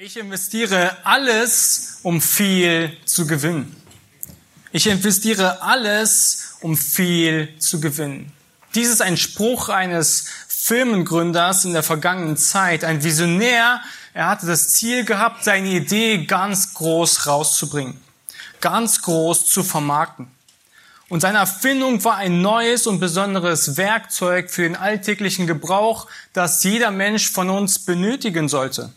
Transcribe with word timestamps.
Ich 0.00 0.16
investiere 0.16 0.96
alles, 1.04 1.98
um 2.04 2.20
viel 2.20 2.96
zu 3.04 3.26
gewinnen. 3.26 3.74
Ich 4.70 4.86
investiere 4.86 5.60
alles, 5.60 6.54
um 6.60 6.76
viel 6.76 7.48
zu 7.58 7.80
gewinnen. 7.80 8.32
Dies 8.76 8.90
ist 8.90 9.02
ein 9.02 9.16
Spruch 9.16 9.70
eines 9.70 10.26
Firmengründers 10.46 11.64
in 11.64 11.72
der 11.72 11.82
vergangenen 11.82 12.36
Zeit, 12.36 12.84
ein 12.84 13.02
Visionär. 13.02 13.80
Er 14.14 14.28
hatte 14.28 14.46
das 14.46 14.68
Ziel 14.68 15.04
gehabt, 15.04 15.42
seine 15.42 15.66
Idee 15.66 16.26
ganz 16.26 16.74
groß 16.74 17.26
rauszubringen, 17.26 18.00
ganz 18.60 19.02
groß 19.02 19.46
zu 19.46 19.64
vermarkten. 19.64 20.28
Und 21.08 21.22
seine 21.22 21.38
Erfindung 21.38 22.04
war 22.04 22.18
ein 22.18 22.40
neues 22.40 22.86
und 22.86 23.00
besonderes 23.00 23.76
Werkzeug 23.76 24.48
für 24.48 24.62
den 24.62 24.76
alltäglichen 24.76 25.48
Gebrauch, 25.48 26.06
das 26.34 26.62
jeder 26.62 26.92
Mensch 26.92 27.32
von 27.32 27.50
uns 27.50 27.80
benötigen 27.80 28.48
sollte. 28.48 28.92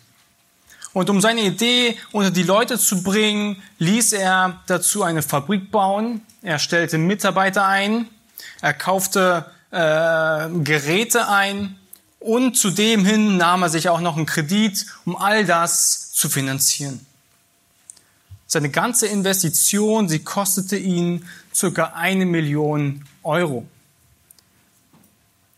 Und 0.94 1.10
um 1.10 1.21
seine 1.21 1.42
Idee 1.42 1.98
unter 2.12 2.32
die 2.32 2.44
Leute 2.44 2.78
zu 2.78 3.02
bringen, 3.02 3.62
ließ 3.80 4.13
er 4.13 4.62
dazu 4.68 5.04
eine 5.04 5.22
Fabrik 5.22 5.72
bauen. 5.72 6.22
Er 6.41 6.59
stellte 6.59 6.98
Mitarbeiter 6.98 7.66
ein. 7.66 8.08
Er 8.62 8.73
kaufte 8.73 9.46
äh, 9.72 10.49
Geräte 10.63 11.27
ein. 11.30 11.77
Und 12.20 12.58
zudem 12.58 13.05
hin 13.05 13.38
nahm 13.38 13.63
er 13.63 13.70
sich 13.70 13.90
auch 13.90 14.02
noch 14.02 14.18
einen 14.18 14.26
Kredit, 14.26 14.85
um 15.05 15.16
all 15.16 15.46
das 15.46 16.12
zu 16.12 16.30
finanzieren. 16.30 17.04
Seine 18.46 18.70
ganze 18.70 19.08
Investition, 19.08 20.10
sie 20.10 20.20
kostete 20.20 20.76
ihn 20.76 21.26
circa 21.55 21.94
eine 21.96 22.26
Million 22.26 23.05
Euro. 23.23 23.66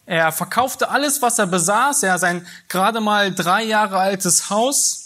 Er 0.05 0.31
verkaufte 0.31 0.89
alles, 0.89 1.21
was 1.21 1.39
er 1.39 1.47
besaß. 1.47 2.03
Er 2.03 2.19
sein 2.19 2.45
gerade 2.69 3.01
mal 3.01 3.33
drei 3.33 3.63
Jahre 3.63 3.97
altes 3.97 4.49
Haus 4.49 5.02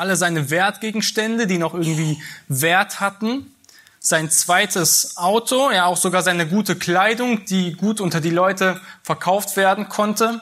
alle 0.00 0.16
seine 0.16 0.50
Wertgegenstände, 0.50 1.46
die 1.46 1.58
noch 1.58 1.74
irgendwie 1.74 2.20
Wert 2.48 3.00
hatten, 3.00 3.54
sein 4.00 4.30
zweites 4.30 5.18
Auto, 5.18 5.70
ja 5.70 5.84
auch 5.84 5.98
sogar 5.98 6.22
seine 6.22 6.48
gute 6.48 6.74
Kleidung, 6.74 7.44
die 7.44 7.74
gut 7.74 8.00
unter 8.00 8.22
die 8.22 8.30
Leute 8.30 8.80
verkauft 9.02 9.56
werden 9.56 9.90
konnte. 9.90 10.40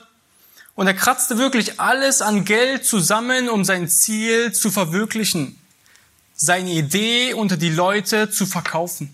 Und 0.76 0.86
er 0.86 0.94
kratzte 0.94 1.38
wirklich 1.38 1.80
alles 1.80 2.22
an 2.22 2.44
Geld 2.44 2.86
zusammen, 2.86 3.48
um 3.48 3.64
sein 3.64 3.88
Ziel 3.88 4.52
zu 4.52 4.70
verwirklichen, 4.70 5.58
seine 6.36 6.70
Idee 6.70 7.34
unter 7.34 7.56
die 7.56 7.70
Leute 7.70 8.30
zu 8.30 8.46
verkaufen. 8.46 9.12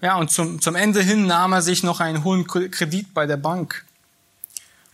Ja, 0.00 0.16
und 0.16 0.32
zum, 0.32 0.60
zum 0.60 0.74
Ende 0.74 1.00
hin 1.00 1.28
nahm 1.28 1.52
er 1.52 1.62
sich 1.62 1.84
noch 1.84 2.00
einen 2.00 2.24
hohen 2.24 2.44
Kredit 2.48 3.14
bei 3.14 3.24
der 3.24 3.36
Bank. 3.36 3.84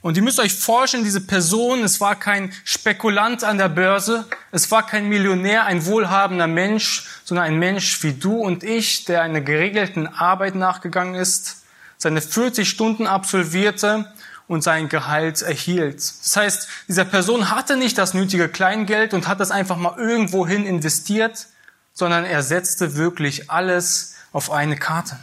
Und 0.00 0.16
ihr 0.16 0.22
müsst 0.22 0.38
euch 0.38 0.54
vorstellen, 0.54 1.02
diese 1.02 1.20
Person, 1.20 1.82
es 1.82 2.00
war 2.00 2.14
kein 2.14 2.52
Spekulant 2.64 3.42
an 3.42 3.58
der 3.58 3.68
Börse, 3.68 4.26
es 4.52 4.70
war 4.70 4.86
kein 4.86 5.08
Millionär, 5.08 5.64
ein 5.64 5.86
wohlhabender 5.86 6.46
Mensch, 6.46 7.08
sondern 7.24 7.46
ein 7.46 7.58
Mensch 7.58 8.02
wie 8.04 8.12
du 8.12 8.36
und 8.36 8.62
ich, 8.62 9.06
der 9.06 9.22
einer 9.22 9.40
geregelten 9.40 10.06
Arbeit 10.06 10.54
nachgegangen 10.54 11.16
ist, 11.16 11.64
seine 11.96 12.20
40 12.20 12.68
Stunden 12.68 13.08
absolvierte 13.08 14.12
und 14.46 14.62
sein 14.62 14.88
Gehalt 14.88 15.42
erhielt. 15.42 15.96
Das 15.96 16.36
heißt, 16.36 16.68
dieser 16.86 17.04
Person 17.04 17.50
hatte 17.50 17.76
nicht 17.76 17.98
das 17.98 18.14
nötige 18.14 18.48
Kleingeld 18.48 19.14
und 19.14 19.26
hat 19.26 19.40
das 19.40 19.50
einfach 19.50 19.76
mal 19.76 19.98
irgendwohin 19.98 20.64
investiert, 20.64 21.48
sondern 21.92 22.24
er 22.24 22.44
setzte 22.44 22.94
wirklich 22.94 23.50
alles 23.50 24.14
auf 24.32 24.52
eine 24.52 24.76
Karte. 24.76 25.18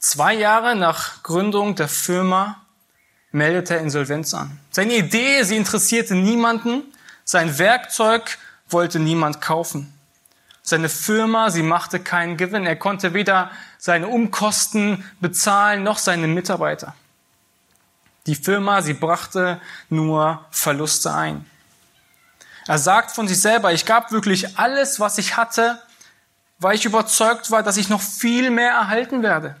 Zwei 0.00 0.34
Jahre 0.34 0.74
nach 0.74 1.22
Gründung 1.22 1.76
der 1.76 1.88
Firma 1.88 2.65
meldete 3.36 3.74
er 3.74 3.80
Insolvenz 3.80 4.34
an. 4.34 4.58
Seine 4.70 4.94
Idee, 4.94 5.42
sie 5.42 5.56
interessierte 5.56 6.14
niemanden. 6.14 6.82
Sein 7.24 7.58
Werkzeug 7.58 8.38
wollte 8.68 8.98
niemand 8.98 9.40
kaufen. 9.40 9.92
Seine 10.62 10.88
Firma, 10.88 11.50
sie 11.50 11.62
machte 11.62 12.00
keinen 12.00 12.36
Gewinn. 12.36 12.66
Er 12.66 12.76
konnte 12.76 13.14
weder 13.14 13.50
seine 13.78 14.08
Umkosten 14.08 15.04
bezahlen 15.20 15.82
noch 15.82 15.98
seine 15.98 16.26
Mitarbeiter. 16.26 16.94
Die 18.26 18.34
Firma, 18.34 18.82
sie 18.82 18.94
brachte 18.94 19.60
nur 19.90 20.44
Verluste 20.50 21.14
ein. 21.14 21.44
Er 22.66 22.78
sagt 22.78 23.12
von 23.12 23.28
sich 23.28 23.40
selber, 23.40 23.72
ich 23.72 23.84
gab 23.84 24.10
wirklich 24.10 24.58
alles, 24.58 24.98
was 24.98 25.18
ich 25.18 25.36
hatte, 25.36 25.80
weil 26.58 26.74
ich 26.74 26.84
überzeugt 26.84 27.52
war, 27.52 27.62
dass 27.62 27.76
ich 27.76 27.88
noch 27.88 28.02
viel 28.02 28.50
mehr 28.50 28.72
erhalten 28.72 29.22
werde. 29.22 29.56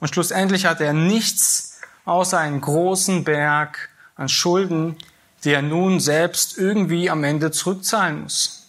Und 0.00 0.08
schlussendlich 0.08 0.66
hatte 0.66 0.84
er 0.84 0.92
nichts 0.92 1.67
außer 2.08 2.38
einen 2.38 2.60
großen 2.60 3.24
Berg 3.24 3.90
an 4.16 4.28
Schulden, 4.28 4.96
die 5.44 5.52
er 5.52 5.62
nun 5.62 6.00
selbst 6.00 6.58
irgendwie 6.58 7.10
am 7.10 7.22
Ende 7.24 7.50
zurückzahlen 7.50 8.22
muss. 8.22 8.66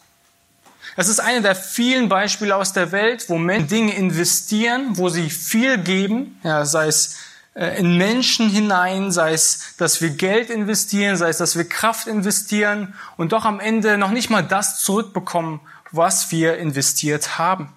Es 0.96 1.08
ist 1.08 1.20
eine 1.20 1.42
der 1.42 1.56
vielen 1.56 2.10
Beispiele 2.10 2.56
aus 2.56 2.74
der 2.74 2.92
Welt, 2.92 3.30
wo 3.30 3.38
Menschen 3.38 3.68
Dinge 3.70 3.96
investieren, 3.96 4.98
wo 4.98 5.10
sie 5.10 5.30
viel 5.30 5.78
geben, 5.78 6.40
ja, 6.44 6.66
sei 6.66 6.88
es 6.88 7.18
äh, 7.54 7.80
in 7.80 7.98
Menschen 7.98 8.50
hinein, 8.50 9.12
sei 9.12 9.34
es, 9.34 9.76
dass 9.78 10.02
wir 10.02 10.10
Geld 10.10 10.50
investieren, 10.50 11.16
sei 11.16 11.30
es, 11.30 11.38
dass 11.38 11.56
wir 11.56 11.68
Kraft 11.68 12.08
investieren 12.08 12.94
und 13.18 13.32
doch 13.32 13.46
am 13.46 13.60
Ende 13.60 13.98
noch 13.98 14.12
nicht 14.12 14.30
mal 14.30 14.42
das 14.42 14.84
zurückbekommen, 14.84 15.62
was 15.92 16.32
wir 16.32 16.58
investiert 16.58 17.38
haben. 17.38 17.74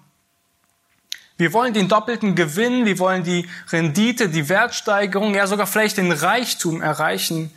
Wir 1.37 1.51
wollen 1.53 1.73
den 1.73 1.87
doppelten 1.87 2.35
Gewinn, 2.35 2.85
wir 2.85 2.99
wollen 2.99 3.23
die 3.23 3.49
Rendite, 3.71 4.29
die 4.29 4.49
Wertsteigerung, 4.49 5.33
ja 5.33 5.47
sogar 5.47 5.65
vielleicht 5.65 5.97
den 5.97 6.11
Reichtum 6.11 6.81
erreichen, 6.81 7.51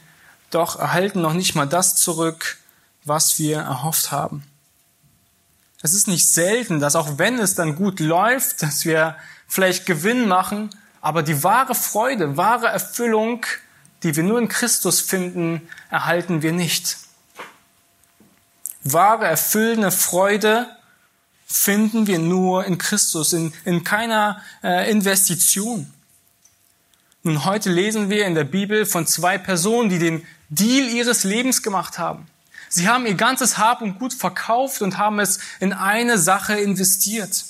doch 0.51 0.79
erhalten 0.79 1.21
noch 1.21 1.35
nicht 1.35 1.55
mal 1.55 1.67
das 1.67 1.97
zurück, 1.97 2.59
was 3.05 3.39
wir 3.39 3.59
erhofft 3.59 4.11
haben. 4.11 4.45
Es 5.83 5.93
ist 5.93 6.09
nicht 6.09 6.31
selten, 6.31 6.81
dass 6.81 6.97
auch 6.97 7.19
wenn 7.19 7.39
es 7.39 7.55
dann 7.55 7.77
gut 7.77 8.01
läuft, 8.01 8.63
dass 8.63 8.85
wir 8.85 9.17
vielleicht 9.47 9.87
Gewinn 9.87 10.27
machen, 10.27 10.71
aber 11.01 11.23
die 11.23 11.45
wahre 11.45 11.75
Freude, 11.75 12.37
wahre 12.37 12.67
Erfüllung, 12.67 13.45
die 14.03 14.17
wir 14.17 14.23
nur 14.23 14.39
in 14.39 14.49
Christus 14.49 15.01
finden, 15.01 15.69
erhalten 15.91 16.43
wir 16.43 16.53
nicht. 16.53 16.97
Wahre, 18.83 19.27
erfüllende 19.27 19.91
Freude 19.91 20.76
finden 21.47 22.09
wir 22.09 22.19
nur 22.19 22.65
in 22.65 22.77
Christus, 22.77 23.33
in, 23.33 23.53
in 23.65 23.85
keiner 23.85 24.43
äh, 24.63 24.91
Investition. 24.91 25.91
Nun, 27.23 27.45
heute 27.45 27.71
lesen 27.71 28.11
wir 28.11 28.27
in 28.27 28.35
der 28.35 28.45
Bibel 28.45 28.85
von 28.85 29.07
zwei 29.07 29.39
Personen, 29.39 29.89
die 29.89 29.99
den 29.99 30.27
Deal 30.49 30.89
ihres 30.89 31.25
Lebens 31.25 31.63
gemacht 31.63 31.99
haben. 31.99 32.27
Sie 32.69 32.89
haben 32.89 33.07
ihr 33.07 33.15
ganzes 33.15 33.59
Hab 33.59 33.81
und 33.81 33.99
Gut 33.99 34.13
verkauft 34.13 34.83
und 34.83 34.99
haben 34.99 35.19
es 35.19 35.39
in 35.61 35.73
eine 35.73 36.19
Sache 36.19 36.55
investiert. 36.55 37.45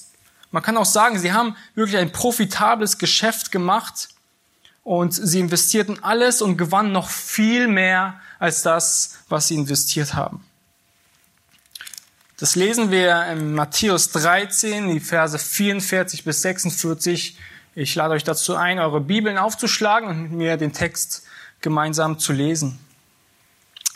Man 0.51 0.63
kann 0.63 0.77
auch 0.77 0.87
sagen, 0.87 1.19
sie 1.19 1.33
haben 1.33 1.57
wirklich 1.75 1.99
ein 1.99 2.13
profitables 2.13 2.99
Geschäft 2.99 3.51
gemacht 3.51 4.09
und 4.83 5.13
sie 5.13 5.41
investierten 5.41 6.03
alles 6.03 6.41
und 6.41 6.57
gewannen 6.57 6.93
noch 6.93 7.11
viel 7.11 7.67
mehr 7.67 8.21
als 8.39 8.63
das, 8.63 9.19
was 9.29 9.49
sie 9.49 9.57
investiert 9.57 10.15
haben. 10.15 10.46
Das 12.39 12.55
lesen 12.55 12.91
wir 12.91 13.25
in 13.29 13.55
Matthäus 13.55 14.11
13, 14.11 14.89
die 14.93 15.01
Verse 15.01 15.39
44 15.39 16.23
bis 16.23 16.43
46. 16.43 17.39
Ich 17.75 17.95
lade 17.95 18.13
euch 18.13 18.25
dazu 18.25 18.57
ein, 18.57 18.79
eure 18.79 19.01
Bibeln 19.01 19.39
aufzuschlagen 19.39 20.11
und 20.11 20.23
mit 20.23 20.33
mir 20.33 20.57
den 20.59 20.75
Text 20.75 21.23
gemeinsam 21.63 22.19
zu 22.19 22.35
lesen. 22.35 22.79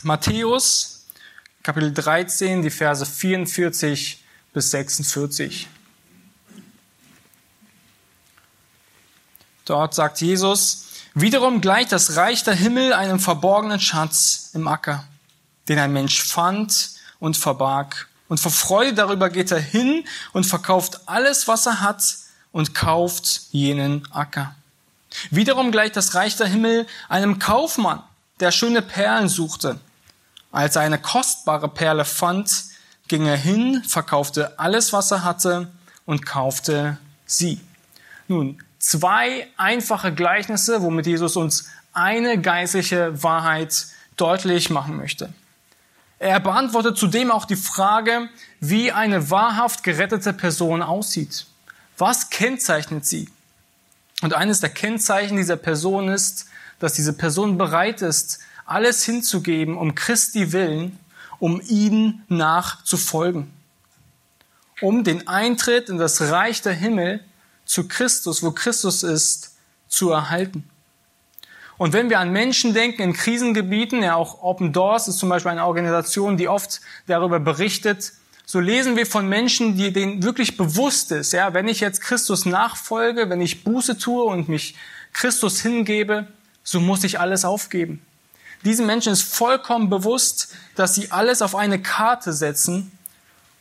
Matthäus, 0.03 1.05
Kapitel 1.63 1.93
13, 1.93 2.63
die 2.63 2.71
Verse 2.71 3.05
44 3.05 4.25
bis 4.55 4.71
46. 4.71 5.69
Dort 9.67 9.95
sagt 9.95 10.23
Jesus, 10.23 10.87
wiederum 11.13 11.61
gleicht 11.61 11.93
das 11.93 12.17
Reich 12.17 12.43
der 12.43 12.55
Himmel 12.55 12.95
einem 12.95 13.21
verborgenen 13.21 13.81
Schatz 13.81 14.53
im 14.55 14.67
Acker, 14.67 15.05
den 15.69 15.79
ein 15.79 15.93
Mensch 15.93 16.23
fand 16.23 16.93
und 17.19 17.37
verbarg. 17.37 18.10
Und 18.31 18.39
vor 18.39 18.53
Freude 18.53 18.95
darüber 18.95 19.29
geht 19.29 19.51
er 19.51 19.59
hin 19.59 20.05
und 20.33 20.47
verkauft 20.47 21.01
alles, 21.07 21.49
was 21.49 21.67
er 21.67 21.81
hat 21.81 22.17
und 22.53 22.77
kauft 22.77 23.49
jenen 23.51 24.07
Acker. 24.13 24.55
Wiederum 25.33 25.73
gleicht 25.73 25.97
das 25.97 26.15
Reich 26.15 26.37
der 26.37 26.47
Himmel 26.47 26.87
einem 27.09 27.41
Kaufmann, 27.41 28.05
der 28.39 28.53
schöne 28.53 28.83
Perlen 28.83 29.29
suchte. 29.29 29.81
Als 30.53 30.77
er 30.77 30.83
eine 30.83 31.01
kostbare 31.01 31.69
Perle 31.69 32.05
fand, 32.05 32.67
ging 33.09 33.27
er 33.27 33.37
hin, 33.37 33.83
verkaufte 33.83 34.61
alles, 34.61 34.93
was 34.93 35.11
er 35.11 35.25
hatte 35.25 35.69
und 36.07 36.25
kaufte 36.25 36.99
sie. 37.27 37.61
Nun, 38.29 38.63
zwei 38.79 39.49
einfache 39.57 40.15
Gleichnisse, 40.15 40.83
womit 40.83 41.09
Jesus 41.09 41.35
uns 41.35 41.69
eine 41.93 42.41
geistliche 42.41 43.25
Wahrheit 43.25 43.87
deutlich 44.17 44.71
machen 44.71 44.97
möchte. 44.97 45.33
Er 46.21 46.39
beantwortet 46.39 46.99
zudem 46.99 47.31
auch 47.31 47.47
die 47.47 47.57
Frage, 47.57 48.29
wie 48.61 48.93
eine 48.93 49.31
wahrhaft 49.31 49.83
gerettete 49.83 50.35
Person 50.35 50.83
aussieht. 50.83 51.47
Was 51.97 52.29
kennzeichnet 52.29 53.07
sie? 53.07 53.31
Und 54.21 54.35
eines 54.35 54.61
der 54.61 54.69
Kennzeichen 54.69 55.39
dieser 55.39 55.57
Person 55.57 56.09
ist, 56.09 56.45
dass 56.79 56.93
diese 56.93 57.15
Person 57.15 57.57
bereit 57.57 58.03
ist, 58.03 58.41
alles 58.67 59.03
hinzugeben 59.03 59.79
um 59.79 59.95
Christi 59.95 60.53
willen, 60.53 60.99
um 61.39 61.63
ihm 61.67 62.21
nachzufolgen, 62.29 63.51
um 64.83 65.05
den 65.05 65.27
Eintritt 65.27 65.89
in 65.89 65.97
das 65.97 66.21
Reich 66.21 66.61
der 66.61 66.75
Himmel 66.75 67.25
zu 67.65 67.89
Christus, 67.89 68.43
wo 68.43 68.51
Christus 68.51 69.03
ist, 69.03 69.55
zu 69.89 70.11
erhalten. 70.11 70.69
Und 71.81 71.95
wenn 71.95 72.11
wir 72.11 72.21
an 72.21 72.31
Menschen 72.31 72.75
denken 72.75 73.01
in 73.01 73.13
Krisengebieten, 73.15 74.03
ja 74.03 74.15
auch 74.15 74.43
Open 74.43 74.75
Doors 74.75 75.09
ist 75.09 75.19
zum 75.19 75.31
Beispiel 75.31 75.53
eine 75.53 75.65
Organisation, 75.65 76.37
die 76.37 76.47
oft 76.47 76.83
darüber 77.07 77.41
berichtet, 77.41 78.13
so 78.45 78.61
lesen 78.61 78.97
wir 78.97 79.07
von 79.07 79.27
Menschen, 79.27 79.79
die 79.79 79.91
denen 79.91 80.23
wirklich 80.23 80.59
bewusst 80.59 81.11
ist, 81.11 81.33
ja, 81.33 81.55
wenn 81.55 81.69
ich 81.69 81.81
jetzt 81.81 82.03
Christus 82.03 82.45
nachfolge, 82.45 83.31
wenn 83.31 83.41
ich 83.41 83.65
Buße 83.65 83.97
tue 83.97 84.25
und 84.25 84.51
mich 84.51 84.75
Christus 85.15 85.63
hingebe, 85.63 86.27
so 86.63 86.81
muss 86.81 87.03
ich 87.03 87.19
alles 87.19 87.47
aufgeben. 87.47 88.05
Diesen 88.63 88.85
Menschen 88.85 89.15
ist 89.15 89.23
vollkommen 89.23 89.89
bewusst, 89.89 90.55
dass 90.75 90.95
sie 90.95 91.11
alles 91.11 91.41
auf 91.41 91.55
eine 91.55 91.81
Karte 91.81 92.35
setzen 92.35 92.93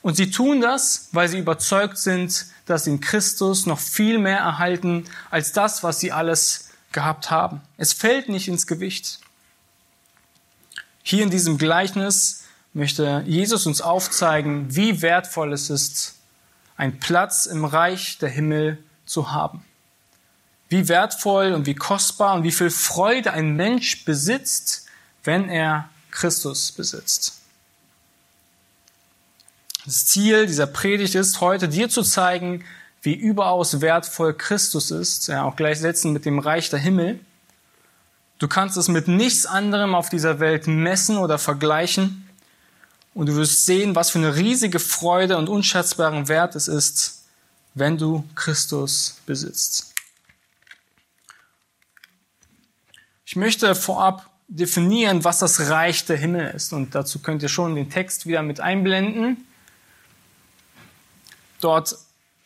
und 0.02 0.18
sie 0.18 0.30
tun 0.30 0.60
das, 0.60 1.08
weil 1.14 1.30
sie 1.30 1.40
überzeugt 1.40 1.98
sind, 1.98 2.48
dass 2.66 2.84
sie 2.84 2.90
in 2.90 3.00
Christus 3.00 3.66
noch 3.66 3.80
viel 3.80 4.20
mehr 4.20 4.40
erhalten 4.40 5.06
als 5.32 5.54
das, 5.54 5.84
was 5.84 6.02
sie 6.02 6.12
alles 6.12 6.69
gehabt 6.92 7.32
haben. 7.32 7.62
Es 7.78 7.94
fällt 7.94 8.30
nicht 8.30 8.48
ins 8.48 8.68
Gewicht. 8.68 9.20
Hier 11.04 11.24
in 11.24 11.30
diesem 11.30 11.58
Gleichnis 11.58 12.44
möchte 12.74 13.24
Jesus 13.26 13.66
uns 13.66 13.82
aufzeigen, 13.82 14.76
wie 14.76 15.02
wertvoll 15.02 15.54
es 15.54 15.70
ist, 15.70 16.16
einen 16.78 17.00
Platz 17.00 17.46
im 17.46 17.66
Reich 17.66 18.18
der 18.20 18.30
Himmel 18.30 18.84
zu 19.06 19.32
haben. 19.32 19.66
Wie 20.70 20.88
wertvoll 20.88 21.54
und 21.54 21.66
wie 21.66 21.76
kostbar 21.76 22.36
und 22.36 22.44
wie 22.44 22.52
viel 22.52 22.70
Freude 22.70 23.34
ein 23.34 23.56
Mensch 23.56 24.06
besitzt, 24.06 24.86
wenn 25.24 25.50
er 25.50 25.90
Christus 26.12 26.72
besitzt. 26.72 27.40
Das 29.86 30.06
Ziel 30.06 30.46
dieser 30.46 30.68
Predigt 30.68 31.16
ist 31.16 31.42
heute, 31.42 31.68
dir 31.68 31.90
zu 31.90 32.04
zeigen, 32.04 32.64
wie 33.02 33.14
überaus 33.14 33.82
wertvoll 33.82 34.34
Christus 34.34 34.92
ist, 34.92 35.28
ja, 35.28 35.44
auch 35.44 35.56
gleichsetzen 35.56 36.12
mit 36.12 36.26
dem 36.26 36.40
Reich 36.40 36.70
der 36.70 36.80
Himmel. 36.80 37.20
Du 38.40 38.48
kannst 38.48 38.78
es 38.78 38.88
mit 38.88 39.08
nichts 39.08 39.46
anderem 39.46 39.96
auf 39.96 40.10
dieser 40.10 40.40
Welt 40.40 40.68
messen 40.68 41.18
oder 41.18 41.38
vergleichen. 41.38 42.30
Und 43.14 43.28
du 43.28 43.36
wirst 43.36 43.66
sehen, 43.66 43.96
was 43.96 44.12
für 44.12 44.20
eine 44.20 44.36
riesige 44.36 44.80
Freude 44.80 45.38
und 45.38 45.50
unschätzbaren 45.50 46.28
Wert 46.28 46.56
es 46.56 46.68
ist, 46.68 47.26
wenn 47.74 47.98
du 47.98 48.24
Christus 48.36 49.18
besitzt. 49.26 49.94
Ich 53.26 53.36
möchte 53.36 53.76
vorab 53.76 54.30
definieren, 54.48 55.24
was 55.24 55.40
das 55.40 55.70
Reich 55.70 56.06
der 56.06 56.18
Himmel 56.18 56.50
ist. 56.56 56.74
Und 56.74 56.96
dazu 56.96 57.20
könnt 57.20 57.44
ihr 57.44 57.50
schon 57.50 57.76
den 57.76 57.90
Text 57.90 58.26
wieder 58.26 58.42
mit 58.42 58.60
einblenden. 58.60 59.46
Dort 61.62 61.96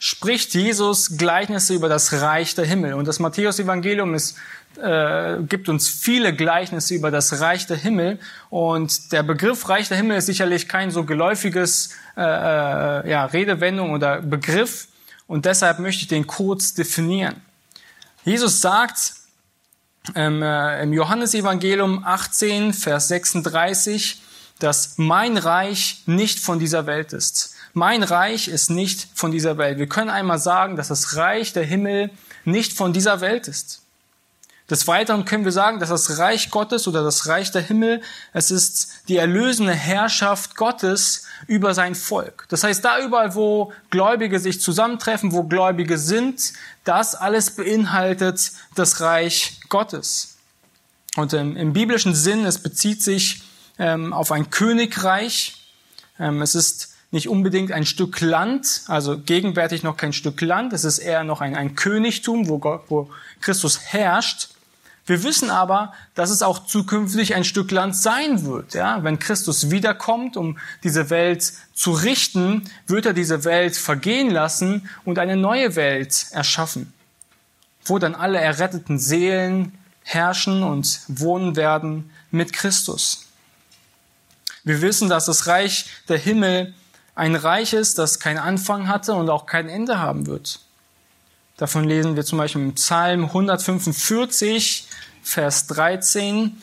spricht 0.03 0.53
Jesus 0.53 1.17
Gleichnisse 1.17 1.73
über 1.73 1.88
das 1.88 2.11
Reich 2.11 2.55
der 2.55 2.65
Himmel. 2.65 2.95
Und 2.95 3.07
das 3.07 3.19
Matthäus-Evangelium 3.19 4.13
ist, 4.13 4.35
äh, 4.75 5.38
gibt 5.44 5.69
uns 5.69 5.88
viele 5.88 6.35
Gleichnisse 6.35 6.94
über 6.94 7.09
das 7.09 7.39
Reich 7.39 7.67
der 7.67 7.77
Himmel. 7.77 8.19
Und 8.50 9.13
der 9.13 9.23
Begriff 9.23 9.69
Reich 9.69 9.88
der 9.88 9.95
Himmel 9.95 10.17
ist 10.17 10.25
sicherlich 10.25 10.67
kein 10.67 10.91
so 10.91 11.05
geläufiges 11.05 11.91
äh, 12.17 12.21
äh, 12.21 13.09
ja, 13.09 13.23
Redewendung 13.27 13.91
oder 13.91 14.21
Begriff. 14.21 14.89
Und 15.25 15.45
deshalb 15.45 15.79
möchte 15.79 16.01
ich 16.01 16.09
den 16.09 16.27
kurz 16.27 16.73
definieren. 16.73 17.41
Jesus 18.25 18.59
sagt 18.59 19.13
ähm, 20.15 20.44
äh, 20.44 20.83
im 20.83 20.91
Johannesevangelium 20.91 22.03
18, 22.03 22.73
Vers 22.73 23.07
36, 23.07 24.21
dass 24.59 24.97
mein 24.97 25.38
Reich 25.38 26.03
nicht 26.07 26.41
von 26.41 26.59
dieser 26.59 26.88
Welt 26.88 27.13
ist. 27.13 27.52
Mein 27.73 28.03
Reich 28.03 28.47
ist 28.47 28.69
nicht 28.69 29.07
von 29.15 29.31
dieser 29.31 29.57
Welt. 29.57 29.79
Wir 29.79 29.87
können 29.87 30.11
einmal 30.11 30.37
sagen, 30.37 30.75
dass 30.75 30.89
das 30.89 31.15
Reich 31.15 31.53
der 31.53 31.65
Himmel 31.65 32.11
nicht 32.45 32.73
von 32.73 32.93
dieser 32.93 33.19
Welt 33.19 33.47
ist. 33.47 33.81
Des 34.69 34.87
Weiteren 34.87 35.25
können 35.25 35.43
wir 35.43 35.51
sagen, 35.51 35.79
dass 35.79 35.89
das 35.89 36.19
Reich 36.19 36.49
Gottes 36.49 36.87
oder 36.87 37.03
das 37.03 37.27
Reich 37.27 37.51
der 37.51 37.61
Himmel, 37.61 38.01
es 38.31 38.49
ist 38.49 39.09
die 39.09 39.17
erlösende 39.17 39.73
Herrschaft 39.73 40.55
Gottes 40.55 41.25
über 41.47 41.73
sein 41.73 41.95
Volk. 41.95 42.45
Das 42.49 42.63
heißt, 42.63 42.85
da 42.85 42.99
überall, 42.99 43.35
wo 43.35 43.73
Gläubige 43.89 44.39
sich 44.39 44.61
zusammentreffen, 44.61 45.33
wo 45.33 45.43
Gläubige 45.43 45.97
sind, 45.97 46.53
das 46.85 47.13
alles 47.13 47.51
beinhaltet 47.51 48.51
das 48.75 49.01
Reich 49.01 49.59
Gottes. 49.67 50.37
Und 51.17 51.33
im, 51.33 51.57
im 51.57 51.73
biblischen 51.73 52.15
Sinn, 52.15 52.45
es 52.45 52.59
bezieht 52.59 53.03
sich 53.03 53.43
ähm, 53.77 54.13
auf 54.13 54.31
ein 54.31 54.49
Königreich. 54.49 55.55
Ähm, 56.17 56.41
es 56.41 56.55
ist 56.55 56.93
nicht 57.13 57.30
unbedingt 57.30 57.71
ein 57.71 57.86
Stück 57.86 58.21
Land, 58.21 58.81
also 58.88 59.19
gegenwärtig 59.19 59.83
noch 59.83 59.98
kein 59.98 60.13
Stück 60.13 60.42
Land, 60.42 60.74
es 60.74 60.83
ist 60.83 60.98
eher 60.98 61.24
noch 61.24 61.42
ein, 61.42 61.56
ein 61.56 61.75
Königtum, 61.75 62.50
wo, 62.50 62.57
Gott, 62.57 62.86
wo 62.89 63.07
Christus 63.39 63.80
herrscht. 63.80 64.50
Wir 65.06 65.21
wissen 65.21 65.51
aber, 65.51 65.94
dass 66.15 66.31
es 66.31 66.42
auch 66.42 66.65
zukünftig 66.65 67.36
ein 67.36 67.44
Stück 67.44 67.69
Land 67.69 67.95
sein 67.95 68.45
wird. 68.45 68.74
Ja? 68.74 69.04
Wenn 69.04 69.19
Christus 69.19 69.69
wiederkommt, 69.69 70.38
um 70.38 70.57
diese 70.83 71.12
Welt 71.12 71.54
zu 71.75 71.92
richten, 71.92 72.63
wird 72.88 73.06
er 73.06 73.13
diese 73.13 73.44
Welt 73.44 73.77
vergehen 73.77 74.31
lassen 74.31 74.89
und 75.06 75.19
eine 75.19 75.36
neue 75.36 75.75
Welt 75.75 76.25
erschaffen, 76.31 76.94
wo 77.86 78.00
dann 78.00 78.16
alle 78.16 78.39
erretteten 78.39 78.98
Seelen 78.98 79.77
herrschen 80.01 80.63
und 80.63 81.01
wohnen 81.07 81.56
werden 81.56 82.09
mit 82.31 82.54
Christus. 82.54 83.27
Wir 84.63 84.81
wissen, 84.81 85.09
dass 85.09 85.25
das 85.25 85.45
Reich 85.45 85.86
der 86.09 86.18
Himmel 86.18 86.74
ein 87.15 87.36
Reich 87.36 87.74
ist, 87.74 88.00
das 88.00 88.19
keinen 88.19 88.39
Anfang 88.39 88.88
hatte 88.88 89.13
und 89.13 89.30
auch 89.30 89.45
kein 89.45 89.69
Ende 89.69 90.00
haben 90.00 90.25
wird. 90.25 90.60
Davon 91.57 91.83
lesen 91.83 92.15
wir 92.15 92.25
zum 92.25 92.39
Beispiel 92.39 92.62
im 92.62 92.74
Psalm 92.74 93.25
145, 93.25 94.88
Vers 95.21 95.68
13. 95.68 96.62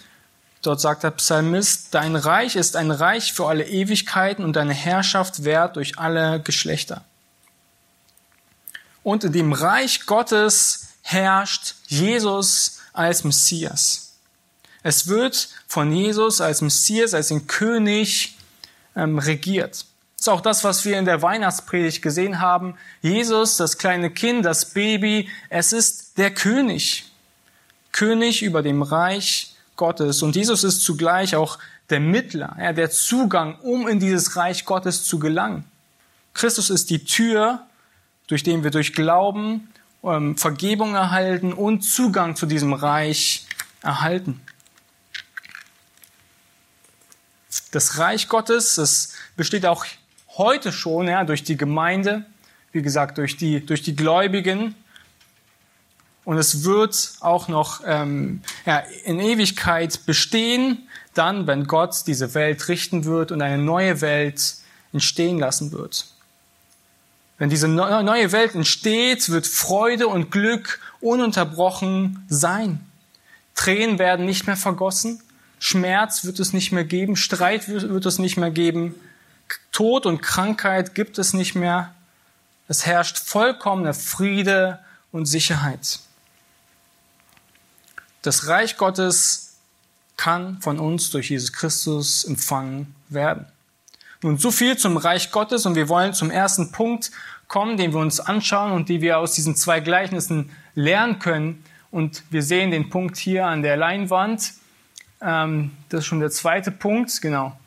Dort 0.62 0.80
sagt 0.80 1.04
der 1.04 1.12
Psalmist, 1.12 1.94
Dein 1.94 2.16
Reich 2.16 2.56
ist 2.56 2.76
ein 2.76 2.90
Reich 2.90 3.32
für 3.32 3.46
alle 3.46 3.66
Ewigkeiten 3.66 4.44
und 4.44 4.56
deine 4.56 4.74
Herrschaft 4.74 5.44
währt 5.44 5.76
durch 5.76 5.98
alle 5.98 6.40
Geschlechter. 6.40 7.04
Und 9.02 9.24
in 9.24 9.32
dem 9.32 9.52
Reich 9.52 10.06
Gottes 10.06 10.88
herrscht 11.02 11.76
Jesus 11.86 12.80
als 12.92 13.24
Messias. 13.24 14.16
Es 14.82 15.06
wird 15.06 15.48
von 15.66 15.92
Jesus 15.92 16.40
als 16.40 16.60
Messias, 16.60 17.14
als 17.14 17.28
den 17.28 17.46
König 17.46 18.36
ähm, 18.96 19.18
regiert. 19.18 19.86
Das 20.20 20.26
ist 20.26 20.32
auch 20.34 20.42
das, 20.42 20.64
was 20.64 20.84
wir 20.84 20.98
in 20.98 21.06
der 21.06 21.22
Weihnachtspredigt 21.22 22.02
gesehen 22.02 22.42
haben. 22.42 22.74
Jesus, 23.00 23.56
das 23.56 23.78
kleine 23.78 24.10
Kind, 24.10 24.44
das 24.44 24.74
Baby, 24.74 25.30
es 25.48 25.72
ist 25.72 26.18
der 26.18 26.30
König. 26.30 27.10
König 27.90 28.42
über 28.42 28.60
dem 28.60 28.82
Reich 28.82 29.54
Gottes. 29.76 30.22
Und 30.22 30.36
Jesus 30.36 30.62
ist 30.62 30.82
zugleich 30.82 31.36
auch 31.36 31.58
der 31.88 32.00
Mittler, 32.00 32.54
ja, 32.60 32.74
der 32.74 32.90
Zugang, 32.90 33.58
um 33.60 33.88
in 33.88 33.98
dieses 33.98 34.36
Reich 34.36 34.66
Gottes 34.66 35.04
zu 35.04 35.18
gelangen. 35.18 35.64
Christus 36.34 36.68
ist 36.68 36.90
die 36.90 37.02
Tür, 37.02 37.66
durch 38.26 38.42
den 38.42 38.62
wir 38.62 38.70
durch 38.70 38.92
Glauben 38.92 39.72
ähm, 40.04 40.36
Vergebung 40.36 40.96
erhalten 40.96 41.54
und 41.54 41.80
Zugang 41.80 42.36
zu 42.36 42.44
diesem 42.44 42.74
Reich 42.74 43.46
erhalten. 43.80 44.42
Das 47.70 47.96
Reich 47.96 48.28
Gottes, 48.28 48.74
das 48.74 49.14
besteht 49.34 49.64
auch 49.64 49.86
heute 50.36 50.72
schon, 50.72 51.08
ja, 51.08 51.24
durch 51.24 51.42
die 51.42 51.56
Gemeinde, 51.56 52.24
wie 52.72 52.82
gesagt, 52.82 53.18
durch 53.18 53.36
die, 53.36 53.64
durch 53.64 53.82
die 53.82 53.96
Gläubigen. 53.96 54.74
Und 56.24 56.38
es 56.38 56.64
wird 56.64 57.14
auch 57.20 57.48
noch 57.48 57.80
ähm, 57.84 58.42
ja, 58.66 58.82
in 59.04 59.20
Ewigkeit 59.20 60.06
bestehen, 60.06 60.88
dann, 61.14 61.46
wenn 61.46 61.66
Gott 61.66 62.06
diese 62.06 62.34
Welt 62.34 62.68
richten 62.68 63.04
wird 63.04 63.32
und 63.32 63.42
eine 63.42 63.58
neue 63.58 64.00
Welt 64.00 64.54
entstehen 64.92 65.38
lassen 65.38 65.72
wird. 65.72 66.06
Wenn 67.38 67.48
diese 67.48 67.68
neue 67.68 68.32
Welt 68.32 68.54
entsteht, 68.54 69.30
wird 69.30 69.46
Freude 69.46 70.08
und 70.08 70.30
Glück 70.30 70.78
ununterbrochen 71.00 72.24
sein. 72.28 72.80
Tränen 73.54 73.98
werden 73.98 74.26
nicht 74.26 74.46
mehr 74.46 74.58
vergossen, 74.58 75.22
Schmerz 75.58 76.24
wird 76.24 76.38
es 76.38 76.52
nicht 76.52 76.70
mehr 76.70 76.84
geben, 76.84 77.16
Streit 77.16 77.68
wird 77.68 78.06
es 78.06 78.18
nicht 78.18 78.36
mehr 78.36 78.50
geben, 78.50 78.94
Tod 79.72 80.06
und 80.06 80.20
Krankheit 80.20 80.94
gibt 80.94 81.18
es 81.18 81.32
nicht 81.32 81.54
mehr. 81.54 81.94
Es 82.68 82.86
herrscht 82.86 83.18
vollkommener 83.18 83.94
Friede 83.94 84.78
und 85.12 85.26
Sicherheit. 85.26 86.00
Das 88.22 88.46
Reich 88.48 88.76
Gottes 88.76 89.56
kann 90.16 90.60
von 90.60 90.78
uns 90.78 91.10
durch 91.10 91.30
Jesus 91.30 91.52
Christus 91.52 92.24
empfangen 92.24 92.94
werden. 93.08 93.46
Nun, 94.22 94.36
so 94.36 94.50
viel 94.50 94.76
zum 94.76 94.98
Reich 94.98 95.32
Gottes 95.32 95.64
und 95.64 95.74
wir 95.74 95.88
wollen 95.88 96.12
zum 96.12 96.30
ersten 96.30 96.72
Punkt 96.72 97.10
kommen, 97.48 97.78
den 97.78 97.92
wir 97.92 98.00
uns 98.00 98.20
anschauen 98.20 98.72
und 98.72 98.90
die 98.90 99.00
wir 99.00 99.18
aus 99.18 99.32
diesen 99.32 99.56
zwei 99.56 99.80
Gleichnissen 99.80 100.50
lernen 100.74 101.18
können. 101.18 101.64
Und 101.90 102.22
wir 102.30 102.42
sehen 102.42 102.70
den 102.70 102.90
Punkt 102.90 103.16
hier 103.16 103.46
an 103.46 103.62
der 103.62 103.76
Leinwand. 103.76 104.52
ähm, 105.22 105.72
das 105.88 106.00
ist 106.00 106.06
schon 106.06 106.20
der 106.20 106.30
zweite 106.30 106.70
Punkt, 106.70 107.20
genau, 107.22 107.58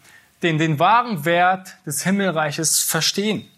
den, 0.43 0.57
den 0.57 0.77
wahren 0.77 1.25
Wert 1.25 1.75
des 1.85 2.03
Himmelreiches 2.03 2.79
verstehen. 2.79 3.50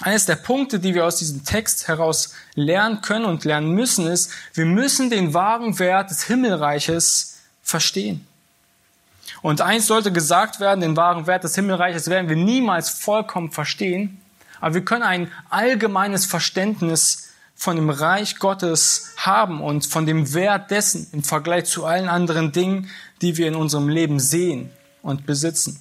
Eines 0.00 0.26
der 0.26 0.36
Punkte, 0.36 0.80
die 0.80 0.94
wir 0.94 1.06
aus 1.06 1.16
diesem 1.16 1.44
Text 1.44 1.86
heraus 1.86 2.34
lernen 2.54 3.00
können 3.00 3.26
und 3.26 3.44
lernen 3.44 3.70
müssen, 3.72 4.08
ist, 4.08 4.30
wir 4.54 4.64
müssen 4.64 5.08
den 5.08 5.34
wahren 5.34 5.78
Wert 5.78 6.10
des 6.10 6.24
Himmelreiches 6.24 7.38
verstehen. 7.62 8.26
Und 9.40 9.60
eins 9.60 9.86
sollte 9.86 10.10
gesagt 10.10 10.58
werden, 10.58 10.80
den 10.80 10.96
wahren 10.96 11.26
Wert 11.26 11.44
des 11.44 11.54
Himmelreiches 11.54 12.08
werden 12.08 12.28
wir 12.28 12.36
niemals 12.36 12.90
vollkommen 12.90 13.52
verstehen, 13.52 14.20
aber 14.60 14.74
wir 14.74 14.84
können 14.84 15.02
ein 15.02 15.30
allgemeines 15.50 16.24
Verständnis 16.26 17.32
von 17.54 17.76
dem 17.76 17.90
Reich 17.90 18.38
Gottes 18.38 19.12
haben 19.18 19.60
und 19.60 19.86
von 19.86 20.06
dem 20.06 20.34
Wert 20.34 20.70
dessen 20.70 21.06
im 21.12 21.22
Vergleich 21.22 21.66
zu 21.66 21.84
allen 21.84 22.08
anderen 22.08 22.50
Dingen, 22.50 22.90
die 23.20 23.36
wir 23.36 23.46
in 23.46 23.54
unserem 23.54 23.88
Leben 23.88 24.18
sehen 24.18 24.70
und 25.04 25.26
besitzen. 25.26 25.78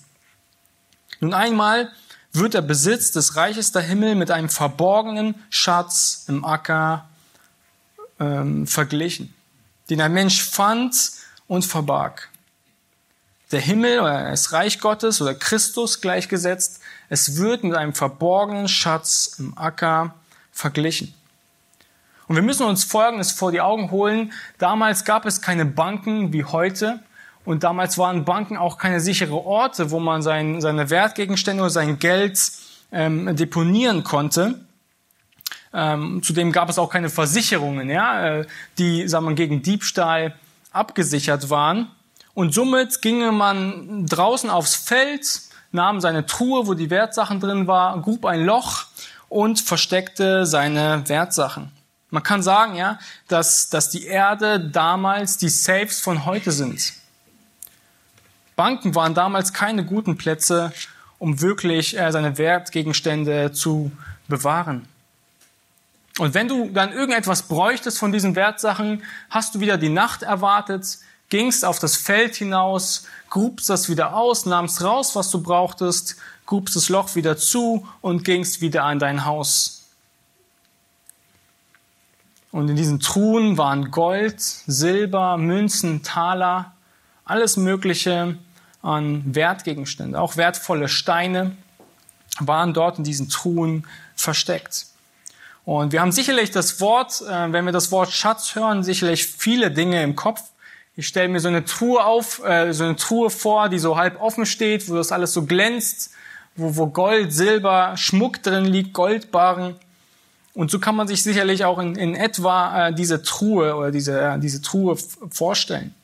Nun 1.20 1.34
einmal 1.34 1.92
wird 2.34 2.54
der 2.54 2.62
Besitz 2.62 3.12
des 3.12 3.36
Reiches 3.36 3.72
der 3.72 3.82
Himmel 3.82 4.16
mit 4.16 4.30
einem 4.30 4.50
verborgenen 4.50 5.36
Schatz 5.50 6.26
im 6.28 6.44
Acker 6.46 7.08
ähm, 8.20 8.68
verglichen, 8.68 9.34
den 9.90 10.02
ein 10.02 10.14
Mensch 10.14 10.44
fand 10.44 10.96
und 11.48 11.66
verbarg. 11.66 12.30
Der 13.52 13.62
Himmel 13.62 14.00
oder 14.00 14.32
das 14.32 14.52
Reich 14.52 14.80
Gottes 14.80 15.22
oder 15.22 15.36
Christus 15.36 16.02
gleichgesetzt, 16.02 16.82
es 17.10 17.38
wird 17.38 17.64
mit 17.64 17.76
einem 17.76 17.94
verborgenen 17.94 18.68
Schatz 18.68 19.36
im 19.38 19.58
Acker 19.58 20.16
verglichen. 20.52 21.14
Und 22.28 22.36
wir 22.36 22.44
müssen 22.44 22.66
uns 22.66 22.84
Folgendes 22.84 23.32
vor 23.32 23.52
die 23.52 23.62
Augen 23.62 23.92
holen. 23.92 24.34
Damals 24.58 25.06
gab 25.06 25.26
es 25.26 25.42
keine 25.42 25.66
Banken 25.66 26.34
wie 26.34 26.46
heute. 26.46 27.00
Und 27.46 27.64
damals 27.64 27.98
waren 27.98 28.26
Banken 28.26 28.58
auch 28.58 28.78
keine 28.78 29.00
sichere 29.00 29.46
Orte, 29.46 29.92
wo 29.92 30.00
man 30.00 30.22
sein, 30.22 30.62
seine 30.62 30.90
Wertgegenstände 30.90 31.62
oder 31.64 31.70
sein 31.70 32.00
Geld 32.00 32.40
ähm, 32.92 33.36
deponieren 33.36 34.04
konnte. 34.04 34.62
Ähm, 35.74 36.22
zudem 36.24 36.52
gab 36.52 36.70
es 36.70 36.78
auch 36.78 36.90
keine 36.90 37.10
Versicherungen, 37.10 37.90
ja, 37.90 38.40
äh, 38.40 38.46
die 38.78 39.08
sagen 39.08 39.28
wir, 39.28 39.34
gegen 39.34 39.64
Diebstahl 39.64 40.36
abgesichert 40.72 41.50
waren. 41.50 41.90
Und 42.36 42.54
somit 42.54 43.02
ginge 43.02 43.32
man 43.32 44.06
draußen 44.06 44.50
aufs 44.50 44.76
Feld, 44.76 45.42
nahm 45.72 46.00
seine 46.00 46.26
Truhe, 46.26 46.68
wo 46.68 46.76
die 46.76 46.90
Wertsachen 46.90 47.40
drin 47.40 47.68
war, 47.68 48.00
grub 48.02 48.26
ein 48.26 48.46
Loch 48.46 48.86
und 49.30 49.60
versteckte 49.60 50.46
seine 50.46 51.04
Wertsachen. 51.08 51.72
Man 52.12 52.22
kann 52.22 52.44
sagen, 52.44 52.76
ja, 52.76 53.00
dass, 53.28 53.70
dass 53.70 53.90
die 53.90 54.06
Erde 54.06 54.60
damals 54.60 55.38
die 55.38 55.50
Safes 55.50 56.00
von 56.00 56.26
heute 56.26 56.52
sind. 56.52 56.94
Banken 58.56 58.96
waren 58.96 59.14
damals 59.14 59.54
keine 59.54 59.86
guten 59.86 60.18
Plätze, 60.18 60.72
um 61.20 61.42
wirklich 61.42 61.98
äh, 61.98 62.12
seine 62.12 62.38
Wertgegenstände 62.38 63.52
zu 63.52 63.92
bewahren. 64.28 64.88
Und 66.20 66.34
wenn 66.34 66.48
du 66.48 66.70
dann 66.70 66.92
irgendetwas 66.92 67.44
bräuchtest 67.44 67.98
von 67.98 68.12
diesen 68.12 68.36
Wertsachen, 68.36 69.04
hast 69.30 69.56
du 69.56 69.60
wieder 69.60 69.78
die 69.78 69.90
Nacht 69.90 70.22
erwartet, 70.22 71.00
gingst 71.30 71.66
auf 71.66 71.80
das 71.80 71.96
Feld 71.96 72.36
hinaus, 72.36 73.08
grubst 73.30 73.70
das 73.70 73.90
wieder 73.90 74.16
aus, 74.16 74.46
nahmst 74.46 74.84
raus, 74.84 75.16
was 75.16 75.32
du 75.32 75.42
brauchtest, 75.42 76.18
grubst 76.46 76.76
das 76.76 76.90
Loch 76.90 77.16
wieder 77.16 77.38
zu 77.38 77.88
und 78.02 78.24
gingst 78.24 78.62
wieder 78.62 78.84
an 78.84 79.00
dein 79.00 79.26
Haus. 79.26 79.86
Und 82.52 82.70
in 82.70 82.76
diesen 82.76 83.00
Truhen 83.00 83.58
waren 83.58 83.90
Gold, 83.90 84.40
Silber, 84.40 85.38
Münzen, 85.38 86.04
Taler, 86.04 86.73
alles 87.26 87.58
Mögliche 87.58 88.38
an 88.82 89.24
Wertgegenstände, 89.34 90.20
auch 90.20 90.36
wertvolle 90.38 90.90
Steine 90.90 91.56
waren 92.40 92.74
dort 92.74 92.98
in 92.98 93.04
diesen 93.04 93.30
Truhen 93.30 93.88
versteckt. 94.16 94.88
Und 95.66 95.94
wir 95.94 96.02
haben 96.02 96.12
sicherlich 96.12 96.52
das 96.52 96.82
Wort, 96.82 97.22
äh, 97.22 97.52
wenn 97.52 97.66
wir 97.66 97.72
das 97.72 97.92
Wort 97.92 98.12
Schatz 98.12 98.56
hören, 98.56 98.84
sicherlich 98.84 99.26
viele 99.26 99.72
Dinge 99.72 100.04
im 100.04 100.16
Kopf. 100.16 100.42
Ich 100.98 101.08
stelle 101.08 101.30
mir 101.30 101.40
so 101.40 101.48
eine 101.48 101.64
Truhe 101.64 102.04
auf, 102.04 102.44
äh, 102.44 102.74
so 102.74 102.84
eine 102.84 102.98
Truhe 102.98 103.30
vor, 103.30 103.70
die 103.70 103.80
so 103.80 103.96
halb 103.96 104.22
offen 104.22 104.46
steht, 104.46 104.90
wo 104.90 104.96
das 104.96 105.14
alles 105.14 105.32
so 105.32 105.46
glänzt, 105.46 106.12
wo, 106.56 106.76
wo 106.76 106.88
Gold, 106.88 107.32
Silber, 107.32 107.96
Schmuck 107.96 108.44
drin 108.44 108.66
liegt, 108.66 108.94
Goldbarren. 108.94 109.76
Und 110.54 110.70
so 110.70 110.80
kann 110.80 110.96
man 110.96 111.08
sich 111.08 111.24
sicherlich 111.24 111.64
auch 111.64 111.80
in, 111.80 111.96
in 111.96 112.14
etwa 112.14 112.90
äh, 112.90 112.94
diese 112.94 113.24
Truhe 113.24 113.76
oder 113.76 113.92
diese, 113.92 114.38
diese 114.40 114.62
Truhe 114.62 114.98
vorstellen 115.30 115.96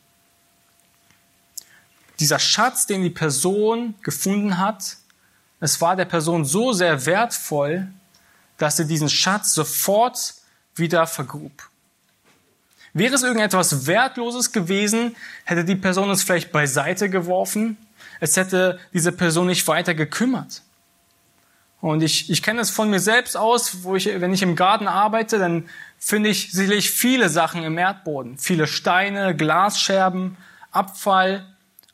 dieser 2.19 2.39
Schatz, 2.39 2.85
den 2.85 3.03
die 3.03 3.09
Person 3.09 3.95
gefunden 4.01 4.57
hat, 4.57 4.97
es 5.59 5.81
war 5.81 5.95
der 5.95 6.05
Person 6.05 6.45
so 6.45 6.73
sehr 6.73 7.05
wertvoll, 7.05 7.87
dass 8.57 8.77
sie 8.77 8.87
diesen 8.87 9.09
Schatz 9.09 9.53
sofort 9.53 10.35
wieder 10.75 11.07
vergrub. 11.07 11.69
Wäre 12.93 13.15
es 13.15 13.23
irgendetwas 13.23 13.87
Wertloses 13.87 14.51
gewesen, 14.51 15.15
hätte 15.45 15.63
die 15.63 15.75
Person 15.75 16.09
es 16.09 16.23
vielleicht 16.23 16.51
beiseite 16.51 17.09
geworfen, 17.09 17.77
es 18.19 18.35
hätte 18.35 18.79
diese 18.93 19.11
Person 19.11 19.47
nicht 19.47 19.67
weiter 19.67 19.93
gekümmert. 19.93 20.63
Und 21.81 22.01
ich, 22.03 22.29
ich 22.29 22.43
kenne 22.43 22.59
es 22.59 22.71
von 22.71 22.89
mir 22.89 22.99
selbst 22.99 23.37
aus, 23.37 23.83
wo 23.83 23.95
ich, 23.95 24.07
wenn 24.07 24.33
ich 24.33 24.41
im 24.41 24.55
Garten 24.55 24.87
arbeite, 24.87 25.39
dann 25.39 25.69
finde 25.97 26.29
ich 26.29 26.51
sicherlich 26.51 26.91
viele 26.91 27.29
Sachen 27.29 27.63
im 27.63 27.77
Erdboden. 27.77 28.37
Viele 28.37 28.67
Steine, 28.67 29.33
Glasscherben, 29.35 30.35
Abfall. 30.71 31.45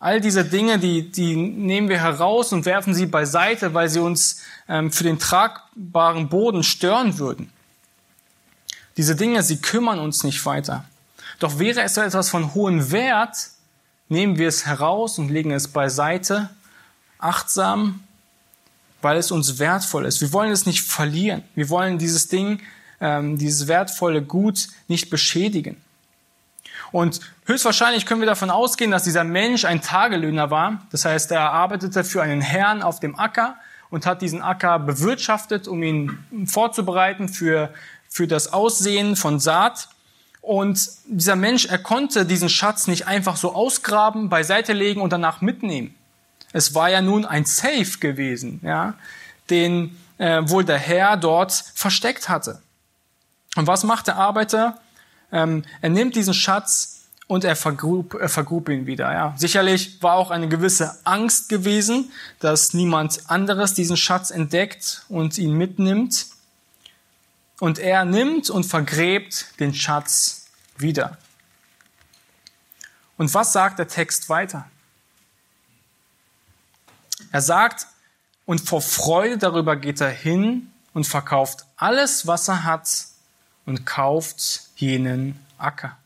All 0.06 0.22
diese 0.22 0.46
Dinge, 0.46 0.78
die, 0.78 1.12
die 1.12 1.36
nehmen 1.36 1.90
wir 1.90 2.00
heraus 2.00 2.54
und 2.54 2.66
werfen 2.66 2.94
sie 2.94 3.08
beiseite, 3.08 3.74
weil 3.74 3.90
sie 3.90 4.00
uns 4.00 4.44
ähm, 4.70 4.92
für 4.92 5.04
den 5.04 5.18
tragbaren 5.18 6.30
Boden 6.30 6.62
stören 6.62 7.18
würden. 7.18 7.52
Diese 8.98 9.16
Dinge, 9.16 9.42
sie 9.42 9.58
kümmern 9.58 9.98
uns 9.98 10.24
nicht 10.24 10.46
weiter. 10.46 10.86
Doch 11.40 11.58
wäre 11.58 11.82
es 11.82 11.98
etwas 11.98 12.30
von 12.30 12.54
hohem 12.54 12.92
Wert, 12.92 13.36
nehmen 14.08 14.38
wir 14.38 14.48
es 14.48 14.68
heraus 14.68 15.18
und 15.18 15.30
legen 15.30 15.50
es 15.50 15.70
beiseite, 15.70 16.52
achtsam, 17.18 18.04
weil 19.02 19.18
es 19.18 19.32
uns 19.32 19.58
wertvoll 19.58 20.06
ist. 20.06 20.22
Wir 20.22 20.32
wollen 20.34 20.52
es 20.52 20.68
nicht 20.68 20.84
verlieren. 20.84 21.42
Wir 21.56 21.72
wollen 21.72 21.98
dieses 21.98 22.28
Ding, 22.28 22.60
ähm, 23.02 23.40
dieses 23.40 23.68
wertvolle 23.68 24.22
Gut 24.22 24.68
nicht 24.88 25.10
beschädigen. 25.10 25.82
Und 26.92 27.20
höchstwahrscheinlich 27.46 28.06
können 28.06 28.22
wir 28.22 28.28
davon 28.28 28.50
ausgehen, 28.50 28.92
dass 28.92 29.04
dieser 29.04 29.24
Mensch 29.24 29.66
ein 29.66 29.82
Tagelöhner 29.82 30.52
war. 30.52 30.82
Das 30.92 31.06
heißt, 31.06 31.32
er 31.32 31.52
arbeitete 31.52 32.04
für 32.04 32.22
einen 32.22 32.42
Herrn 32.42 32.82
auf 32.82 33.00
dem 33.00 33.18
Acker 33.18 33.56
und 33.90 34.06
hat 34.06 34.22
diesen 34.22 34.42
Acker 34.42 34.80
bewirtschaftet, 34.80 35.68
um 35.68 35.82
ihn 35.84 36.46
vorzubereiten 36.48 37.30
für, 37.30 37.74
für 38.10 38.28
das 38.28 38.54
Aussehen 38.54 39.16
von 39.16 39.40
Saat. 39.40 39.90
Und 40.42 40.90
dieser 41.08 41.36
Mensch, 41.36 41.66
er 41.66 41.80
konnte 41.80 42.26
diesen 42.26 42.50
Schatz 42.50 42.88
nicht 42.88 43.08
einfach 43.08 43.36
so 43.36 43.54
ausgraben, 43.54 44.30
beiseite 44.30 44.74
legen 44.74 45.02
und 45.02 45.12
danach 45.12 45.42
mitnehmen. 45.42 45.96
Es 46.54 46.76
war 46.76 46.90
ja 46.90 47.02
nun 47.02 47.26
ein 47.26 47.46
Safe 47.46 48.00
gewesen, 48.00 48.62
ja, 48.64 48.94
den 49.50 49.98
äh, 50.18 50.42
wohl 50.46 50.64
der 50.64 50.78
Herr 50.78 51.18
dort 51.18 51.52
versteckt 51.52 52.30
hatte. 52.30 52.62
Und 53.56 53.68
was 53.68 53.84
macht 53.84 54.08
der 54.08 54.18
Arbeiter? 54.18 54.80
Ähm, 55.36 55.66
er 55.82 55.90
nimmt 55.90 56.16
diesen 56.16 56.34
Schatz 56.34 57.02
und 57.28 57.44
er 57.44 57.58
vergrub, 57.58 58.14
er 58.14 58.30
vergrub 58.30 58.70
ihn 58.70 58.88
wieder. 58.88 59.12
Ja. 59.12 59.36
Sicherlich 59.38 60.02
war 60.02 60.14
auch 60.14 60.32
eine 60.32 60.48
gewisse 60.48 60.98
Angst 61.04 61.50
gewesen, 61.50 62.10
dass 62.40 62.74
niemand 62.74 63.30
anderes 63.30 63.74
diesen 63.74 63.98
Schatz 63.98 64.32
entdeckt 64.32 65.04
und 65.10 65.38
ihn 65.38 65.52
mitnimmt. 65.52 66.28
Und 67.60 67.80
er 67.80 68.06
nimmt 68.06 68.50
und 68.50 68.66
vergräbt 68.66 69.60
den 69.60 69.74
Schatz 69.74 70.48
wieder. 70.78 71.18
Und 73.18 73.34
was 73.34 73.52
sagt 73.52 73.80
der 73.80 73.90
Text 73.90 74.30
weiter? 74.30 74.70
Er 77.32 77.42
sagt, 77.42 77.88
und 78.46 78.62
vor 78.62 78.82
Freude 78.82 79.38
darüber 79.38 79.76
geht 79.76 80.00
er 80.00 80.10
hin 80.10 80.72
und 80.94 81.06
verkauft 81.06 81.66
alles, 81.76 82.26
was 82.26 82.48
er 82.48 82.64
hat 82.64 82.88
und 83.66 83.86
kauft 83.86 84.62
jenen 84.76 85.40
Acker. 85.58 85.98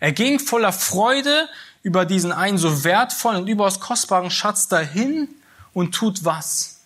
Er 0.00 0.12
ging 0.12 0.40
voller 0.40 0.72
Freude 0.72 1.48
über 1.82 2.04
diesen 2.04 2.32
einen 2.32 2.58
so 2.58 2.84
wertvollen 2.84 3.42
und 3.42 3.48
überaus 3.48 3.80
kostbaren 3.80 4.30
Schatz 4.30 4.68
dahin 4.68 5.28
und 5.72 5.92
tut 5.94 6.24
was? 6.24 6.80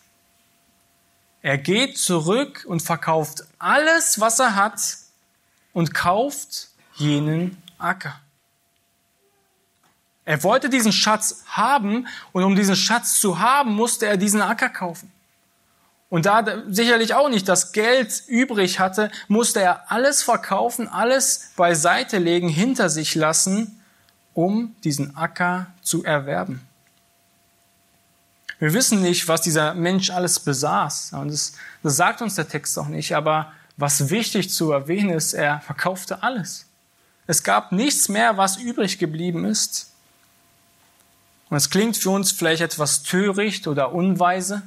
Er 1.42 1.58
geht 1.58 1.96
zurück 1.98 2.64
und 2.66 2.82
verkauft 2.82 3.44
alles, 3.58 4.20
was 4.20 4.38
er 4.38 4.56
hat 4.56 4.80
und 5.72 5.94
kauft 5.94 6.68
jenen 6.94 7.62
Acker. 7.78 8.20
Er 10.24 10.42
wollte 10.42 10.68
diesen 10.68 10.92
Schatz 10.92 11.44
haben 11.46 12.08
und 12.32 12.42
um 12.42 12.56
diesen 12.56 12.74
Schatz 12.74 13.20
zu 13.20 13.38
haben, 13.38 13.74
musste 13.74 14.06
er 14.06 14.16
diesen 14.16 14.42
Acker 14.42 14.68
kaufen. 14.68 15.12
Und 16.08 16.26
da 16.26 16.62
sicherlich 16.68 17.14
auch 17.14 17.28
nicht 17.28 17.48
das 17.48 17.72
Geld 17.72 18.22
übrig 18.28 18.78
hatte, 18.78 19.10
musste 19.26 19.60
er 19.60 19.90
alles 19.90 20.22
verkaufen, 20.22 20.88
alles 20.88 21.50
beiseite 21.56 22.18
legen, 22.18 22.48
hinter 22.48 22.88
sich 22.88 23.14
lassen, 23.14 23.80
um 24.32 24.76
diesen 24.84 25.16
Acker 25.16 25.66
zu 25.82 26.04
erwerben. 26.04 26.66
Wir 28.58 28.72
wissen 28.72 29.02
nicht, 29.02 29.28
was 29.28 29.42
dieser 29.42 29.74
Mensch 29.74 30.10
alles 30.10 30.40
besaß. 30.40 31.12
Und 31.14 31.28
das, 31.28 31.52
das 31.82 31.96
sagt 31.96 32.22
uns 32.22 32.36
der 32.36 32.48
Text 32.48 32.78
auch 32.78 32.88
nicht. 32.88 33.14
Aber 33.14 33.52
was 33.76 34.08
wichtig 34.08 34.50
zu 34.50 34.72
erwähnen 34.72 35.10
ist, 35.10 35.34
er 35.34 35.60
verkaufte 35.60 36.22
alles. 36.22 36.66
Es 37.26 37.42
gab 37.42 37.72
nichts 37.72 38.08
mehr, 38.08 38.36
was 38.36 38.56
übrig 38.56 38.98
geblieben 38.98 39.44
ist. 39.44 39.90
Und 41.50 41.56
es 41.56 41.70
klingt 41.70 41.96
für 41.96 42.10
uns 42.10 42.32
vielleicht 42.32 42.62
etwas 42.62 43.02
töricht 43.02 43.66
oder 43.66 43.92
unweise. 43.92 44.62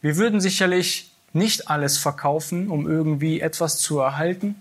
Wir 0.00 0.16
würden 0.16 0.40
sicherlich 0.40 1.10
nicht 1.32 1.68
alles 1.68 1.98
verkaufen, 1.98 2.68
um 2.68 2.88
irgendwie 2.88 3.40
etwas 3.40 3.78
zu 3.78 3.98
erhalten. 3.98 4.60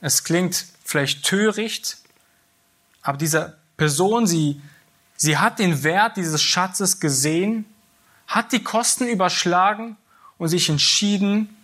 Es 0.00 0.24
klingt 0.24 0.66
vielleicht 0.84 1.24
töricht, 1.24 1.98
aber 3.02 3.18
diese 3.18 3.58
Person, 3.76 4.26
sie, 4.26 4.60
sie 5.16 5.38
hat 5.38 5.58
den 5.58 5.82
Wert 5.82 6.16
dieses 6.16 6.42
Schatzes 6.42 7.00
gesehen, 7.00 7.64
hat 8.26 8.52
die 8.52 8.62
Kosten 8.62 9.06
überschlagen 9.08 9.96
und 10.38 10.48
sich 10.48 10.68
entschieden, 10.68 11.56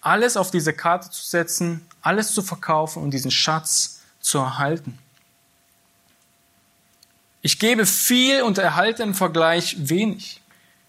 alles 0.00 0.36
auf 0.36 0.50
diese 0.50 0.72
Karte 0.72 1.10
zu 1.10 1.22
setzen, 1.22 1.86
alles 2.00 2.32
zu 2.32 2.42
verkaufen 2.42 3.02
und 3.02 3.10
diesen 3.10 3.30
Schatz 3.30 4.00
zu 4.20 4.38
erhalten. 4.38 4.98
Ich 7.42 7.58
gebe 7.58 7.86
viel 7.86 8.42
und 8.42 8.58
erhalte 8.58 9.02
im 9.02 9.14
Vergleich 9.14 9.76
wenig. 9.78 10.39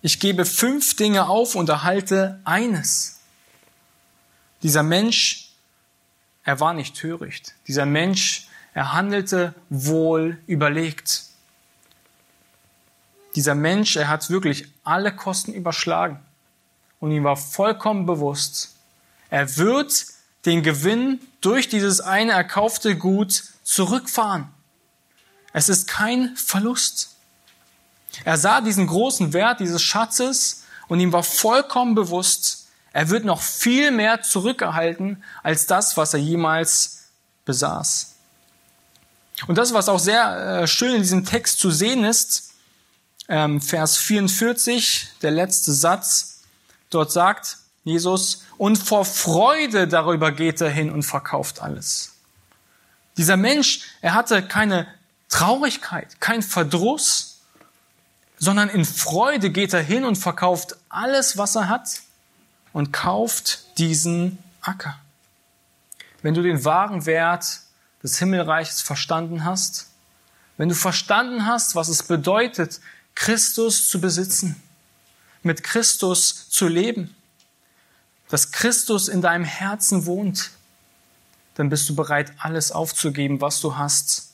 Ich 0.01 0.19
gebe 0.19 0.45
fünf 0.45 0.95
Dinge 0.95 1.27
auf 1.27 1.55
und 1.55 1.69
erhalte 1.69 2.39
eines. 2.43 3.19
Dieser 4.63 4.83
Mensch, 4.83 5.51
er 6.43 6.59
war 6.59 6.73
nicht 6.73 6.95
töricht. 6.95 7.53
Dieser 7.67 7.85
Mensch, 7.85 8.47
er 8.73 8.93
handelte 8.93 9.53
wohl 9.69 10.39
überlegt. 10.47 11.25
Dieser 13.35 13.55
Mensch, 13.55 13.95
er 13.95 14.07
hat 14.07 14.29
wirklich 14.29 14.67
alle 14.83 15.15
Kosten 15.15 15.53
überschlagen. 15.53 16.19
Und 16.99 17.11
ihm 17.11 17.23
war 17.23 17.37
vollkommen 17.37 18.05
bewusst, 18.05 18.75
er 19.29 19.57
wird 19.57 20.05
den 20.45 20.61
Gewinn 20.61 21.21
durch 21.39 21.69
dieses 21.69 22.01
eine 22.01 22.33
erkaufte 22.33 22.97
Gut 22.97 23.43
zurückfahren. 23.63 24.49
Es 25.53 25.69
ist 25.69 25.87
kein 25.87 26.35
Verlust. 26.35 27.10
Er 28.23 28.37
sah 28.37 28.61
diesen 28.61 28.87
großen 28.87 29.33
Wert 29.33 29.59
dieses 29.59 29.81
Schatzes 29.81 30.63
und 30.87 30.99
ihm 30.99 31.13
war 31.13 31.23
vollkommen 31.23 31.95
bewusst, 31.95 32.67
er 32.93 33.09
wird 33.09 33.23
noch 33.23 33.41
viel 33.41 33.91
mehr 33.91 34.21
zurückerhalten 34.21 35.23
als 35.43 35.65
das, 35.65 35.95
was 35.95 36.13
er 36.13 36.19
jemals 36.19 37.05
besaß. 37.45 38.15
Und 39.47 39.57
das, 39.57 39.73
was 39.73 39.89
auch 39.89 39.99
sehr 39.99 40.61
äh, 40.63 40.67
schön 40.67 40.95
in 40.95 41.01
diesem 41.01 41.25
Text 41.25 41.59
zu 41.59 41.71
sehen 41.71 42.03
ist, 42.03 42.53
ähm, 43.29 43.61
Vers 43.61 43.97
44, 43.97 45.07
der 45.21 45.31
letzte 45.31 45.71
Satz, 45.71 46.41
dort 46.89 47.11
sagt 47.11 47.57
Jesus, 47.83 48.43
und 48.57 48.77
vor 48.77 49.05
Freude 49.05 49.87
darüber 49.87 50.31
geht 50.31 50.61
er 50.61 50.69
hin 50.69 50.91
und 50.91 51.03
verkauft 51.03 51.61
alles. 51.61 52.11
Dieser 53.17 53.37
Mensch, 53.37 53.81
er 54.01 54.13
hatte 54.13 54.43
keine 54.43 54.87
Traurigkeit, 55.29 56.19
kein 56.19 56.43
Verdruss, 56.43 57.30
sondern 58.41 58.69
in 58.69 58.85
Freude 58.85 59.51
geht 59.51 59.71
er 59.71 59.83
hin 59.83 60.03
und 60.03 60.17
verkauft 60.17 60.75
alles, 60.89 61.37
was 61.37 61.55
er 61.55 61.69
hat 61.69 62.01
und 62.73 62.91
kauft 62.91 63.77
diesen 63.77 64.39
Acker. 64.61 64.99
Wenn 66.23 66.33
du 66.33 66.41
den 66.41 66.65
wahren 66.65 67.05
Wert 67.05 67.59
des 68.01 68.17
Himmelreiches 68.17 68.81
verstanden 68.81 69.45
hast, 69.45 69.91
wenn 70.57 70.69
du 70.69 70.75
verstanden 70.75 71.45
hast, 71.45 71.75
was 71.75 71.87
es 71.87 72.01
bedeutet, 72.01 72.81
Christus 73.13 73.87
zu 73.89 74.01
besitzen, 74.01 74.59
mit 75.43 75.61
Christus 75.61 76.49
zu 76.49 76.67
leben, 76.67 77.15
dass 78.29 78.51
Christus 78.51 79.07
in 79.07 79.21
deinem 79.21 79.45
Herzen 79.45 80.07
wohnt, 80.07 80.49
dann 81.53 81.69
bist 81.69 81.87
du 81.87 81.95
bereit, 81.95 82.33
alles 82.39 82.71
aufzugeben, 82.71 83.39
was 83.39 83.61
du 83.61 83.77
hast 83.77 84.33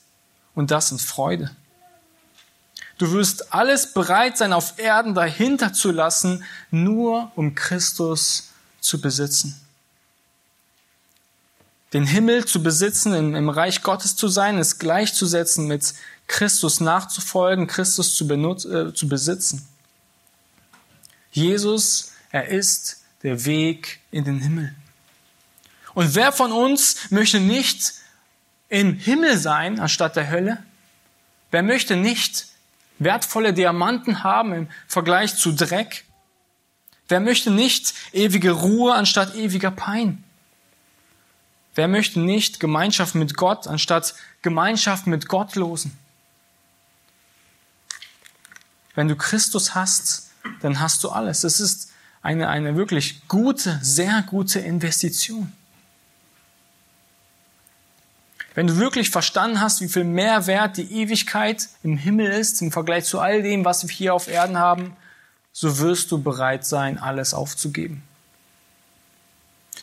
und 0.56 0.72
das 0.72 0.93
in 0.93 1.00
Freude. 1.00 1.54
Du 2.98 3.12
wirst 3.12 3.54
alles 3.54 3.94
bereit 3.94 4.38
sein, 4.38 4.54
auf 4.54 4.80
Erden 4.80 5.14
dahinter 5.14 5.72
zu 5.74 5.92
lassen, 5.92 6.44
nur 6.72 7.32
um 7.36 7.54
Christus 7.54 8.50
zu 8.80 9.00
besitzen. 9.00 9.60
Den 11.94 12.06
Himmel 12.06 12.46
zu 12.46 12.62
besitzen, 12.62 13.14
im, 13.14 13.50
Reich 13.50 13.82
Gottes 13.82 14.16
zu 14.16 14.28
sein, 14.28 14.58
ist 14.58 14.80
gleichzusetzen 14.80 15.68
mit 15.68 15.94
Christus 16.28 16.82
nachzufolgen, 16.82 17.68
Christus 17.68 18.16
zu, 18.16 18.28
benutz, 18.28 18.66
äh, 18.66 18.94
zu 18.94 19.08
besitzen. 19.08 19.66
Jesus, 21.32 22.12
er 22.32 22.48
ist 22.48 23.04
der 23.24 23.46
Weg 23.46 24.02
in 24.12 24.26
den 24.26 24.40
Himmel. 24.40 24.76
Und 25.94 26.14
wer 26.16 26.32
von 26.32 26.52
uns 26.52 27.10
möchte 27.10 27.40
nicht 27.40 27.94
im 28.70 28.96
Himmel 28.96 29.38
sein 29.38 29.80
anstatt 29.80 30.16
der 30.16 30.30
Hölle? 30.30 30.64
Wer 31.52 31.64
möchte 31.64 31.96
nicht 31.96 32.48
wertvolle 33.00 33.54
Diamanten 33.54 34.24
haben 34.24 34.54
im 34.54 34.68
Vergleich 34.88 35.36
zu 35.36 35.52
Dreck? 35.52 36.06
Wer 37.08 37.20
möchte 37.20 37.52
nicht 37.52 37.94
ewige 38.12 38.52
Ruhe 38.52 38.94
anstatt 38.94 39.36
ewiger 39.36 39.72
Pein? 39.72 40.24
Wer 41.76 41.88
möchte 41.88 42.20
nicht 42.20 42.60
Gemeinschaft 42.60 43.16
mit 43.16 43.38
Gott 43.38 43.68
anstatt 43.68 44.16
Gemeinschaft 44.42 45.08
mit 45.08 45.28
Gottlosen? 45.28 45.98
Wenn 48.96 49.08
du 49.08 49.16
Christus 49.16 49.76
hast, 49.76 50.32
dann 50.62 50.80
hast 50.80 51.04
du 51.04 51.10
alles. 51.10 51.44
Es 51.44 51.60
ist 51.60 51.92
eine, 52.24 52.50
eine 52.50 52.76
wirklich 52.76 53.28
gute, 53.28 53.80
sehr 53.84 54.24
gute 54.24 54.60
Investition. 54.60 55.54
Wenn 58.58 58.65
du 58.65 58.78
wirklich 58.78 59.12
verstanden 59.12 59.62
hast, 59.62 59.82
wie 59.82 59.88
viel 59.88 60.04
Mehrwert 60.04 60.78
die 60.78 60.91
Ewigkeit 60.91 61.70
im 61.84 61.96
Himmel 61.96 62.32
ist 62.32 62.60
im 62.63 62.72
Vergleich 62.72 63.06
zu 63.06 63.20
all 63.20 63.43
dem, 63.43 63.63
was 63.65 63.88
wir 63.88 63.93
hier 63.93 64.15
auf 64.15 64.28
Erden 64.28 64.58
haben, 64.58 64.98
so 65.54 65.78
wirst 65.78 66.12
du 66.12 66.17
bereit 66.17 66.65
sein, 66.65 66.98
alles 66.98 67.36
aufzugeben. 67.36 68.02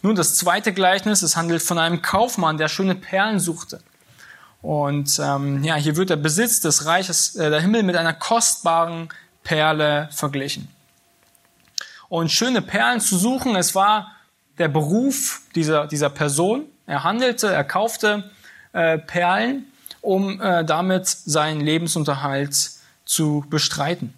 Nun, 0.02 0.16
das 0.16 0.34
zweite 0.34 0.72
Gleichnis, 0.72 1.22
es 1.22 1.36
handelt 1.36 1.62
von 1.62 1.78
einem 1.78 2.02
Kaufmann, 2.02 2.58
der 2.58 2.66
schöne 2.66 2.96
Perlen 2.96 3.38
suchte. 3.38 3.80
Und 4.60 5.20
ähm, 5.22 5.62
ja, 5.62 5.76
hier 5.76 5.94
wird 5.94 6.10
der 6.10 6.16
Besitz 6.16 6.58
des 6.58 6.84
Reiches, 6.84 7.36
äh, 7.36 7.50
der 7.50 7.60
Himmel 7.60 7.84
mit 7.84 7.94
einer 7.94 8.12
kostbaren 8.12 9.08
Perle 9.44 10.08
verglichen. 10.10 10.66
Und 12.08 12.32
schöne 12.32 12.60
Perlen 12.60 13.00
zu 13.00 13.18
suchen, 13.18 13.54
es 13.54 13.76
war 13.76 14.16
der 14.58 14.66
Beruf 14.66 15.42
dieser, 15.54 15.86
dieser 15.86 16.10
Person. 16.10 16.64
Er 16.88 17.04
handelte, 17.04 17.52
er 17.52 17.62
kaufte 17.62 18.32
äh, 18.74 18.98
Perlen, 18.98 19.64
um 20.02 20.40
äh, 20.40 20.64
damit 20.64 21.08
seinen 21.08 21.60
Lebensunterhalt 21.60 22.70
zu 23.06 23.44
bestreiten. 23.48 24.12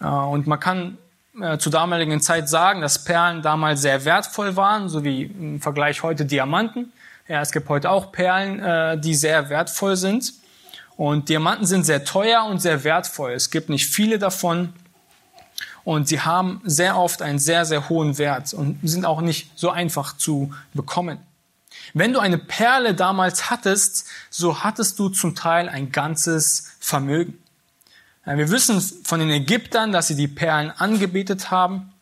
Äh, 0.00 0.06
und 0.06 0.46
man 0.46 0.60
kann 0.60 0.98
äh, 1.40 1.58
zur 1.58 1.72
damaligen 1.72 2.20
Zeit 2.20 2.48
sagen, 2.48 2.80
dass 2.80 3.04
Perlen 3.04 3.42
damals 3.42 3.82
sehr 3.82 4.04
wertvoll 4.04 4.54
waren, 4.54 4.88
so 4.88 5.02
wie 5.02 5.22
im 5.24 5.60
Vergleich 5.60 6.02
heute 6.02 6.24
Diamanten. 6.24 6.92
Ja, 7.26 7.40
es 7.40 7.50
gibt 7.50 7.68
heute 7.68 7.90
auch 7.90 8.12
Perlen, 8.12 8.60
äh, 8.60 8.98
die 8.98 9.14
sehr 9.14 9.48
wertvoll 9.48 9.96
sind. 9.96 10.32
Und 10.96 11.28
Diamanten 11.28 11.66
sind 11.66 11.84
sehr 11.84 12.04
teuer 12.04 12.44
und 12.44 12.60
sehr 12.60 12.84
wertvoll. 12.84 13.32
Es 13.32 13.50
gibt 13.50 13.68
nicht 13.68 13.86
viele 13.86 14.18
davon. 14.18 14.72
Und 15.82 16.08
sie 16.08 16.20
haben 16.20 16.60
sehr 16.64 16.96
oft 16.96 17.20
einen 17.20 17.38
sehr, 17.38 17.64
sehr 17.64 17.88
hohen 17.88 18.16
Wert 18.16 18.54
und 18.54 18.78
sind 18.82 19.04
auch 19.04 19.20
nicht 19.20 19.50
so 19.54 19.70
einfach 19.70 20.16
zu 20.16 20.52
bekommen. 20.72 21.18
Wenn 21.92 22.12
du 22.12 22.20
eine 22.20 22.38
Perle 22.38 22.94
damals 22.94 23.50
hattest, 23.50 24.06
so 24.30 24.64
hattest 24.64 24.98
du 24.98 25.08
zum 25.08 25.34
Teil 25.34 25.68
ein 25.68 25.92
ganzes 25.92 26.72
Vermögen. 26.80 27.38
Wir 28.24 28.50
wissen 28.50 28.80
von 28.80 29.20
den 29.20 29.28
Ägyptern, 29.28 29.92
dass 29.92 30.08
sie 30.08 30.16
die 30.16 30.28
Perlen 30.28 30.70
angebetet 30.70 31.50
haben. 31.50 31.92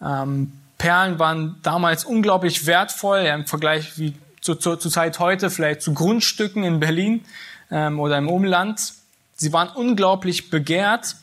Ähm, 0.00 0.52
Perlen 0.78 1.18
waren 1.18 1.56
damals 1.62 2.04
unglaublich 2.04 2.66
wertvoll 2.66 3.18
im 3.18 3.46
Vergleich 3.46 3.98
wie 3.98 4.14
zur, 4.40 4.58
zur, 4.58 4.80
zur 4.80 4.90
Zeit 4.90 5.18
heute, 5.18 5.50
vielleicht 5.50 5.82
zu 5.82 5.92
Grundstücken 5.92 6.64
in 6.64 6.80
Berlin 6.80 7.24
ähm, 7.70 8.00
oder 8.00 8.16
im 8.16 8.28
Umland. 8.28 8.94
Sie 9.34 9.52
waren 9.52 9.68
unglaublich 9.68 10.50
begehrt. 10.50 11.16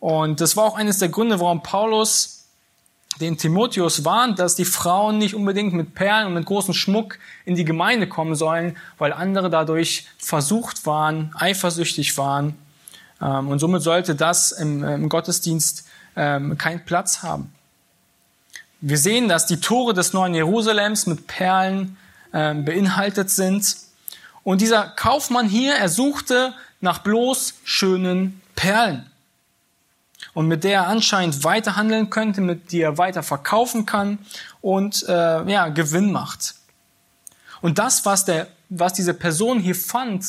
Und 0.00 0.40
das 0.40 0.56
war 0.56 0.64
auch 0.64 0.76
eines 0.76 0.98
der 0.98 1.08
Gründe, 1.08 1.38
warum 1.38 1.62
Paulus 1.62 2.43
den 3.20 3.38
Timotheus 3.38 4.04
warnt, 4.04 4.38
dass 4.38 4.56
die 4.56 4.64
Frauen 4.64 5.18
nicht 5.18 5.34
unbedingt 5.34 5.72
mit 5.72 5.94
Perlen 5.94 6.26
und 6.28 6.34
mit 6.34 6.46
großem 6.46 6.74
Schmuck 6.74 7.18
in 7.44 7.54
die 7.54 7.64
Gemeinde 7.64 8.08
kommen 8.08 8.34
sollen, 8.34 8.76
weil 8.98 9.12
andere 9.12 9.50
dadurch 9.50 10.06
versucht 10.18 10.86
waren, 10.86 11.32
eifersüchtig 11.38 12.16
waren. 12.18 12.56
Ähm, 13.20 13.48
und 13.48 13.58
somit 13.58 13.82
sollte 13.82 14.14
das 14.14 14.52
im, 14.52 14.82
im 14.82 15.08
Gottesdienst 15.08 15.86
ähm, 16.16 16.58
keinen 16.58 16.84
Platz 16.84 17.22
haben. 17.22 17.52
Wir 18.80 18.98
sehen, 18.98 19.28
dass 19.28 19.46
die 19.46 19.60
Tore 19.60 19.94
des 19.94 20.12
neuen 20.12 20.34
Jerusalems 20.34 21.06
mit 21.06 21.26
Perlen 21.26 21.96
ähm, 22.32 22.64
beinhaltet 22.64 23.30
sind. 23.30 23.76
Und 24.42 24.60
dieser 24.60 24.88
Kaufmann 24.88 25.48
hier, 25.48 25.74
er 25.74 25.88
suchte 25.88 26.52
nach 26.80 26.98
bloß 26.98 27.54
schönen 27.64 28.42
Perlen. 28.56 29.06
Und 30.34 30.48
mit 30.48 30.64
der 30.64 30.72
er 30.72 30.86
anscheinend 30.88 31.44
weiter 31.44 31.76
handeln 31.76 32.10
könnte, 32.10 32.40
mit 32.40 32.72
der 32.72 32.88
er 32.88 32.98
weiter 32.98 33.22
verkaufen 33.22 33.86
kann 33.86 34.18
und 34.60 35.04
äh, 35.08 35.50
ja, 35.50 35.68
Gewinn 35.68 36.12
macht. 36.12 36.56
Und 37.60 37.78
das, 37.78 38.04
was, 38.04 38.24
der, 38.24 38.48
was 38.68 38.92
diese 38.92 39.14
Person 39.14 39.60
hier 39.60 39.76
fand, 39.76 40.26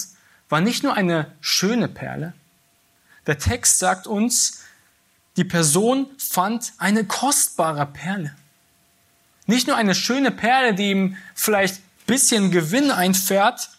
war 0.48 0.62
nicht 0.62 0.84
nur 0.84 0.94
eine 0.94 1.32
schöne 1.42 1.88
Perle. 1.88 2.34
Der 3.26 3.40
Text 3.40 3.80
sagt 3.80 4.06
uns, 4.08 4.62
die 5.38 5.44
Person 5.44 6.08
fand 6.18 6.74
eine 6.78 7.04
kostbare 7.04 7.86
Perle. 7.88 8.36
Nicht 9.48 9.68
nur 9.68 9.76
eine 9.76 9.96
schöne 9.96 10.32
Perle, 10.32 10.76
die 10.76 10.92
ihm 10.92 11.18
vielleicht 11.34 11.82
bisschen 12.06 12.52
Gewinn 12.52 12.92
einfährt, 12.92 13.70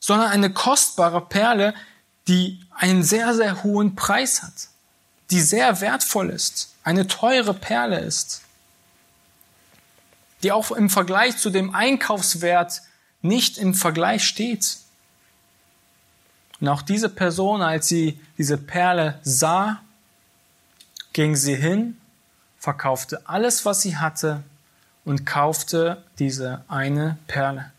sondern 0.00 0.30
eine 0.30 0.52
kostbare 0.52 1.20
Perle, 1.20 1.74
die 2.28 2.60
einen 2.70 3.02
sehr, 3.02 3.34
sehr 3.34 3.64
hohen 3.64 3.96
Preis 3.96 4.42
hat, 4.42 4.68
die 5.30 5.40
sehr 5.40 5.80
wertvoll 5.80 6.30
ist, 6.30 6.74
eine 6.82 7.06
teure 7.06 7.54
Perle 7.54 8.00
ist, 8.00 8.42
die 10.42 10.52
auch 10.52 10.70
im 10.70 10.90
Vergleich 10.90 11.38
zu 11.38 11.50
dem 11.50 11.74
Einkaufswert 11.74 12.82
nicht 13.22 13.56
im 13.56 13.74
Vergleich 13.74 14.24
steht. 14.24 14.78
Und 16.60 16.68
auch 16.68 16.82
diese 16.82 17.08
Person, 17.08 17.62
als 17.62 17.88
sie 17.88 18.20
diese 18.36 18.58
Perle 18.58 19.18
sah, 19.22 19.80
ging 21.14 21.34
sie 21.34 21.56
hin, 21.56 21.98
verkaufte 22.58 23.26
alles, 23.26 23.64
was 23.64 23.82
sie 23.82 23.96
hatte 23.96 24.42
und 25.04 25.24
kaufte 25.24 26.02
diese 26.18 26.64
eine 26.68 27.18
Perle. 27.26 27.72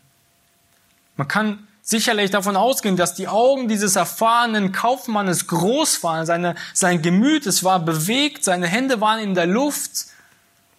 Man 1.16 1.28
kann 1.28 1.66
sicherlich 1.86 2.32
davon 2.32 2.56
ausgehen, 2.56 2.96
dass 2.96 3.14
die 3.14 3.28
Augen 3.28 3.68
dieses 3.68 3.94
erfahrenen 3.94 4.72
Kaufmannes 4.72 5.46
groß 5.46 6.02
waren, 6.02 6.26
seine, 6.26 6.56
sein 6.74 7.00
Gemüt, 7.00 7.46
es 7.46 7.62
war 7.62 7.78
bewegt, 7.78 8.42
seine 8.42 8.66
Hände 8.66 9.00
waren 9.00 9.20
in 9.20 9.34
der 9.34 9.46
Luft. 9.46 10.06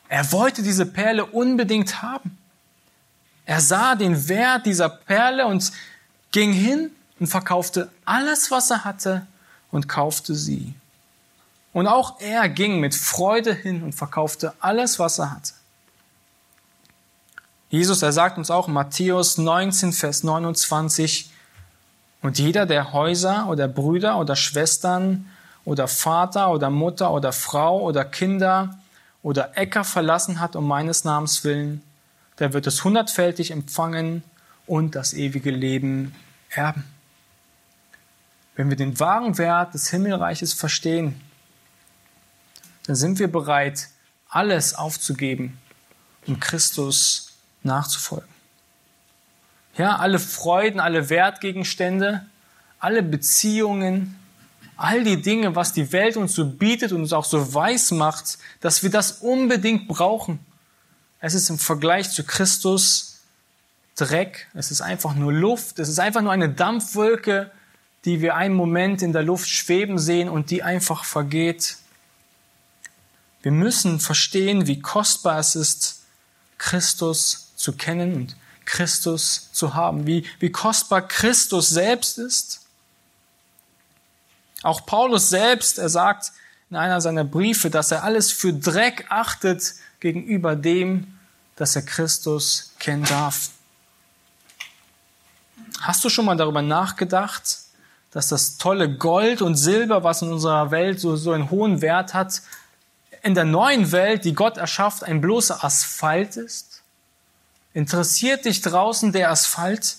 Er 0.10 0.32
wollte 0.34 0.62
diese 0.62 0.86
Perle 0.86 1.26
unbedingt 1.26 2.02
haben. 2.02 2.38
Er 3.46 3.62
sah 3.62 3.96
den 3.96 4.28
Wert 4.28 4.66
dieser 4.66 4.90
Perle 4.90 5.48
und 5.48 5.72
ging 6.34 6.52
hin 6.52 6.92
und 7.20 7.28
verkaufte 7.28 7.90
alles, 8.04 8.52
was 8.52 8.70
er 8.70 8.84
hatte 8.84 9.26
und 9.72 9.88
kaufte 9.88 10.36
sie. 10.36 10.74
Und 11.72 11.88
auch 11.88 12.20
er 12.20 12.50
ging 12.50 12.82
mit 12.82 12.94
Freude 12.94 13.54
hin 13.54 13.82
und 13.82 13.94
verkaufte 13.94 14.54
alles, 14.60 15.00
was 15.00 15.20
er 15.20 15.32
hatte. 15.32 15.54
Jesus, 17.70 18.02
er 18.02 18.14
sagt 18.14 18.38
uns 18.38 18.50
auch 18.50 18.68
in 18.68 18.74
Matthäus 18.74 19.38
19, 19.38 19.92
Vers 19.92 20.24
29, 20.24 21.32
und 22.22 22.40
jeder, 22.40 22.66
der 22.66 22.94
Häuser 22.94 23.48
oder 23.48 23.68
Brüder 23.68 24.18
oder 24.18 24.36
Schwestern 24.36 25.30
oder 25.66 25.88
Vater 25.88 26.50
oder 26.52 26.70
Mutter 26.70 27.12
oder 27.12 27.32
Frau 27.32 27.82
oder 27.82 28.06
Kinder 28.06 28.78
oder 29.22 29.58
Äcker 29.58 29.84
verlassen 29.84 30.40
hat 30.40 30.56
um 30.56 30.68
meines 30.68 31.04
Namens 31.04 31.44
willen, 31.44 31.84
der 32.40 32.54
wird 32.54 32.68
es 32.68 32.84
hundertfältig 32.84 33.52
empfangen 33.52 34.24
und 34.66 34.96
das 34.96 35.14
ewige 35.14 35.52
Leben 35.52 36.16
erben. 36.50 36.86
Wenn 38.56 38.70
wir 38.70 38.78
den 38.78 39.00
wahren 39.00 39.38
Wert 39.38 39.74
des 39.74 39.90
Himmelreiches 39.90 40.54
verstehen, 40.54 41.22
dann 42.86 42.96
sind 42.96 43.20
wir 43.20 43.32
bereit, 43.32 43.90
alles 44.30 44.74
aufzugeben, 44.74 45.60
um 46.26 46.40
Christus 46.40 47.27
nachzufolgen. 47.68 48.28
Ja, 49.78 49.98
alle 49.98 50.18
Freuden, 50.18 50.80
alle 50.80 51.10
Wertgegenstände, 51.10 52.26
alle 52.80 53.04
Beziehungen, 53.04 54.18
all 54.76 55.04
die 55.04 55.22
Dinge, 55.22 55.56
was 55.56 55.74
die 55.74 55.92
Welt 55.92 56.18
uns 56.18 56.34
so 56.34 56.46
bietet 56.46 56.92
und 56.92 57.02
uns 57.02 57.14
auch 57.14 57.26
so 57.26 57.54
weiß 57.54 57.92
macht, 57.92 58.40
dass 58.60 58.82
wir 58.82 58.90
das 58.90 59.14
unbedingt 59.14 59.88
brauchen. 59.88 60.40
Es 61.20 61.34
ist 61.34 61.50
im 61.50 61.60
Vergleich 61.60 62.10
zu 62.12 62.24
Christus 62.24 63.20
Dreck, 63.96 64.48
es 64.54 64.70
ist 64.70 64.82
einfach 64.82 65.16
nur 65.16 65.34
Luft, 65.34 65.80
es 65.80 65.90
ist 65.90 66.00
einfach 66.00 66.22
nur 66.22 66.32
eine 66.32 66.50
Dampfwolke, 66.50 67.52
die 68.06 68.22
wir 68.22 68.36
einen 68.36 68.54
Moment 68.54 69.02
in 69.02 69.12
der 69.12 69.24
Luft 69.24 69.50
schweben 69.50 69.98
sehen 69.98 70.30
und 70.30 70.52
die 70.52 70.62
einfach 70.62 71.04
vergeht. 71.04 71.78
Wir 73.42 73.52
müssen 73.52 74.00
verstehen, 74.00 74.68
wie 74.68 74.80
kostbar 74.80 75.40
es 75.40 75.56
ist, 75.56 76.04
Christus 76.60 77.47
zu 77.58 77.74
kennen 77.74 78.16
und 78.16 78.36
Christus 78.64 79.50
zu 79.52 79.74
haben, 79.74 80.08
wie, 80.08 80.26
wie 80.40 80.52
kostbar 80.52 81.02
Christus 81.02 81.70
selbst 81.70 82.18
ist. 82.18 82.62
Auch 84.64 84.86
Paulus 84.86 85.30
selbst, 85.30 85.78
er 85.78 85.90
sagt 85.90 86.32
in 86.70 86.78
einer 86.78 87.02
seiner 87.02 87.24
Briefe, 87.24 87.70
dass 87.70 87.92
er 87.92 88.04
alles 88.04 88.32
für 88.32 88.54
Dreck 88.54 89.06
achtet 89.10 89.74
gegenüber 90.00 90.56
dem, 90.56 91.18
dass 91.56 91.76
er 91.76 91.82
Christus 91.82 92.74
kennen 92.80 93.04
darf. 93.06 93.50
Hast 95.82 96.04
du 96.04 96.10
schon 96.10 96.26
mal 96.26 96.36
darüber 96.36 96.62
nachgedacht, 96.62 97.60
dass 98.12 98.30
das 98.30 98.58
tolle 98.58 98.98
Gold 98.98 99.42
und 99.42 99.56
Silber, 99.56 100.04
was 100.04 100.22
in 100.22 100.32
unserer 100.32 100.72
Welt 100.72 101.00
so, 101.00 101.16
so 101.16 101.32
einen 101.32 101.52
hohen 101.52 101.82
Wert 101.82 102.14
hat, 102.14 102.42
in 103.24 103.36
der 103.36 103.46
neuen 103.46 103.92
Welt, 103.92 104.26
die 104.26 104.34
Gott 104.34 104.58
erschafft, 104.58 105.04
ein 105.04 105.22
bloßer 105.22 105.64
Asphalt 105.64 106.36
ist? 106.36 106.77
Interessiert 107.78 108.46
dich 108.46 108.62
draußen 108.62 109.12
der 109.12 109.30
Asphalt? 109.30 109.98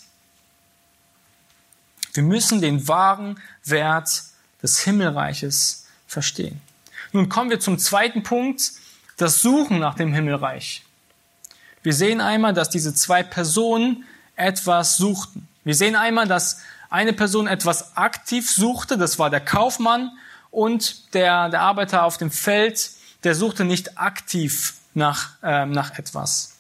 Wir 2.13 2.25
müssen 2.25 2.61
den 2.61 2.89
wahren 2.89 3.41
Wert 3.63 4.25
des 4.61 4.81
Himmelreiches 4.81 5.87
verstehen. 6.05 6.61
Nun 7.13 7.29
kommen 7.29 7.51
wir 7.51 7.61
zum 7.61 7.79
zweiten 7.79 8.25
Punkt, 8.25 8.73
das 9.17 9.43
Suchen 9.43 9.79
nach 9.79 9.95
dem 9.95 10.13
Himmelreich. 10.13 10.83
Wir 11.85 11.93
sehen 11.93 12.21
einmal, 12.21 12.53
dass 12.53 12.69
diese 12.69 12.97
zwei 12.97 13.23
Personen 13.23 14.05
etwas 14.35 14.97
suchten. 14.97 15.47
Wir 15.63 15.77
sehen 15.77 15.95
einmal, 15.95 16.27
dass 16.27 16.59
eine 16.91 17.13
Person 17.13 17.47
etwas 17.47 17.97
aktiv 17.97 18.51
suchte, 18.51 18.99
das 18.99 19.21
war 19.21 19.31
der 19.31 19.41
Kaufmann, 19.41 20.11
und 20.51 21.15
der, 21.15 21.49
der 21.49 21.61
Arbeiter 21.61 22.03
auf 22.03 22.17
dem 22.17 22.33
Feld, 22.33 22.91
der 23.23 23.37
suchte 23.37 23.65
nicht 23.65 23.99
aktiv 24.01 24.75
nach, 24.95 25.41
äh, 25.45 25.65
nach 25.65 25.97
etwas. 25.97 26.58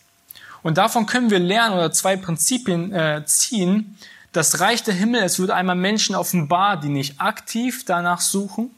Und 0.68 0.76
davon 0.76 1.06
können 1.06 1.30
wir 1.30 1.38
lernen 1.38 1.76
oder 1.76 1.92
zwei 1.92 2.18
Prinzipien 2.18 2.92
äh, 2.92 3.24
ziehen. 3.24 3.96
Das 4.32 4.60
Reich 4.60 4.82
der 4.82 4.92
Himmel, 4.92 5.22
es 5.22 5.38
wird 5.38 5.50
einmal 5.50 5.76
Menschen 5.76 6.14
offenbar, 6.14 6.78
die 6.78 6.90
nicht 6.90 7.18
aktiv 7.22 7.86
danach 7.86 8.20
suchen. 8.20 8.70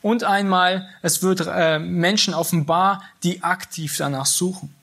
Und 0.00 0.24
einmal, 0.24 0.88
es 1.02 1.22
wird 1.22 1.46
äh, 1.46 1.78
Menschen 1.78 2.32
offenbar, 2.32 3.02
die 3.22 3.42
aktiv 3.42 3.98
danach 3.98 4.24
suchen. 4.24 4.74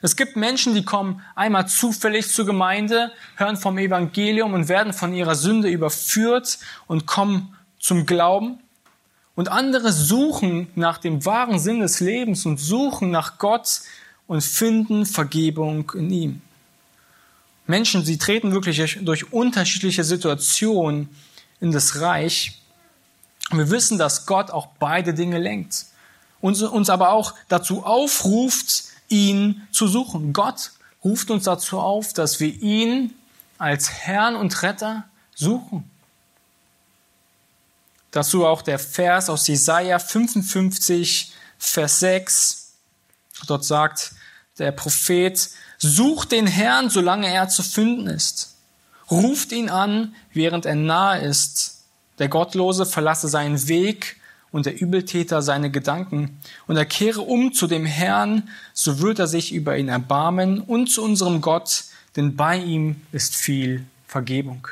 Es 0.00 0.16
gibt 0.16 0.34
Menschen, 0.34 0.74
die 0.74 0.84
kommen 0.84 1.22
einmal 1.36 1.68
zufällig 1.68 2.28
zur 2.32 2.44
Gemeinde, 2.44 3.12
hören 3.36 3.56
vom 3.56 3.78
Evangelium 3.78 4.52
und 4.52 4.68
werden 4.68 4.92
von 4.92 5.14
ihrer 5.14 5.36
Sünde 5.36 5.68
überführt 5.68 6.58
und 6.88 7.06
kommen 7.06 7.56
zum 7.78 8.04
Glauben. 8.04 8.58
Und 9.36 9.48
andere 9.48 9.92
suchen 9.92 10.72
nach 10.74 10.98
dem 10.98 11.24
wahren 11.24 11.60
Sinn 11.60 11.78
des 11.78 12.00
Lebens 12.00 12.44
und 12.46 12.58
suchen 12.58 13.12
nach 13.12 13.38
Gott 13.38 13.82
und 14.32 14.40
finden 14.40 15.04
Vergebung 15.04 15.92
in 15.94 16.10
ihm. 16.10 16.42
Menschen, 17.66 18.02
sie 18.02 18.16
treten 18.16 18.52
wirklich 18.52 18.98
durch 19.02 19.30
unterschiedliche 19.30 20.04
Situationen 20.04 21.10
in 21.60 21.70
das 21.70 22.00
Reich. 22.00 22.58
Wir 23.50 23.68
wissen, 23.68 23.98
dass 23.98 24.24
Gott 24.24 24.50
auch 24.50 24.68
beide 24.78 25.12
Dinge 25.12 25.38
lenkt. 25.38 25.84
Uns, 26.40 26.62
uns 26.62 26.88
aber 26.88 27.10
auch 27.10 27.34
dazu 27.50 27.84
aufruft, 27.84 28.84
ihn 29.10 29.68
zu 29.70 29.86
suchen. 29.86 30.32
Gott 30.32 30.72
ruft 31.04 31.30
uns 31.30 31.44
dazu 31.44 31.78
auf, 31.78 32.14
dass 32.14 32.40
wir 32.40 32.54
ihn 32.62 33.12
als 33.58 33.90
Herrn 33.90 34.34
und 34.34 34.62
Retter 34.62 35.04
suchen. 35.34 35.84
Dazu 38.12 38.46
auch 38.46 38.62
der 38.62 38.78
Vers 38.78 39.28
aus 39.28 39.46
Jesaja 39.46 39.98
55, 39.98 41.34
Vers 41.58 42.00
6. 42.00 42.61
Dort 43.46 43.64
sagt 43.64 44.12
der 44.58 44.72
Prophet, 44.72 45.50
sucht 45.78 46.32
den 46.32 46.46
Herrn, 46.46 46.90
solange 46.90 47.28
er 47.28 47.48
zu 47.48 47.62
finden 47.62 48.06
ist. 48.06 48.54
Ruft 49.10 49.52
ihn 49.52 49.68
an, 49.68 50.14
während 50.32 50.66
er 50.66 50.74
nahe 50.74 51.20
ist. 51.20 51.82
Der 52.18 52.28
Gottlose 52.28 52.86
verlasse 52.86 53.28
seinen 53.28 53.68
Weg 53.68 54.20
und 54.52 54.66
der 54.66 54.80
Übeltäter 54.80 55.42
seine 55.42 55.70
Gedanken. 55.70 56.38
Und 56.66 56.76
er 56.76 56.84
kehre 56.84 57.22
um 57.22 57.52
zu 57.52 57.66
dem 57.66 57.86
Herrn, 57.86 58.48
so 58.74 59.00
wird 59.00 59.18
er 59.18 59.26
sich 59.26 59.52
über 59.52 59.76
ihn 59.76 59.88
erbarmen 59.88 60.60
und 60.60 60.88
zu 60.88 61.02
unserem 61.02 61.40
Gott, 61.40 61.84
denn 62.16 62.36
bei 62.36 62.58
ihm 62.58 63.00
ist 63.10 63.34
viel 63.34 63.84
Vergebung. 64.06 64.68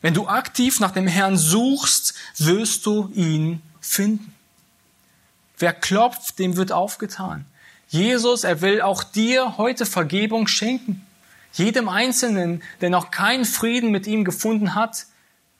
Wenn 0.00 0.14
du 0.14 0.28
aktiv 0.28 0.78
nach 0.78 0.92
dem 0.92 1.06
Herrn 1.06 1.36
suchst, 1.36 2.14
wirst 2.36 2.86
du 2.86 3.10
ihn 3.14 3.62
finden. 3.80 4.34
Wer 5.58 5.72
klopft, 5.72 6.38
dem 6.38 6.56
wird 6.56 6.72
aufgetan. 6.72 7.44
Jesus, 7.88 8.44
er 8.44 8.60
will 8.60 8.80
auch 8.80 9.02
dir 9.02 9.56
heute 9.56 9.86
Vergebung 9.86 10.46
schenken. 10.46 11.04
Jedem 11.52 11.88
Einzelnen, 11.88 12.62
der 12.80 12.90
noch 12.90 13.10
keinen 13.10 13.44
Frieden 13.44 13.90
mit 13.90 14.06
ihm 14.06 14.24
gefunden 14.24 14.74
hat, 14.74 15.06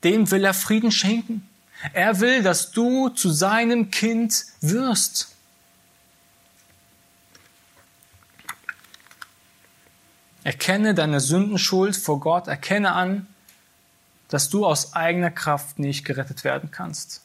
dem 0.04 0.30
will 0.30 0.44
er 0.44 0.54
Frieden 0.54 0.92
schenken. 0.92 1.48
Er 1.92 2.20
will, 2.20 2.42
dass 2.42 2.70
du 2.70 3.08
zu 3.08 3.30
seinem 3.30 3.90
Kind 3.90 4.44
wirst. 4.60 5.34
Erkenne 10.44 10.94
deine 10.94 11.20
Sündenschuld 11.20 11.96
vor 11.96 12.20
Gott, 12.20 12.46
erkenne 12.48 12.92
an, 12.92 13.26
dass 14.28 14.48
du 14.48 14.64
aus 14.66 14.94
eigener 14.94 15.30
Kraft 15.30 15.78
nicht 15.78 16.04
gerettet 16.04 16.44
werden 16.44 16.70
kannst. 16.70 17.22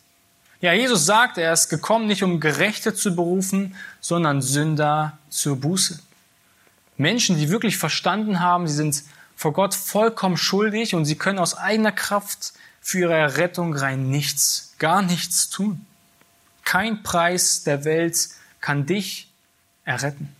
Ja, 0.63 0.71
Jesus 0.71 1.05
sagt, 1.05 1.37
er 1.37 1.51
ist 1.51 1.67
gekommen, 1.67 2.07
nicht 2.07 2.23
um 2.23 2.39
Gerechte 2.39 2.93
zu 2.93 3.13
berufen, 3.13 3.75
sondern 3.99 4.41
Sünder 4.41 5.17
zur 5.27 5.57
Buße. 5.57 5.99
Menschen, 6.95 7.37
die 7.37 7.49
wirklich 7.49 7.77
verstanden 7.77 8.39
haben, 8.39 8.65
sie 8.69 8.75
sind 8.75 9.03
vor 9.35 9.51
Gott 9.51 9.75
vollkommen 9.75 10.37
schuldig 10.37 10.95
und 10.95 11.03
sie 11.03 11.17
können 11.17 11.37
aus 11.37 11.57
eigener 11.57 11.91
Kraft 11.91 12.53
für 12.79 12.99
ihre 12.99 13.13
Errettung 13.13 13.75
rein 13.75 14.09
nichts, 14.09 14.73
gar 14.79 15.01
nichts 15.01 15.49
tun. 15.49 15.85
Kein 16.63 17.03
Preis 17.03 17.63
der 17.63 17.83
Welt 17.83 18.29
kann 18.61 18.85
dich 18.85 19.27
erretten. 19.83 20.33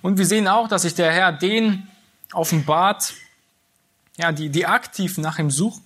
Und 0.00 0.16
wir 0.16 0.24
sehen 0.24 0.48
auch, 0.48 0.68
dass 0.68 0.82
sich 0.82 0.94
der 0.94 1.12
Herr 1.12 1.32
den 1.32 1.86
offenbart, 2.32 3.12
ja, 4.16 4.32
die, 4.32 4.48
die 4.48 4.64
aktiv 4.64 5.18
nach 5.18 5.38
ihm 5.38 5.50
suchen. 5.50 5.83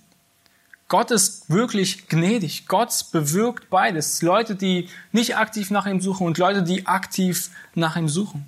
Gott 0.89 1.11
ist 1.11 1.51
wirklich 1.51 2.07
gnädig. 2.07 2.67
Gott 2.67 3.05
bewirkt 3.11 3.69
beides. 3.69 4.23
Leute, 4.23 4.55
die 4.55 4.89
nicht 5.11 5.37
aktiv 5.37 5.69
nach 5.69 5.85
ihm 5.85 6.01
suchen 6.01 6.25
und 6.25 6.39
Leute, 6.39 6.63
die 6.63 6.87
aktiv 6.87 7.51
nach 7.75 7.95
ihm 7.95 8.09
suchen. 8.09 8.45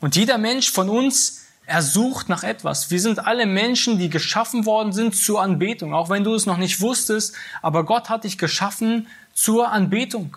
Und 0.00 0.14
jeder 0.14 0.38
Mensch 0.38 0.70
von 0.70 0.88
uns, 0.88 1.46
er 1.66 1.82
sucht 1.82 2.28
nach 2.28 2.44
etwas. 2.44 2.92
Wir 2.92 3.00
sind 3.00 3.26
alle 3.26 3.44
Menschen, 3.44 3.98
die 3.98 4.08
geschaffen 4.08 4.66
worden 4.66 4.92
sind 4.92 5.16
zur 5.16 5.42
Anbetung. 5.42 5.92
Auch 5.92 6.10
wenn 6.10 6.22
du 6.22 6.32
es 6.32 6.46
noch 6.46 6.58
nicht 6.58 6.80
wusstest, 6.80 7.34
aber 7.60 7.84
Gott 7.84 8.08
hat 8.08 8.22
dich 8.22 8.38
geschaffen 8.38 9.08
zur 9.34 9.72
Anbetung. 9.72 10.36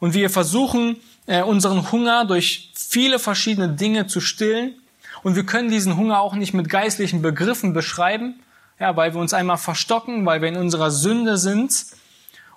Und 0.00 0.14
wir 0.14 0.30
versuchen, 0.30 0.96
äh, 1.26 1.42
unseren 1.42 1.92
Hunger 1.92 2.24
durch 2.24 2.70
viele 2.74 3.18
verschiedene 3.18 3.68
Dinge 3.68 4.06
zu 4.06 4.22
stillen. 4.22 4.74
Und 5.22 5.36
wir 5.36 5.44
können 5.44 5.70
diesen 5.70 5.98
Hunger 5.98 6.20
auch 6.20 6.34
nicht 6.34 6.54
mit 6.54 6.70
geistlichen 6.70 7.20
Begriffen 7.20 7.74
beschreiben, 7.74 8.40
ja, 8.82 8.96
weil 8.96 9.14
wir 9.14 9.20
uns 9.20 9.32
einmal 9.32 9.58
verstocken, 9.58 10.26
weil 10.26 10.42
wir 10.42 10.48
in 10.48 10.56
unserer 10.56 10.90
Sünde 10.90 11.38
sind 11.38 11.86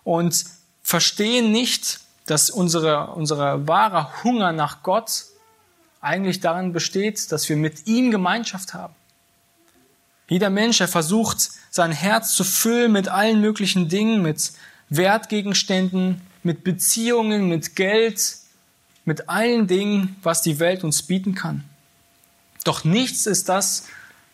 und 0.04 0.44
verstehen 0.82 1.52
nicht, 1.52 2.00
dass 2.26 2.50
unsere, 2.50 3.12
unsere 3.12 3.68
wahre 3.68 4.24
Hunger 4.24 4.52
nach 4.52 4.82
Gott 4.82 5.26
eigentlich 6.02 6.40
darin 6.40 6.74
besteht, 6.74 7.32
dass 7.32 7.48
wir 7.48 7.58
mit 7.58 7.86
ihm 7.86 8.10
Gemeinschaft 8.10 8.74
haben. 8.74 8.96
Jeder 10.28 10.50
Mensch, 10.50 10.82
er 10.82 10.88
versucht, 10.88 11.52
sein 11.70 11.92
Herz 11.92 12.34
zu 12.34 12.44
füllen 12.44 12.92
mit 12.92 13.08
allen 13.08 13.40
möglichen 13.40 13.88
Dingen, 13.88 14.24
mit 14.24 14.54
Wertgegenständen, 14.90 16.22
mit 16.42 16.64
Beziehungen, 16.64 17.50
mit 17.50 17.76
Geld, 17.76 18.38
mit 19.04 19.30
allen 19.30 19.68
Dingen, 19.68 20.16
was 20.24 20.42
die 20.42 20.58
Welt 20.58 20.84
uns 20.84 21.04
bieten 21.04 21.36
kann. 21.36 21.64
Doch 22.64 22.84
nichts 22.84 23.28
ist 23.28 23.48
das, 23.48 23.86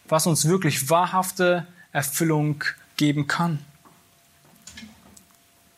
was 0.07 0.25
uns 0.25 0.47
wirklich 0.47 0.89
wahrhafte 0.89 1.67
Erfüllung 1.91 2.63
geben 2.97 3.27
kann. 3.27 3.59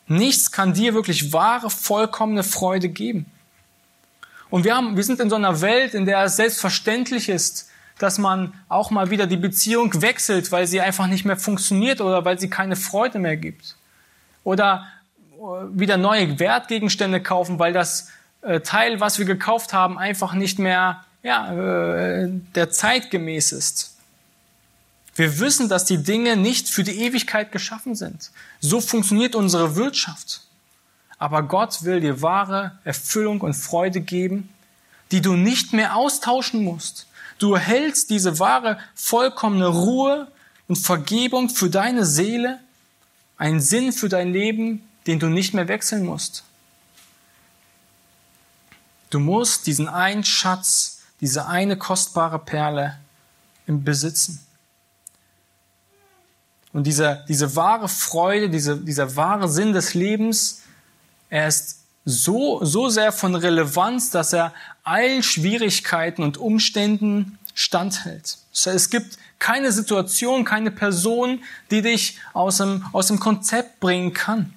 Nichts 0.08 0.52
kann 0.52 0.73
dir 0.73 0.93
wirklich 0.93 1.34
wahre, 1.34 1.69
vollkommene 1.69 2.43
Freude 2.43 2.89
geben. 2.89 3.26
Und 4.49 4.65
wir, 4.65 4.76
haben, 4.76 4.95
wir 4.95 5.04
sind 5.04 5.19
in 5.19 5.30
so 5.30 5.36
einer 5.36 5.62
Welt, 5.62 5.93
in 5.93 6.06
der 6.06 6.23
es 6.23 6.36
selbstverständlich 6.36 7.30
ist, 7.30 7.69
dass 7.97 8.17
man 8.17 8.54
auch 8.69 8.91
mal 8.91 9.10
wieder 9.10 9.28
die 9.28 9.38
Beziehung 9.38 10.02
wechselt, 10.02 10.52
weil 10.52 10.67
sie 10.67 10.82
einfach 10.82 11.08
nicht 11.08 11.26
mehr 11.26 11.38
funktioniert 11.38 12.02
oder 12.02 12.26
weil 12.26 12.39
sie 12.39 12.49
keine 12.49 12.76
Freude 12.76 13.19
mehr 13.19 13.38
gibt. 13.38 13.76
Oder 14.43 14.88
äh, 15.34 15.39
wieder 15.71 15.97
neue 15.97 16.39
Wertgegenstände 16.39 17.21
kaufen, 17.21 17.60
weil 17.60 17.73
das 17.73 18.10
äh, 18.41 18.60
Teil, 18.60 18.99
was 18.99 19.19
wir 19.19 19.26
gekauft 19.26 19.73
haben, 19.73 19.97
einfach 19.97 20.34
nicht 20.34 20.60
mehr 20.60 21.04
ja, 21.23 21.54
äh, 21.54 22.30
der 22.56 22.69
zeitgemäß 22.69 23.54
ist. 23.54 23.92
Wir 25.15 25.39
wissen, 25.39 25.69
dass 25.69 25.86
die 25.86 26.02
Dinge 26.02 26.36
nicht 26.36 26.67
für 26.67 26.84
die 26.84 27.02
Ewigkeit 27.02 27.52
geschaffen 27.52 27.95
sind. 27.95 28.32
So 28.60 28.82
funktioniert 28.82 29.36
unsere 29.36 29.76
Wirtschaft. 29.76 30.41
Aber 31.19 31.43
Gott 31.43 31.84
will 31.84 31.99
dir 31.99 32.21
wahre 32.21 32.80
Erfüllung 32.84 33.41
und 33.41 33.54
Freude 33.54 34.02
geben, 34.02 34.49
die 35.12 35.21
du 35.21 35.34
nicht 35.36 35.71
mehr 35.71 35.95
austauschen 35.95 36.63
musst. 36.63 37.08
Du 37.38 37.54
erhältst 37.54 38.10
diese 38.10 38.39
wahre, 38.39 38.80
vollkommene 38.95 39.67
Ruhe 39.67 40.28
und 40.67 40.78
Vergebung 40.78 41.49
für 41.49 41.69
deine 41.69 42.06
Seele, 42.06 42.60
einen 43.38 43.60
Sinn 43.60 43.91
für 43.93 44.10
dein 44.10 44.34
Leben, 44.34 44.88
den 45.06 45.19
du 45.19 45.28
nicht 45.28 45.54
mehr 45.54 45.67
wechseln 45.67 46.06
musst. 46.06 46.43
Du 49.10 49.19
musst 49.19 49.67
diesen 49.67 49.88
einen 49.88 50.23
Schatz, 50.23 51.02
diese 51.21 51.47
eine 51.47 51.78
kostbare 51.78 52.39
Perle 52.39 52.97
im 53.67 53.84
Besitzen. 53.84 54.43
Und 56.74 56.86
diese, 56.86 57.24
diese 57.30 57.56
wahre 57.56 57.88
Freude, 57.88 58.50
diese, 58.50 58.78
dieser 58.78 59.16
wahre 59.16 59.48
Sinn 59.48 59.74
des 59.74 59.94
Lebens, 59.94 60.64
er 61.30 61.48
ist 61.48 61.80
so, 62.04 62.66
so 62.66 62.90
sehr 62.90 63.12
von 63.12 63.36
Relevanz, 63.36 64.10
dass 64.10 64.34
er 64.34 64.54
allen 64.84 65.24
Schwierigkeiten 65.24 66.24
und 66.24 66.38
Umständen 66.38 67.38
standhält. 67.54 68.38
Es 68.52 68.90
gibt 68.90 69.18
keine 69.40 69.72
Situation, 69.72 70.46
keine 70.46 70.72
Person, 70.72 71.44
die 71.70 71.82
dich 71.82 72.18
aus 72.34 72.58
dem, 72.58 72.86
aus 72.92 73.08
dem 73.08 73.20
Konzept 73.20 73.80
bringen 73.80 74.14
kann. 74.14 74.54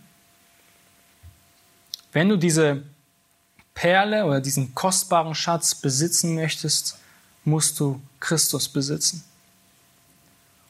Wenn 2.13 2.29
du 2.29 2.37
diese 2.37 2.83
Perle 3.75 4.25
oder 4.25 4.41
diesen 4.41 4.75
kostbaren 4.75 5.35
Schatz 5.35 5.75
besitzen 5.75 6.35
möchtest, 6.35 6.97
musst 7.45 7.79
du 7.79 8.01
Christus 8.21 8.69
besitzen. 8.69 9.23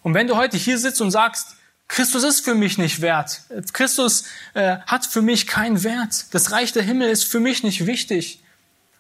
Und 0.07 0.14
wenn 0.14 0.29
du 0.29 0.37
heute 0.37 0.57
hier 0.57 0.79
sitzt 0.79 1.01
und 1.01 1.11
sagst, 1.11 1.57
Christus 1.88 2.23
ist 2.23 2.45
für 2.45 2.55
mich 2.55 2.79
nicht 2.79 3.01
wert, 3.01 3.40
Christus 3.73 4.23
äh, 4.55 4.77
hat 4.87 5.05
für 5.05 5.21
mich 5.21 5.49
keinen 5.49 5.83
Wert, 5.83 6.27
das 6.31 6.53
Reich 6.53 6.71
der 6.71 6.85
Himmel 6.85 7.09
ist 7.11 7.25
für 7.25 7.40
mich 7.40 7.64
nicht 7.64 7.87
wichtig, 7.87 8.40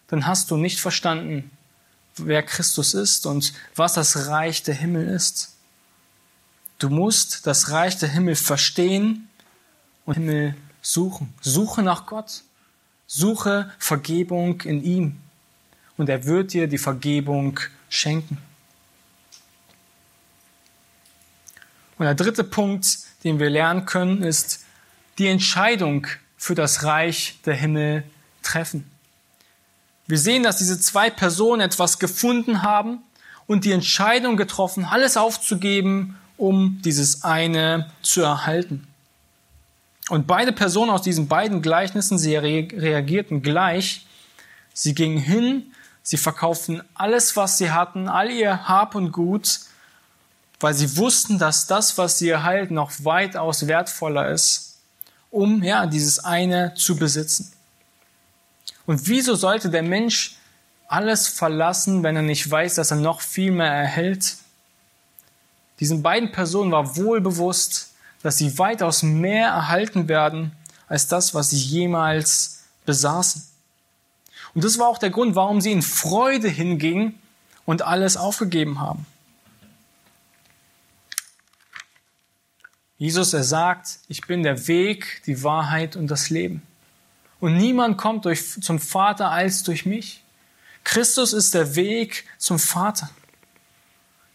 dann 0.08 0.26
hast 0.26 0.50
du 0.50 0.56
nicht 0.56 0.80
verstanden, 0.80 1.48
wer 2.16 2.42
Christus 2.42 2.92
ist 2.92 3.24
und 3.24 3.52
was 3.76 3.94
das 3.94 4.26
Reich 4.26 4.64
der 4.64 4.74
Himmel 4.74 5.06
ist. 5.06 5.54
Du 6.80 6.90
musst 6.90 7.46
das 7.46 7.70
Reich 7.70 7.96
der 7.98 8.08
Himmel 8.08 8.34
verstehen 8.34 9.28
und 10.06 10.14
Himmel 10.14 10.56
suchen. 10.82 11.32
Suche 11.40 11.84
nach 11.84 12.06
Gott. 12.06 12.42
Suche 13.06 13.70
Vergebung 13.78 14.60
in 14.62 14.82
ihm 14.82 15.16
und 15.98 16.08
er 16.08 16.24
wird 16.24 16.52
dir 16.52 16.66
die 16.66 16.78
Vergebung 16.78 17.60
schenken. 17.88 18.38
Und 21.98 22.04
der 22.04 22.14
dritte 22.14 22.44
Punkt, 22.44 22.98
den 23.24 23.38
wir 23.38 23.50
lernen 23.50 23.86
können, 23.86 24.22
ist 24.22 24.64
die 25.18 25.28
Entscheidung 25.28 26.06
für 26.36 26.54
das 26.54 26.84
Reich 26.84 27.38
der 27.46 27.54
Himmel 27.54 28.04
treffen. 28.42 28.90
Wir 30.06 30.18
sehen, 30.18 30.42
dass 30.42 30.58
diese 30.58 30.78
zwei 30.78 31.10
Personen 31.10 31.62
etwas 31.62 31.98
gefunden 31.98 32.62
haben 32.62 32.98
und 33.46 33.64
die 33.64 33.72
Entscheidung 33.72 34.36
getroffen, 34.36 34.84
alles 34.84 35.16
aufzugeben, 35.16 36.16
um 36.36 36.80
dieses 36.84 37.24
eine 37.24 37.90
zu 38.02 38.22
erhalten. 38.22 38.86
Und 40.08 40.26
beide 40.26 40.52
Personen 40.52 40.90
aus 40.90 41.02
diesen 41.02 41.26
beiden 41.26 41.62
Gleichnissen, 41.62 42.18
sie 42.18 42.36
reagierten 42.36 43.42
gleich. 43.42 44.06
Sie 44.72 44.94
gingen 44.94 45.18
hin, 45.18 45.72
sie 46.02 46.16
verkauften 46.16 46.82
alles, 46.94 47.36
was 47.36 47.58
sie 47.58 47.72
hatten, 47.72 48.08
all 48.08 48.30
ihr 48.30 48.68
Hab 48.68 48.94
und 48.94 49.10
Gut, 49.10 49.60
weil 50.60 50.74
sie 50.74 50.96
wussten, 50.96 51.38
dass 51.38 51.66
das, 51.66 51.98
was 51.98 52.18
sie 52.18 52.28
erhalten, 52.28 52.74
noch 52.74 52.92
weitaus 53.02 53.66
wertvoller 53.66 54.30
ist, 54.30 54.78
um 55.30 55.62
ja 55.62 55.86
dieses 55.86 56.24
eine 56.24 56.74
zu 56.74 56.96
besitzen. 56.96 57.52
Und 58.86 59.06
wieso 59.08 59.34
sollte 59.34 59.68
der 59.68 59.82
Mensch 59.82 60.36
alles 60.88 61.28
verlassen, 61.28 62.02
wenn 62.02 62.16
er 62.16 62.22
nicht 62.22 62.48
weiß, 62.50 62.76
dass 62.76 62.90
er 62.90 62.96
noch 62.98 63.20
viel 63.20 63.50
mehr 63.50 63.72
erhält? 63.72 64.36
Diesen 65.80 66.02
beiden 66.02 66.32
Personen 66.32 66.72
war 66.72 66.96
wohl 66.96 67.20
bewusst, 67.20 67.90
dass 68.22 68.38
sie 68.38 68.58
weitaus 68.58 69.02
mehr 69.02 69.48
erhalten 69.48 70.08
werden 70.08 70.52
als 70.88 71.08
das, 71.08 71.34
was 71.34 71.50
sie 71.50 71.58
jemals 71.58 72.64
besaßen. 72.86 73.44
Und 74.54 74.64
das 74.64 74.78
war 74.78 74.88
auch 74.88 74.98
der 74.98 75.10
Grund, 75.10 75.34
warum 75.34 75.60
sie 75.60 75.72
in 75.72 75.82
Freude 75.82 76.48
hingingen 76.48 77.18
und 77.66 77.82
alles 77.82 78.16
aufgegeben 78.16 78.80
haben. 78.80 79.04
Jesus, 82.98 83.34
er 83.34 83.44
sagt, 83.44 83.98
ich 84.08 84.22
bin 84.22 84.42
der 84.42 84.68
Weg, 84.68 85.22
die 85.26 85.42
Wahrheit 85.42 85.96
und 85.96 86.08
das 86.08 86.30
Leben. 86.30 86.62
Und 87.40 87.56
niemand 87.56 87.98
kommt 87.98 88.24
durch, 88.24 88.60
zum 88.60 88.78
Vater 88.78 89.30
als 89.30 89.62
durch 89.62 89.84
mich. 89.84 90.22
Christus 90.84 91.32
ist 91.32 91.52
der 91.52 91.74
Weg 91.74 92.24
zum 92.38 92.58
Vater. 92.58 93.10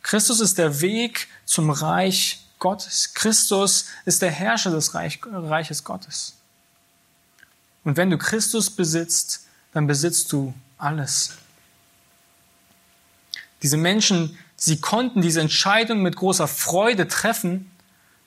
Christus 0.03 0.39
ist 0.39 0.57
der 0.57 0.81
Weg 0.81 1.27
zum 1.45 1.69
Reich 1.69 2.45
Gottes. 2.59 3.13
Christus 3.13 3.85
ist 4.05 4.21
der 4.21 4.31
Herrscher 4.31 4.71
des 4.71 4.93
Reich, 4.93 5.19
Reiches 5.25 5.83
Gottes. 5.83 6.35
Und 7.83 7.97
wenn 7.97 8.11
du 8.11 8.17
Christus 8.17 8.69
besitzt, 8.69 9.47
dann 9.73 9.87
besitzt 9.87 10.31
du 10.31 10.53
alles. 10.77 11.33
Diese 13.63 13.77
Menschen, 13.77 14.37
sie 14.55 14.79
konnten 14.79 15.21
diese 15.21 15.41
Entscheidung 15.41 16.01
mit 16.01 16.15
großer 16.15 16.47
Freude 16.47 17.07
treffen, 17.07 17.70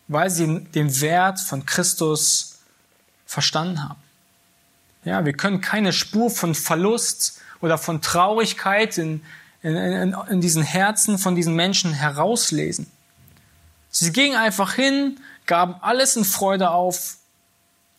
weil 0.09 0.31
sie 0.31 0.65
den 0.65 1.01
Wert 1.01 1.41
von 1.41 1.65
Christus 1.67 2.59
verstanden 3.27 3.83
haben. 3.83 4.01
Ja, 5.05 5.25
wir 5.25 5.33
können 5.35 5.61
keine 5.61 5.93
Spur 5.93 6.31
von 6.31 6.55
Verlust 6.55 7.41
oder 7.61 7.79
von 7.79 8.01
Traurigkeit 8.01 8.97
in, 8.99 9.23
in, 9.63 9.77
in, 9.77 10.17
in 10.31 10.41
diesen 10.41 10.63
Herzen 10.63 11.19
von 11.19 11.35
diesen 11.35 11.55
Menschen 11.55 11.93
herauslesen. 11.93 12.91
Sie 13.91 14.13
gingen 14.13 14.37
einfach 14.37 14.75
hin, 14.75 15.21
gaben 15.47 15.75
alles 15.81 16.17
in 16.17 16.25
Freude 16.25 16.71
auf 16.71 17.17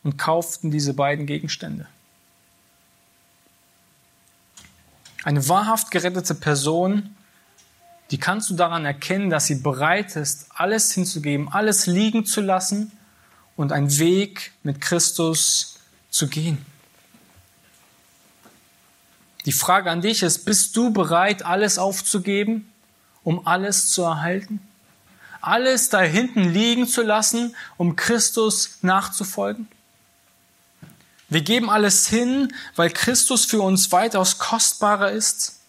und 0.04 0.18
kauften 0.18 0.72
diese 0.72 0.94
beiden 0.94 1.26
Gegenstände. 1.26 1.88
Eine 5.24 5.48
wahrhaft 5.48 5.90
gerettete 5.90 6.36
Person, 6.36 7.15
die 8.12 8.20
kannst 8.20 8.50
du 8.50 8.54
daran 8.54 8.86
erkennen, 8.86 9.30
dass 9.30 9.48
sie 9.48 9.56
bereit 9.56 10.16
ist, 10.16 10.48
alles 10.54 10.92
hinzugeben, 10.92 11.50
alles 11.52 11.88
liegen 11.88 12.26
zu 12.26 12.42
lassen 12.42 12.92
und 13.56 13.72
einen 13.72 13.98
Weg 13.98 14.52
mit 14.64 14.82
Christus 14.82 15.80
zu 16.10 16.28
gehen. 16.28 16.64
Die 19.46 19.52
Frage 19.52 19.92
an 19.92 20.02
dich 20.02 20.24
ist, 20.24 20.46
bist 20.46 20.76
du 20.76 20.92
bereit, 20.92 21.46
alles 21.46 21.78
aufzugeben, 21.78 22.72
um 23.24 23.46
alles 23.46 23.90
zu 23.92 24.02
erhalten? 24.04 24.60
Alles 25.42 25.90
da 25.90 26.02
hinten 26.02 26.50
liegen 26.50 26.88
zu 26.88 27.04
lassen, 27.04 27.56
um 27.78 27.96
Christus 27.96 28.80
nachzufolgen? 28.82 29.68
Wir 31.30 31.42
geben 31.42 31.70
alles 31.70 32.08
hin, 32.08 32.54
weil 32.76 32.90
Christus 32.90 33.46
für 33.46 33.62
uns 33.62 33.92
weitaus 33.92 34.38
kostbarer 34.38 35.12
ist. 35.12 35.60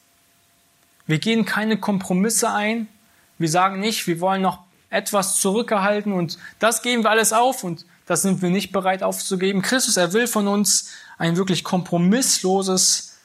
Wir 1.06 1.18
gehen 1.18 1.44
keine 1.44 1.78
Kompromisse 1.78 2.50
ein. 2.50 2.88
Wir 3.38 3.48
sagen 3.48 3.80
nicht, 3.80 4.06
wir 4.06 4.20
wollen 4.20 4.42
noch 4.42 4.60
etwas 4.90 5.40
zurückerhalten 5.40 6.12
und 6.12 6.38
das 6.58 6.82
geben 6.82 7.02
wir 7.02 7.10
alles 7.10 7.32
auf 7.32 7.64
und 7.64 7.84
das 8.06 8.22
sind 8.22 8.40
wir 8.40 8.50
nicht 8.50 8.72
bereit 8.72 9.02
aufzugeben. 9.02 9.62
Christus, 9.62 9.96
er 9.96 10.12
will 10.12 10.26
von 10.26 10.46
uns 10.46 10.90
ein 11.18 11.36
wirklich 11.36 11.64
kompromissloses 11.64 13.16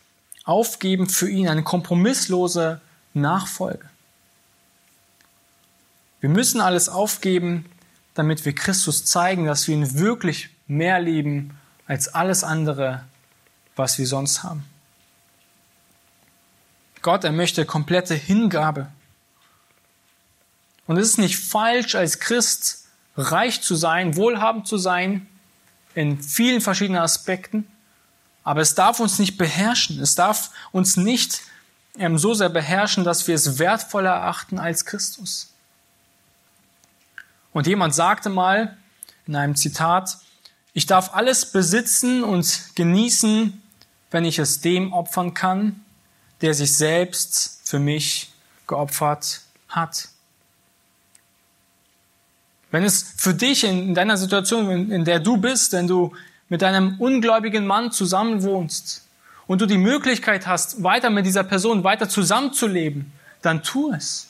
Aufgeben 0.44 1.08
für 1.08 1.30
ihn, 1.30 1.48
eine 1.48 1.64
kompromisslose 1.64 2.82
Nachfolge. 3.14 3.88
Wir 6.20 6.30
müssen 6.30 6.62
alles 6.62 6.90
aufgeben, 6.90 7.66
damit 8.16 8.44
wir 8.46 8.54
Christus 8.54 9.06
zeigen, 9.06 9.46
dass 9.46 9.68
wir 9.68 9.76
ihn 9.76 10.00
wirklich 10.00 10.50
mehr 10.68 11.00
lieben 11.00 11.58
als 11.88 12.14
alles 12.14 12.44
andere, 12.44 13.04
was 13.76 13.98
wir 13.98 14.08
sonst 14.08 14.44
haben. 14.44 14.66
Gott, 17.02 17.24
er 17.24 17.32
möchte 17.32 17.66
komplette 17.66 18.16
Hingabe. 18.16 18.88
Und 20.88 20.98
es 20.98 21.10
ist 21.10 21.18
nicht 21.18 21.38
falsch, 21.38 21.96
als 21.96 22.20
Christ 22.20 22.86
reich 23.18 23.62
zu 23.62 23.76
sein, 23.76 24.16
wohlhabend 24.16 24.68
zu 24.68 24.78
sein, 24.78 25.28
in 25.96 26.22
vielen 26.22 26.62
verschiedenen 26.62 27.02
Aspekten. 27.02 27.68
Aber 28.44 28.62
es 28.62 28.76
darf 28.76 29.00
uns 29.00 29.20
nicht 29.20 29.38
beherrschen. 29.38 30.00
Es 30.00 30.16
darf 30.16 30.52
uns 30.72 30.98
nicht 30.98 31.42
ähm, 31.98 32.18
so 32.18 32.34
sehr 32.34 32.50
beherrschen, 32.50 33.04
dass 33.04 33.28
wir 33.28 33.36
es 33.36 33.60
wertvoller 33.60 34.12
erachten 34.12 34.60
als 34.60 34.86
Christus. 34.86 35.54
Und 37.54 37.68
jemand 37.68 37.94
sagte 37.94 38.30
mal 38.30 38.78
in 39.28 39.36
einem 39.36 39.56
Zitat, 39.56 40.18
ich 40.74 40.86
darf 40.86 41.14
alles 41.14 41.52
besitzen 41.52 42.24
und 42.24 42.76
genießen, 42.76 43.62
wenn 44.10 44.26
ich 44.26 44.40
es 44.40 44.62
dem 44.62 44.94
opfern 44.94 45.34
kann, 45.34 45.84
der 46.42 46.54
sich 46.54 46.76
selbst 46.76 47.62
für 47.64 47.80
mich 47.80 48.32
geopfert 48.68 49.42
hat. 49.68 50.10
Wenn 52.72 52.84
es 52.84 53.14
für 53.18 53.34
dich 53.34 53.64
in 53.64 53.94
deiner 53.94 54.18
Situation, 54.18 54.92
in 54.92 55.04
der 55.04 55.20
du 55.20 55.38
bist, 55.38 55.74
wenn 55.74 55.88
du 55.88 56.14
mit 56.48 56.62
deinem 56.62 57.00
ungläubigen 57.00 57.68
Mann 57.68 57.92
zusammenwohnst 57.92 59.08
und 59.48 59.62
du 59.62 59.66
die 59.66 59.78
Möglichkeit 59.78 60.48
hast, 60.48 60.82
weiter 60.84 61.10
mit 61.10 61.26
dieser 61.26 61.44
Person 61.44 61.84
weiter 61.84 62.08
zusammenzuleben, 62.08 63.12
dann 63.42 63.64
tu 63.64 63.92
es. 63.92 64.30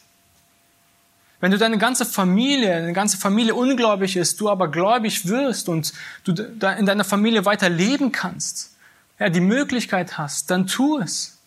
Wenn 1.40 1.52
du 1.52 1.58
deine 1.58 1.80
ganze 1.80 2.06
Familie, 2.06 2.70
deine 2.70 2.94
ganze 2.94 3.18
Familie 3.18 3.56
ungläubig 3.56 4.16
ist, 4.16 4.40
du 4.40 4.50
aber 4.50 4.70
gläubig 4.70 5.28
wirst 5.28 5.70
und 5.70 5.94
du 6.24 6.34
in 6.34 6.86
deiner 6.86 7.04
Familie 7.04 7.46
weiter 7.46 7.70
leben 7.70 8.12
kannst, 8.12 8.76
ja, 9.20 9.30
die 9.30 9.42
Möglichkeit 9.42 10.18
hast, 10.18 10.52
dann 10.52 10.68
tu 10.68 11.00
es. 11.00 11.41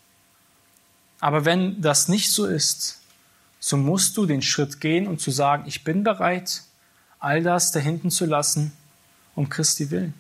Aber 1.25 1.47
wenn 1.47 1.81
das 1.81 2.09
nicht 2.09 2.31
so 2.31 2.45
ist, 2.45 3.01
so 3.59 3.79
musst 3.79 4.19
du 4.19 4.27
den 4.27 4.43
Schritt 4.43 4.83
gehen 4.83 5.07
und 5.07 5.23
zu 5.23 5.31
sagen, 5.31 5.65
ich 5.67 5.83
bin 5.83 6.05
bereit, 6.05 6.61
all 7.19 7.43
das 7.43 7.73
da 7.73 7.81
hinten 7.81 8.11
zu 8.11 8.27
lassen, 8.27 8.73
um 9.35 9.49
Christi 9.49 9.91
willen. 9.91 10.13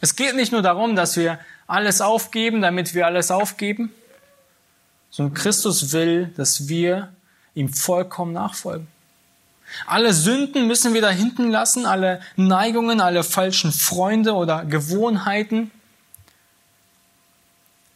Es 0.00 0.14
geht 0.14 0.36
nicht 0.36 0.52
nur 0.52 0.62
darum, 0.62 0.94
dass 0.94 1.16
wir 1.16 1.40
alles 1.66 2.00
aufgeben, 2.00 2.62
damit 2.62 2.94
wir 2.94 3.04
alles 3.04 3.32
aufgeben, 3.32 3.90
sondern 5.10 5.34
Christus 5.34 5.90
will, 5.90 6.32
dass 6.36 6.68
wir 6.68 7.12
ihm 7.56 7.72
vollkommen 7.72 8.32
nachfolgen. 8.32 8.86
Alle 9.88 10.14
Sünden 10.14 10.68
müssen 10.68 10.94
wir 10.94 11.02
da 11.02 11.10
hinten 11.10 11.50
lassen, 11.50 11.84
alle 11.84 12.20
Neigungen, 12.36 13.00
alle 13.00 13.24
falschen 13.24 13.72
Freunde 13.72 14.34
oder 14.34 14.64
Gewohnheiten. 14.64 15.72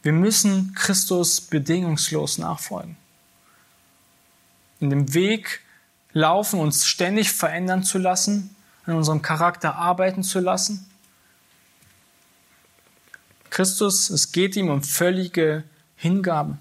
Wir 0.03 0.13
müssen 0.13 0.73
Christus 0.73 1.41
bedingungslos 1.41 2.37
nachfolgen. 2.37 2.97
In 4.79 4.89
dem 4.89 5.13
Weg 5.13 5.61
laufen, 6.13 6.59
uns 6.59 6.87
ständig 6.87 7.31
verändern 7.31 7.83
zu 7.83 7.99
lassen, 7.99 8.55
an 8.85 8.95
unserem 8.95 9.21
Charakter 9.21 9.75
arbeiten 9.75 10.23
zu 10.23 10.39
lassen. 10.39 10.89
Christus, 13.51 14.09
es 14.09 14.31
geht 14.31 14.55
ihm 14.55 14.69
um 14.69 14.81
völlige 14.81 15.63
Hingabe. 15.95 16.57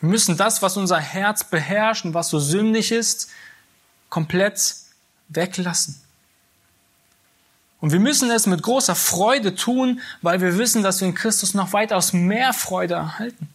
Wir 0.00 0.08
müssen 0.08 0.36
das, 0.36 0.62
was 0.62 0.76
unser 0.76 0.98
Herz 0.98 1.44
beherrscht 1.44 2.04
und 2.04 2.14
was 2.14 2.30
so 2.30 2.38
sündig 2.38 2.92
ist, 2.92 3.28
komplett 4.08 4.74
weglassen. 5.28 6.01
Und 7.82 7.90
wir 7.90 7.98
müssen 7.98 8.30
es 8.30 8.46
mit 8.46 8.62
großer 8.62 8.94
Freude 8.94 9.56
tun, 9.56 10.00
weil 10.22 10.40
wir 10.40 10.56
wissen, 10.56 10.84
dass 10.84 11.00
wir 11.00 11.08
in 11.08 11.16
Christus 11.16 11.52
noch 11.52 11.72
weitaus 11.72 12.12
mehr 12.12 12.52
Freude 12.52 12.94
erhalten. 12.94 13.48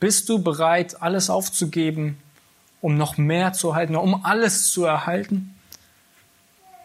Bist 0.00 0.28
du 0.28 0.40
bereit, 0.40 1.00
alles 1.00 1.30
aufzugeben, 1.30 2.18
um 2.80 2.96
noch 2.96 3.18
mehr 3.18 3.52
zu 3.52 3.68
erhalten, 3.68 3.94
um 3.94 4.24
alles 4.24 4.72
zu 4.72 4.84
erhalten? 4.84 5.54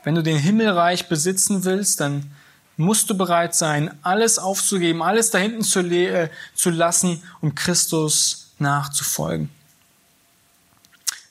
Wenn 0.03 0.13
du 0.13 0.21
den 0.21 0.37
Himmelreich 0.37 1.09
besitzen 1.09 1.63
willst, 1.63 1.99
dann 1.99 2.31
musst 2.77 3.09
du 3.09 3.17
bereit 3.17 3.55
sein, 3.55 3.91
alles 4.03 4.37
aufzugeben, 4.37 5.01
alles 5.01 5.31
da 5.31 5.39
hinten 5.39 5.63
zu, 5.63 5.79
äh, 5.79 6.29
zu 6.53 6.69
lassen, 6.69 7.23
um 7.41 7.55
Christus 7.55 8.51
nachzufolgen. 8.59 9.49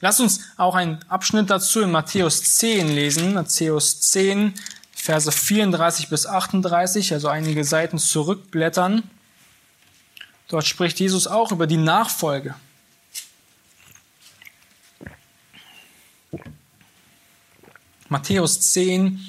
Lass 0.03 0.19
uns 0.19 0.41
auch 0.57 0.75
einen 0.75 0.99
Abschnitt 1.09 1.49
dazu 1.49 1.81
in 1.81 1.93
Matthäus 1.93 2.43
10 2.57 2.89
lesen. 2.89 3.35
Matthäus 3.35 4.01
10, 4.01 4.53
Verse 4.91 5.31
34 5.31 6.09
bis 6.09 6.27
38, 6.27 7.13
also 7.13 7.29
einige 7.29 7.65
Seiten 7.65 8.01
zurückblättern. 8.01 9.09
Dort 10.49 10.67
spricht 10.67 10.99
Jesus 10.99 11.29
auch 11.29 11.53
über 11.53 11.69
die 11.69 11.77
Nachfolge. 11.77 12.57
Matthäus 18.09 18.61
10, 18.73 19.25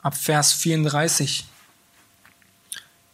ab 0.00 0.16
Vers 0.16 0.52
34. 0.52 1.44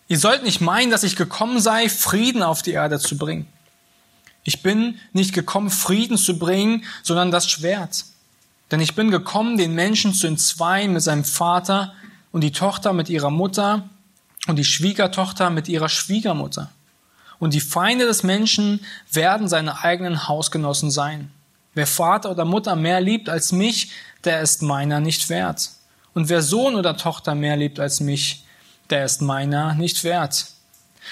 Ihr 0.07 0.19
sollt 0.19 0.43
nicht 0.43 0.61
meinen, 0.61 0.91
dass 0.91 1.03
ich 1.03 1.17
gekommen 1.17 1.61
sei, 1.61 1.89
Frieden 1.89 2.43
auf 2.43 2.61
die 2.61 2.73
Erde 2.73 2.99
zu 2.99 3.17
bringen. 3.17 3.51
Ich 4.45 4.63
bin 4.63 4.99
nicht 5.13 5.33
gekommen, 5.35 5.71
Frieden 5.71 6.19
zu 6.19 6.39
bringen, 6.39 6.85
sondern 7.03 7.31
das 7.31 7.49
Schwert. 7.49 8.05
Denn 8.71 8.81
ich 8.81 8.95
bin 8.95 9.11
gekommen, 9.11 9.57
den 9.57 9.75
Menschen 9.75 10.15
zu 10.15 10.27
entzweien 10.27 10.93
mit 10.93 11.03
seinem 11.03 11.25
Vater 11.25 11.93
und 12.33 12.41
die 12.43 12.53
Tochter 12.53 12.93
mit 12.93 13.09
ihrer 13.09 13.31
Mutter 13.31 13.89
und 14.47 14.57
die 14.57 14.65
Schwiegertochter 14.65 15.51
mit 15.51 15.69
ihrer 15.69 15.89
Schwiegermutter. 15.89 16.71
Und 17.39 17.55
die 17.55 17.61
Feinde 17.61 18.07
des 18.07 18.23
Menschen 18.23 18.85
werden 19.11 19.49
seine 19.49 19.83
eigenen 19.83 20.29
Hausgenossen 20.29 20.91
sein. 20.91 21.31
Wer 21.75 21.87
Vater 21.87 22.31
oder 22.31 22.45
Mutter 22.45 22.77
mehr 22.77 23.01
liebt 23.01 23.29
als 23.29 23.53
mich, 23.53 23.91
der 24.25 24.41
ist 24.41 24.63
meiner 24.63 25.01
nicht 25.01 25.29
wert. 25.29 25.71
Und 26.15 26.29
wer 26.29 26.43
Sohn 26.43 26.75
oder 26.75 26.97
Tochter 26.97 27.35
mehr 27.35 27.57
liebt 27.57 27.81
als 27.81 28.01
mich, 28.01 28.45
der 28.91 29.05
ist 29.05 29.23
meiner 29.23 29.75
nicht 29.75 30.05
wert. 30.05 30.47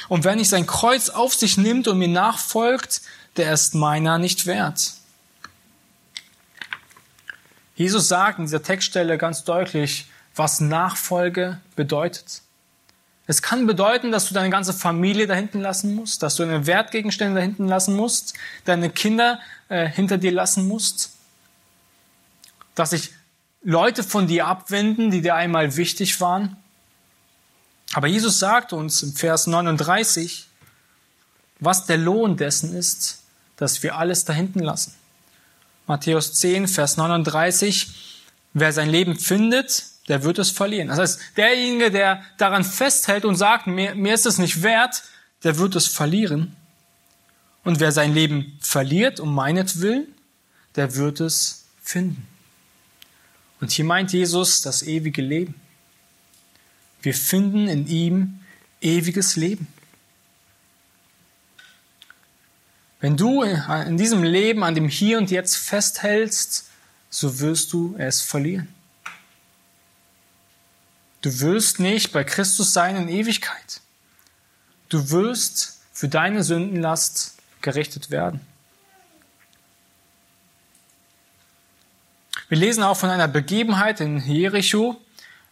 Und 0.09 0.25
wer 0.25 0.37
nicht 0.37 0.49
sein 0.49 0.67
Kreuz 0.67 1.09
auf 1.09 1.35
sich 1.35 1.57
nimmt 1.57 1.89
und 1.89 1.99
mir 1.99 2.09
nachfolgt, 2.09 3.03
der 3.37 3.53
ist 3.53 3.75
meiner 3.75 4.19
nicht 4.19 4.47
wert. 4.47 4.95
Jesus 7.77 8.09
sagt 8.09 8.39
in 8.39 8.45
dieser 8.45 8.63
Textstelle 8.63 9.17
ganz 9.17 9.45
deutlich, 9.45 10.07
was 10.35 10.61
Nachfolge 10.61 11.61
bedeutet. 11.77 12.43
Es 13.27 13.43
kann 13.43 13.67
bedeuten, 13.67 14.11
dass 14.11 14.29
du 14.29 14.35
deine 14.35 14.51
ganze 14.51 14.73
Familie 14.73 15.27
da 15.27 15.35
hinten 15.35 15.61
lassen 15.61 15.95
musst, 15.95 16.23
dass 16.23 16.37
du 16.37 16.45
deine 16.45 16.67
Wertgegenstände 16.67 17.37
da 17.37 17.41
hinten 17.41 17.69
lassen 17.69 17.95
musst, 17.95 18.35
deine 18.65 18.91
Kinder 18.91 19.41
äh, 19.69 19.89
hinter 19.89 20.19
dir 20.19 20.33
lassen 20.33 20.67
musst, 20.67 21.13
dass 22.75 22.91
sich 22.91 23.13
Leute 23.63 24.03
von 24.03 24.27
dir 24.27 24.47
abwenden, 24.47 25.11
die 25.11 25.23
dir 25.23 25.35
einmal 25.35 25.77
wichtig 25.77 26.21
waren. 26.21 26.57
Aber 27.93 28.07
Jesus 28.07 28.39
sagt 28.39 28.73
uns 28.73 29.03
im 29.03 29.13
Vers 29.13 29.47
39, 29.47 30.49
was 31.61 31.87
der 31.87 31.99
Lohn 31.99 32.37
dessen 32.37 32.75
ist, 32.75 33.20
dass 33.61 33.83
wir 33.83 33.97
alles 33.97 34.25
da 34.25 34.33
hinten 34.33 34.61
lassen. 34.61 34.95
Matthäus 35.87 36.33
10, 36.33 36.67
Vers 36.67 36.97
39, 36.97 37.91
wer 38.55 38.73
sein 38.73 38.89
Leben 38.89 39.17
findet, 39.17 39.85
der 40.09 40.23
wird 40.23 40.39
es 40.39 40.51
verlieren. 40.51 40.89
Das 40.89 40.99
heißt, 40.99 41.21
derjenige, 41.37 41.91
der 41.91 42.23
daran 42.39 42.65
festhält 42.65 43.27
und 43.27 43.37
sagt, 43.37 43.67
mir, 43.67 43.95
mir 43.95 44.15
ist 44.15 44.25
es 44.25 44.39
nicht 44.39 44.63
wert, 44.63 45.03
der 45.45 45.59
wird 45.59 45.77
es 45.77 45.87
verlieren. 45.87 46.57
Und 47.63 47.81
wer 47.81 47.93
sein 47.93 48.15
Leben 48.15 48.59
verliert 48.63 49.21
um 49.21 49.35
meinetwillen, 49.35 50.07
der 50.75 50.97
wird 50.97 51.21
es 51.21 51.67
finden. 51.83 52.27
Und 53.61 53.73
hier 53.73 53.85
meint 53.85 54.15
Jesus 54.15 54.63
das 54.63 54.83
ewige 54.83 55.21
Leben. 55.21 55.55
Wir 57.03 57.13
finden 57.13 57.69
in 57.69 57.87
ihm 57.87 58.41
ewiges 58.81 59.37
Leben. 59.37 59.67
Wenn 63.01 63.17
du 63.17 63.43
in 63.43 63.97
diesem 63.97 64.23
Leben 64.23 64.63
an 64.63 64.75
dem 64.75 64.89
Hier 64.89 65.19
und 65.19 65.31
Jetzt 65.31 65.57
festhältst, 65.57 66.69
so 67.09 67.41
wirst 67.41 67.73
du 67.73 67.95
es 67.99 68.21
verlieren. 68.21 68.69
Du 71.23 71.41
wirst 71.41 71.81
nicht 71.81 72.13
bei 72.13 72.25
Christus 72.25 72.73
sein 72.73 72.97
in 72.97 73.09
Ewigkeit. 73.09 73.81
Du 74.89 75.11
wirst 75.11 75.81
für 75.93 76.09
deine 76.09 76.43
Sündenlast 76.43 77.37
gerichtet 77.63 78.11
werden. 78.11 78.41
Wir 82.49 82.59
lesen 82.59 82.83
auch 82.83 82.97
von 82.97 83.11
einer 83.11 83.29
Begebenheit 83.29 84.01
in 84.01 84.19
Jericho 84.19 85.01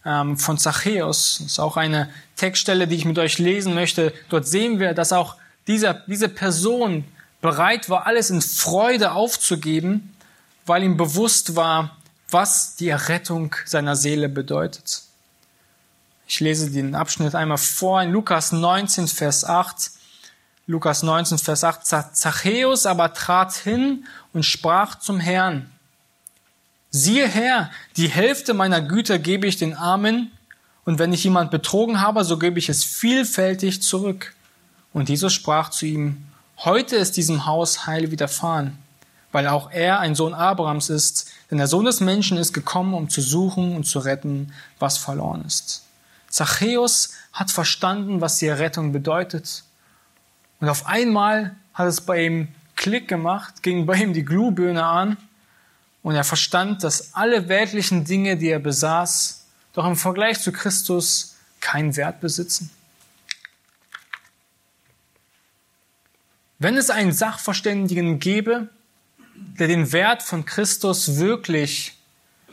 ähm, 0.05 0.37
von 0.37 0.59
Zachäus. 0.59 1.37
Das 1.39 1.47
ist 1.47 1.59
auch 1.59 1.77
eine 1.77 2.11
Textstelle, 2.37 2.89
die 2.89 2.97
ich 2.97 3.05
mit 3.05 3.19
euch 3.19 3.39
lesen 3.39 3.75
möchte. 3.75 4.13
Dort 4.31 4.47
sehen 4.49 4.81
wir, 4.81 4.95
dass 4.95 5.13
auch 5.13 5.37
dieser, 5.67 5.95
diese 5.95 6.29
Person 6.29 7.05
bereit 7.41 7.89
war, 7.89 8.07
alles 8.07 8.31
in 8.31 8.43
Freude 8.43 9.13
aufzugeben, 9.13 10.15
weil 10.67 10.83
ihm 10.83 10.97
bewusst 10.97 11.57
war, 11.57 11.97
was 12.31 12.77
die 12.77 12.89
Errettung 12.89 13.55
seiner 13.65 13.97
Seele 13.97 14.29
bedeutet. 14.29 15.03
Ich 16.27 16.41
lese 16.41 16.71
den 16.71 16.95
Abschnitt 16.95 17.35
einmal 17.35 17.59
vor 17.59 18.03
in 18.03 18.13
Lukas 18.13 18.53
19, 18.53 19.09
Vers 19.09 19.45
8. 19.45 19.93
Lukas 20.67 21.03
19, 21.03 21.39
Vers 21.39 21.65
8. 21.65 21.87
Zachäus 22.15 22.85
aber 22.85 23.15
trat 23.15 23.55
hin 23.55 24.07
und 24.35 24.45
sprach 24.45 24.99
zum 24.99 25.21
Herrn. 25.21 25.71
Siehe 26.91 27.27
Herr, 27.27 27.71
die 27.97 28.09
Hälfte 28.09 28.53
meiner 28.53 28.83
Güter 28.83 29.19
gebe 29.19 29.47
ich 29.47 29.57
den 29.57 29.75
Armen, 29.75 30.33
und 30.89 30.99
wenn 30.99 31.13
ich 31.13 31.23
jemand 31.23 31.51
betrogen 31.51 32.01
habe, 32.01 32.25
so 32.25 32.39
gebe 32.39 32.59
ich 32.59 32.71
es 32.71 32.83
vielfältig 32.83 33.83
zurück. 33.83 34.35
Und 34.95 35.11
Jesus 35.11 35.35
sprach 35.35 35.69
zu 35.69 35.85
ihm, 35.85 36.25
heute 36.65 36.97
ist 36.97 37.17
diesem 37.17 37.47
Haus 37.47 37.87
Heil 37.87 38.11
widerfahren, 38.11 38.79
weil 39.33 39.47
auch 39.47 39.71
er 39.71 40.01
ein 40.01 40.15
Sohn 40.15 40.35
Abrahams 40.35 40.91
ist, 40.91 41.31
denn 41.51 41.59
der 41.59 41.67
Sohn 41.67 41.85
des 41.85 42.01
Menschen 42.01 42.39
ist 42.39 42.53
gekommen, 42.53 42.95
um 42.95 43.09
zu 43.09 43.21
suchen 43.21 43.75
und 43.77 43.85
zu 43.85 43.99
retten, 43.99 44.53
was 44.79 44.99
verloren 44.99 45.45
ist. 45.47 45.85
Zachäus 46.29 47.15
hat 47.33 47.51
verstanden, 47.51 48.21
was 48.21 48.39
die 48.39 48.47
Errettung 48.47 48.93
bedeutet. 48.93 49.65
Und 50.61 50.69
auf 50.69 50.87
einmal 50.87 51.57
hat 51.73 51.87
es 51.89 52.01
bei 52.01 52.25
ihm 52.25 52.49
Klick 52.77 53.09
gemacht, 53.09 53.63
ging 53.63 53.87
bei 53.87 53.97
ihm 53.97 54.13
die 54.13 54.25
Glühbirne 54.25 54.85
an 54.85 55.17
und 56.03 56.15
er 56.15 56.25
verstand, 56.25 56.85
dass 56.85 57.15
alle 57.15 57.49
weltlichen 57.49 58.05
Dinge, 58.05 58.37
die 58.37 58.51
er 58.51 58.61
besaß, 58.61 59.45
doch 59.73 59.87
im 59.87 59.97
Vergleich 59.97 60.41
zu 60.41 60.53
Christus 60.53 61.37
keinen 61.61 61.97
Wert 61.97 62.21
besitzen. 62.21 62.71
Wenn 66.59 66.77
es 66.77 66.91
einen 66.91 67.13
Sachverständigen 67.13 68.19
gäbe, 68.19 68.69
der 69.35 69.69
den 69.69 69.93
Wert 69.93 70.23
von 70.23 70.45
Christus 70.45 71.19
wirklich 71.19 71.97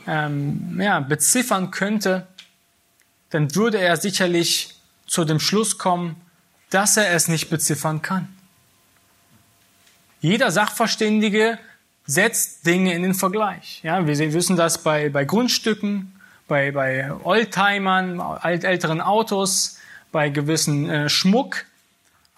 ähm, 0.06 0.80
ja, 0.80 1.00
beziffern 1.00 1.70
könnte, 1.70 2.26
dann 3.30 3.54
würde 3.54 3.78
er 3.78 3.96
sicherlich 3.96 4.74
zu 5.06 5.24
dem 5.24 5.40
Schluss 5.40 5.78
kommen, 5.78 6.16
dass 6.70 6.96
er 6.96 7.12
es 7.12 7.28
nicht 7.28 7.50
beziffern 7.50 8.02
kann. 8.02 8.28
Jeder 10.20 10.50
Sachverständige 10.50 11.58
setzt 12.06 12.66
Dinge 12.66 12.94
in 12.94 13.02
den 13.02 13.14
Vergleich. 13.14 13.80
Ja, 13.82 14.06
wir 14.06 14.32
wissen 14.32 14.56
das 14.56 14.82
bei, 14.82 15.08
bei 15.08 15.24
Grundstücken, 15.24 16.12
bei, 16.48 16.70
bei 16.70 17.12
Oldtimern, 17.24 18.20
älteren 18.42 19.00
Autos, 19.00 19.78
bei 20.12 20.28
gewissen 20.28 20.88
äh, 20.88 21.08
Schmuck. 21.08 21.64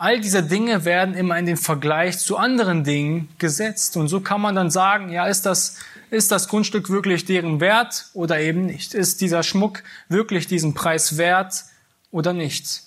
All 0.01 0.20
diese 0.20 0.44
Dinge 0.44 0.84
werden 0.84 1.14
immer 1.14 1.36
in 1.40 1.46
den 1.46 1.57
Vergleich 1.57 2.18
zu 2.18 2.36
anderen 2.36 2.84
Dingen 2.84 3.28
gesetzt. 3.38 3.96
Und 3.96 4.07
so 4.07 4.20
kann 4.20 4.40
man 4.40 4.55
dann 4.55 4.70
sagen, 4.70 5.11
ja, 5.11 5.26
ist 5.26 5.44
das, 5.44 5.76
ist 6.11 6.30
das 6.30 6.46
Grundstück 6.46 6.88
wirklich 6.88 7.24
deren 7.24 7.59
Wert 7.59 8.09
oder 8.14 8.38
eben 8.38 8.66
nicht? 8.66 8.94
Ist 8.94 9.20
dieser 9.20 9.42
Schmuck 9.42 9.82
wirklich 10.09 10.46
diesen 10.46 10.72
Preis 10.72 11.16
wert 11.16 11.64
oder 12.12 12.32
nicht? 12.32 12.84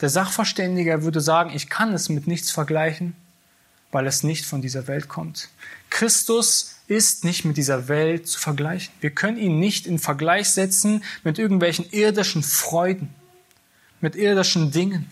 Der 0.00 0.10
Sachverständiger 0.10 1.02
würde 1.02 1.20
sagen, 1.20 1.50
ich 1.54 1.68
kann 1.68 1.92
es 1.92 2.08
mit 2.08 2.28
nichts 2.28 2.52
vergleichen, 2.52 3.16
weil 3.90 4.06
es 4.06 4.22
nicht 4.22 4.46
von 4.46 4.62
dieser 4.62 4.86
Welt 4.86 5.08
kommt. 5.08 5.48
Christus 5.90 6.76
ist 6.86 7.24
nicht 7.24 7.44
mit 7.44 7.56
dieser 7.56 7.88
Welt 7.88 8.28
zu 8.28 8.38
vergleichen. 8.38 8.94
Wir 9.00 9.10
können 9.10 9.38
ihn 9.38 9.58
nicht 9.58 9.88
in 9.88 9.98
Vergleich 9.98 10.50
setzen 10.50 11.02
mit 11.24 11.40
irgendwelchen 11.40 11.84
irdischen 11.90 12.44
Freuden, 12.44 13.12
mit 14.00 14.14
irdischen 14.14 14.70
Dingen. 14.70 15.08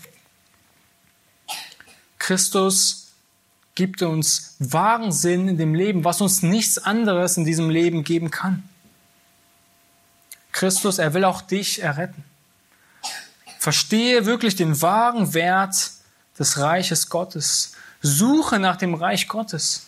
Christus 2.31 3.09
gibt 3.75 4.03
uns 4.03 4.55
wahren 4.61 5.11
Sinn 5.11 5.49
in 5.49 5.59
dem 5.59 5.75
Leben, 5.75 6.05
was 6.05 6.21
uns 6.21 6.45
nichts 6.45 6.79
anderes 6.79 7.37
in 7.37 7.45
diesem 7.45 7.71
Leben 7.71 8.05
geben 8.05 8.31
kann. 8.31 8.63
Christus, 10.53 10.99
er 10.99 11.13
will 11.13 11.25
auch 11.25 11.43
dich 11.43 11.83
erretten. 11.83 12.23
Verstehe 13.59 14.27
wirklich 14.27 14.55
den 14.55 14.81
wahren 14.81 15.35
Wert 15.35 15.91
des 16.39 16.57
Reiches 16.59 17.09
Gottes. 17.09 17.73
Suche 18.01 18.61
nach 18.61 18.77
dem 18.77 18.95
Reich 18.95 19.27
Gottes 19.27 19.87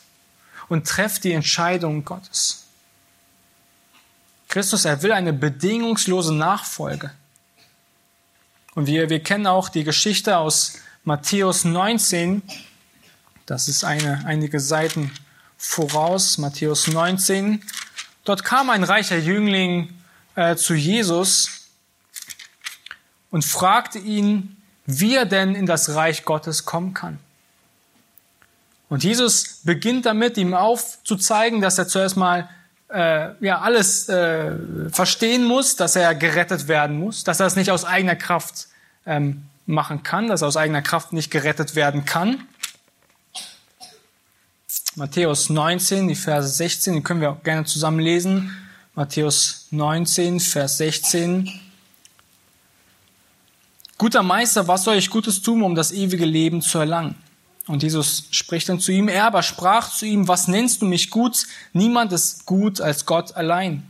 und 0.68 0.88
treff 0.88 1.20
die 1.20 1.34
Entscheidung 1.34 2.05
Gottes. 2.05 2.64
Christus, 4.49 4.84
er 4.84 5.01
will 5.05 5.12
eine 5.12 5.32
bedingungslose 5.32 6.34
Nachfolge. 6.34 7.12
Und 8.74 8.88
wir, 8.88 9.11
wir 9.11 9.22
kennen 9.22 9.47
auch 9.47 9.68
die 9.68 9.84
Geschichte 9.84 10.38
aus 10.38 10.80
Matthäus 11.05 11.65
19, 11.65 12.43
das 13.47 13.67
ist 13.67 13.83
eine, 13.83 14.25
einige 14.25 14.61
Seiten 14.61 15.11
voraus, 15.59 16.39
Matthäus 16.39 16.87
19. 16.87 17.61
Dort 18.25 18.45
kam 18.45 18.71
ein 18.71 18.85
reicher 18.85 19.19
Jüngling 19.19 19.93
äh, 20.37 20.55
zu 20.55 20.75
Jesus 20.75 21.71
und 23.33 23.45
fragte 23.45 23.99
ihn, 23.99 24.57
wie 24.87 25.17
er 25.17 25.27
denn 25.27 25.57
in 25.57 25.67
das 25.67 25.93
Reich 25.97 26.25
Gottes 26.25 26.67
kommen 26.67 26.95
kann. 26.95 27.19
Und 28.89 29.03
Jesus 29.03 29.61
beginnt 29.65 30.07
damit, 30.07 30.37
ihm 30.37 30.55
aufzuzeigen, 30.55 31.61
dass 31.61 31.79
er 31.79 31.89
zuerst 31.89 32.17
mal 32.17 32.49
äh, 32.91 33.31
ja 33.45 33.61
alles 33.61 34.09
äh, 34.09 34.53
verstehen 34.91 35.43
muss, 35.43 35.75
dass 35.75 35.97
er 35.97 36.15
gerettet 36.15 36.69
werden 36.69 37.01
muss, 37.01 37.25
dass 37.25 37.41
er 37.41 37.47
es 37.47 37.57
nicht 37.57 37.73
aus 37.73 37.85
eigener 37.85 38.15
Kraft 38.15 38.69
ähm, 39.05 39.49
machen 39.67 40.03
kann, 40.03 40.29
dass 40.29 40.43
er 40.43 40.49
aus 40.49 40.57
eigener 40.57 40.83
Kraft 40.83 41.13
nicht 41.13 41.31
gerettet 41.31 41.75
werden 41.75 42.05
kann. 42.05 42.47
Matthäus 44.95 45.49
19, 45.49 46.09
die 46.09 46.15
Verse 46.15 46.49
16, 46.49 46.95
die 46.95 47.03
können 47.03 47.21
wir 47.21 47.31
auch 47.31 47.43
gerne 47.43 47.65
zusammen 47.65 48.01
lesen. 48.01 48.55
Matthäus 48.95 49.69
19, 49.71 50.39
Vers 50.39 50.77
16. 50.77 51.49
Guter 53.97 54.23
Meister, 54.23 54.69
was 54.69 54.85
soll 54.85 54.97
ich 54.97 55.09
Gutes 55.09 55.41
tun, 55.41 55.63
um 55.63 55.75
das 55.75 55.93
ewige 55.93 56.27
Leben 56.27 56.61
zu 56.61 56.79
erlangen? 56.79 57.15
Und 57.69 57.83
Jesus 57.83 58.25
spricht 58.33 58.69
dann 58.69 58.81
zu 58.81 58.93
ihm, 58.93 59.09
er 59.09 59.25
aber 59.25 59.43
sprach 59.43 59.95
zu 59.95 60.05
ihm, 60.05 60.29
was 60.29 60.49
nennst 60.49 60.83
du 60.83 60.87
mich 60.87 61.09
gut? 61.09 61.47
Niemand 61.73 62.13
ist 62.13 62.45
gut 62.45 62.81
als 62.81 63.07
Gott 63.07 63.37
allein. 63.37 63.89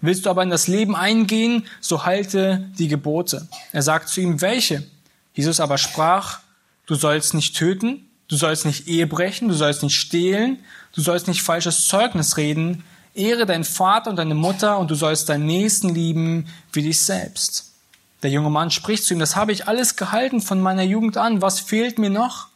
Willst 0.00 0.24
du 0.24 0.30
aber 0.30 0.42
in 0.42 0.50
das 0.50 0.68
Leben 0.68 0.96
eingehen, 0.96 1.66
so 1.80 2.06
halte 2.06 2.70
die 2.78 2.88
Gebote. 2.88 3.46
Er 3.72 3.82
sagt 3.82 4.08
zu 4.08 4.20
ihm, 4.20 4.40
welche? 4.40 4.86
Jesus 5.40 5.58
aber 5.58 5.78
sprach, 5.78 6.40
du 6.84 6.94
sollst 6.96 7.32
nicht 7.32 7.56
töten, 7.56 8.10
du 8.28 8.36
sollst 8.36 8.66
nicht 8.66 8.86
Ehe 8.88 9.06
brechen, 9.06 9.48
du 9.48 9.54
sollst 9.54 9.82
nicht 9.82 9.98
stehlen, 9.98 10.58
du 10.94 11.00
sollst 11.00 11.28
nicht 11.28 11.42
falsches 11.42 11.88
Zeugnis 11.88 12.36
reden, 12.36 12.84
ehre 13.14 13.46
deinen 13.46 13.64
Vater 13.64 14.10
und 14.10 14.16
deine 14.16 14.34
Mutter 14.34 14.78
und 14.78 14.90
du 14.90 14.94
sollst 14.94 15.30
deinen 15.30 15.46
Nächsten 15.46 15.94
lieben 15.94 16.46
wie 16.74 16.82
dich 16.82 17.00
selbst. 17.00 17.72
Der 18.22 18.30
junge 18.30 18.50
Mann 18.50 18.70
spricht 18.70 19.04
zu 19.04 19.14
ihm, 19.14 19.18
das 19.18 19.34
habe 19.34 19.52
ich 19.52 19.66
alles 19.66 19.96
gehalten 19.96 20.42
von 20.42 20.60
meiner 20.60 20.82
Jugend 20.82 21.16
an, 21.16 21.40
was 21.40 21.58
fehlt 21.58 21.98
mir 21.98 22.10
noch? 22.10 22.48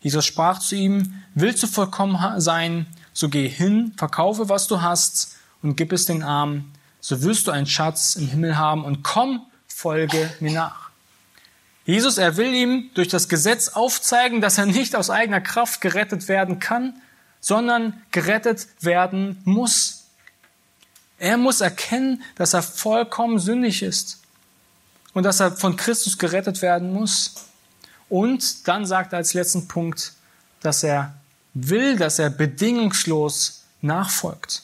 Jesus 0.00 0.26
sprach 0.26 0.58
zu 0.58 0.74
ihm, 0.74 1.22
willst 1.36 1.62
du 1.62 1.68
vollkommen 1.68 2.40
sein, 2.40 2.86
so 3.12 3.28
geh 3.28 3.48
hin, 3.48 3.92
verkaufe, 3.96 4.48
was 4.48 4.66
du 4.66 4.82
hast 4.82 5.36
und 5.62 5.76
gib 5.76 5.92
es 5.92 6.06
den 6.06 6.24
Armen, 6.24 6.72
so 6.98 7.22
wirst 7.22 7.46
du 7.46 7.52
einen 7.52 7.66
Schatz 7.66 8.16
im 8.16 8.26
Himmel 8.26 8.58
haben 8.58 8.84
und 8.84 9.04
komm, 9.04 9.46
folge 9.68 10.28
mir 10.40 10.50
nach. 10.50 10.79
Jesus, 11.84 12.18
er 12.18 12.36
will 12.36 12.52
ihm 12.52 12.90
durch 12.94 13.08
das 13.08 13.28
Gesetz 13.28 13.68
aufzeigen, 13.68 14.40
dass 14.40 14.58
er 14.58 14.66
nicht 14.66 14.94
aus 14.94 15.10
eigener 15.10 15.40
Kraft 15.40 15.80
gerettet 15.80 16.28
werden 16.28 16.58
kann, 16.60 17.00
sondern 17.40 18.02
gerettet 18.10 18.66
werden 18.80 19.40
muss. 19.44 20.04
Er 21.18 21.36
muss 21.36 21.60
erkennen, 21.60 22.22
dass 22.36 22.54
er 22.54 22.62
vollkommen 22.62 23.38
sündig 23.38 23.82
ist 23.82 24.20
und 25.14 25.24
dass 25.24 25.40
er 25.40 25.52
von 25.52 25.76
Christus 25.76 26.18
gerettet 26.18 26.62
werden 26.62 26.92
muss. 26.92 27.34
Und 28.08 28.68
dann 28.68 28.86
sagt 28.86 29.12
er 29.12 29.18
als 29.18 29.34
letzten 29.34 29.68
Punkt, 29.68 30.12
dass 30.60 30.82
er 30.82 31.14
will, 31.54 31.96
dass 31.96 32.18
er 32.18 32.30
bedingungslos 32.30 33.64
nachfolgt. 33.80 34.62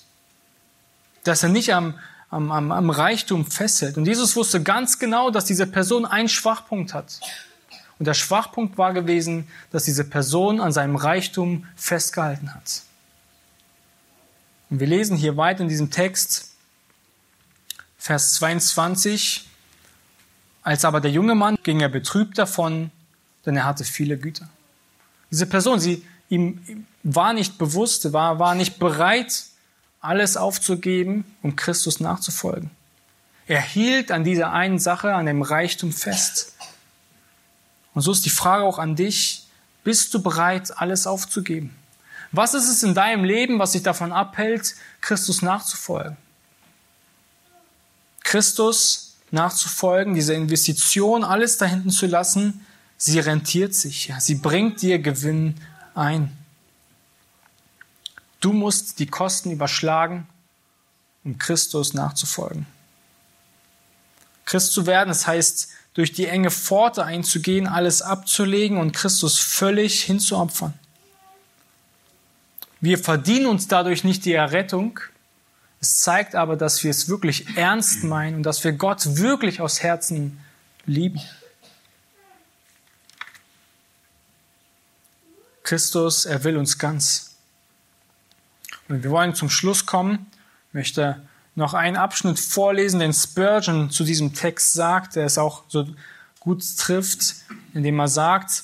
Dass 1.25 1.43
er 1.43 1.49
nicht 1.49 1.73
am, 1.75 1.99
am, 2.31 2.51
am, 2.51 2.73
am 2.73 2.91
Reichtum 2.91 3.47
festhält. 3.47 3.97
Und 3.97 4.07
Jesus 4.07 4.37
wusste 4.37 4.63
ganz 4.63 4.99
genau, 4.99 5.31
dass 5.31 5.45
diese 5.45 5.67
Person 5.67 6.05
einen 6.05 6.29
Schwachpunkt 6.29 6.95
hat. 6.95 7.21
Und 7.99 8.07
der 8.07 8.15
Schwachpunkt 8.15 8.77
war 8.77 8.93
gewesen, 8.93 9.49
dass 9.71 9.85
diese 9.85 10.05
Person 10.05 10.61
an 10.61 10.73
seinem 10.73 10.97
Reichtum 10.97 11.67
festgehalten 11.77 12.55
hat. 12.55 12.83
Und 14.69 14.81
wir 14.81 14.87
lesen 14.87 15.17
hier 15.17 15.37
weiter 15.37 15.63
in 15.63 15.69
diesem 15.69 15.91
Text, 15.91 16.53
Vers 17.97 18.35
22, 18.35 19.49
als 20.63 20.85
aber 20.85 21.01
der 21.01 21.11
junge 21.11 21.35
Mann 21.35 21.57
ging 21.63 21.81
er 21.81 21.89
betrübt 21.89 22.39
davon, 22.39 22.91
denn 23.45 23.57
er 23.57 23.65
hatte 23.65 23.85
viele 23.85 24.19
Güter. 24.19 24.49
Diese 25.31 25.47
Person, 25.47 25.81
sie 25.81 26.05
ihm 26.29 26.87
war 27.03 27.33
nicht 27.33 27.59
bewusst, 27.59 28.13
war, 28.13 28.39
war 28.39 28.55
nicht 28.55 28.79
bereit, 28.79 29.45
alles 30.01 30.37
aufzugeben, 30.37 31.25
um 31.43 31.57
Christus 31.57 32.01
nachzufolgen. 32.01 32.71
Er 33.47 33.61
hielt 33.61 34.11
an 34.11 34.25
dieser 34.25 34.53
einen 34.53 34.79
Sache, 34.79 35.15
an 35.15 35.27
dem 35.27 35.43
Reichtum 35.43 35.93
fest. 35.93 36.57
Und 37.95 38.03
so 38.03 38.13
ist 38.13 38.25
die 38.25 38.31
Frage 38.31 38.65
auch 38.65 38.79
an 38.79 38.97
dich, 38.97 39.47
bist 39.85 40.13
du 40.15 40.23
bereit, 40.23 40.77
alles 40.79 41.07
aufzugeben? 41.07 41.75
Was 42.33 42.55
ist 42.55 42.69
es 42.69 42.83
in 42.83 42.95
deinem 42.95 43.25
Leben, 43.25 43.59
was 43.59 43.73
dich 43.73 43.83
davon 43.83 44.13
abhält, 44.13 44.75
Christus 45.01 45.43
nachzufolgen? 45.43 46.17
Christus 48.25 49.15
nachzufolgen, 49.31 50.15
diese 50.15 50.35
Investition, 50.35 51.23
alles 51.23 51.57
da 51.59 51.67
hinten 51.67 51.91
zu 51.91 52.07
lassen, 52.07 52.67
sie 52.97 53.21
rentiert 53.21 53.75
sich, 53.75 54.13
sie 54.19 54.35
bringt 54.35 54.83
dir 54.83 54.99
Gewinn 54.99 55.55
ein. 55.95 56.37
Du 58.47 58.53
musst 58.53 59.01
die 59.01 59.09
Kosten 59.09 59.51
überschlagen, 59.51 60.29
um 61.25 61.37
Christus 61.37 61.95
nachzufolgen. 61.95 62.65
Christ 64.45 64.73
zu 64.73 64.87
werden, 64.87 65.09
das 65.09 65.27
heißt, 65.27 65.69
durch 65.95 66.13
die 66.13 66.27
enge 66.27 66.53
Pforte 66.53 67.05
einzugehen, 67.05 67.67
alles 67.67 68.03
abzulegen 68.03 68.79
und 68.79 68.93
Christus 68.93 69.41
völlig 69.41 70.05
hinzuopfern. 70.05 70.75
Wir 72.81 72.99
verdienen 72.99 73.47
uns 73.47 73.67
dadurch 73.67 74.05
nicht 74.05 74.25
die 74.25 74.35
Errettung. 74.35 75.01
Es 75.81 75.99
zeigt 75.99 76.37
aber, 76.37 76.55
dass 76.55 76.85
wir 76.85 76.93
es 76.93 77.09
wirklich 77.09 77.57
ernst 77.57 78.05
meinen 78.05 78.37
und 78.37 78.43
dass 78.45 78.63
wir 78.63 78.75
Gott 78.75 79.17
wirklich 79.17 79.61
aus 79.61 79.83
Herzen 79.83 80.39
lieben. 80.85 81.21
Christus, 85.65 86.27
er 86.27 86.45
will 86.45 86.57
uns 86.57 86.79
ganz. 86.79 87.36
Und 88.89 89.03
wir 89.03 89.11
wollen 89.11 89.35
zum 89.35 89.51
Schluss 89.51 89.87
kommen. 89.87 90.27
Ich 90.69 90.75
möchte 90.75 91.21
noch 91.55 91.75
einen 91.75 91.97
Abschnitt 91.97 92.39
vorlesen, 92.39 93.01
den 93.01 93.13
Spurgeon 93.13 93.91
zu 93.91 94.05
diesem 94.05 94.35
Text 94.35 94.75
sagt, 94.75 95.17
der 95.17 95.27
es 95.27 95.39
auch 95.39 95.65
so 95.69 95.89
gut 96.39 96.63
trifft, 96.79 97.35
indem 97.75 97.99
er 97.99 98.09
sagt, 98.09 98.63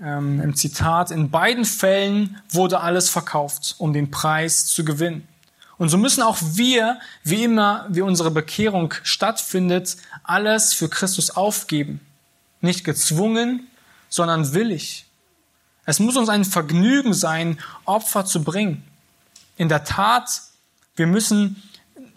ähm, 0.00 0.40
im 0.40 0.56
Zitat, 0.56 1.10
in 1.10 1.30
beiden 1.30 1.64
Fällen 1.64 2.40
wurde 2.50 2.80
alles 2.80 3.08
verkauft, 3.08 3.76
um 3.78 3.92
den 3.92 4.10
Preis 4.10 4.66
zu 4.66 4.84
gewinnen. 4.84 5.28
Und 5.78 5.88
so 5.88 5.98
müssen 5.98 6.22
auch 6.22 6.38
wir, 6.40 6.98
wie 7.22 7.44
immer, 7.44 7.86
wie 7.88 8.02
unsere 8.02 8.30
Bekehrung 8.30 8.94
stattfindet, 9.02 9.96
alles 10.22 10.74
für 10.74 10.88
Christus 10.88 11.30
aufgeben. 11.30 12.00
Nicht 12.60 12.84
gezwungen, 12.84 13.68
sondern 14.08 14.54
willig. 14.54 15.06
Es 15.84 15.98
muss 15.98 16.16
uns 16.16 16.28
ein 16.28 16.44
Vergnügen 16.44 17.12
sein, 17.12 17.58
Opfer 17.84 18.24
zu 18.24 18.44
bringen. 18.44 18.84
In 19.56 19.68
der 19.68 19.84
Tat, 19.84 20.42
wir 20.96 21.06
müssen 21.06 21.62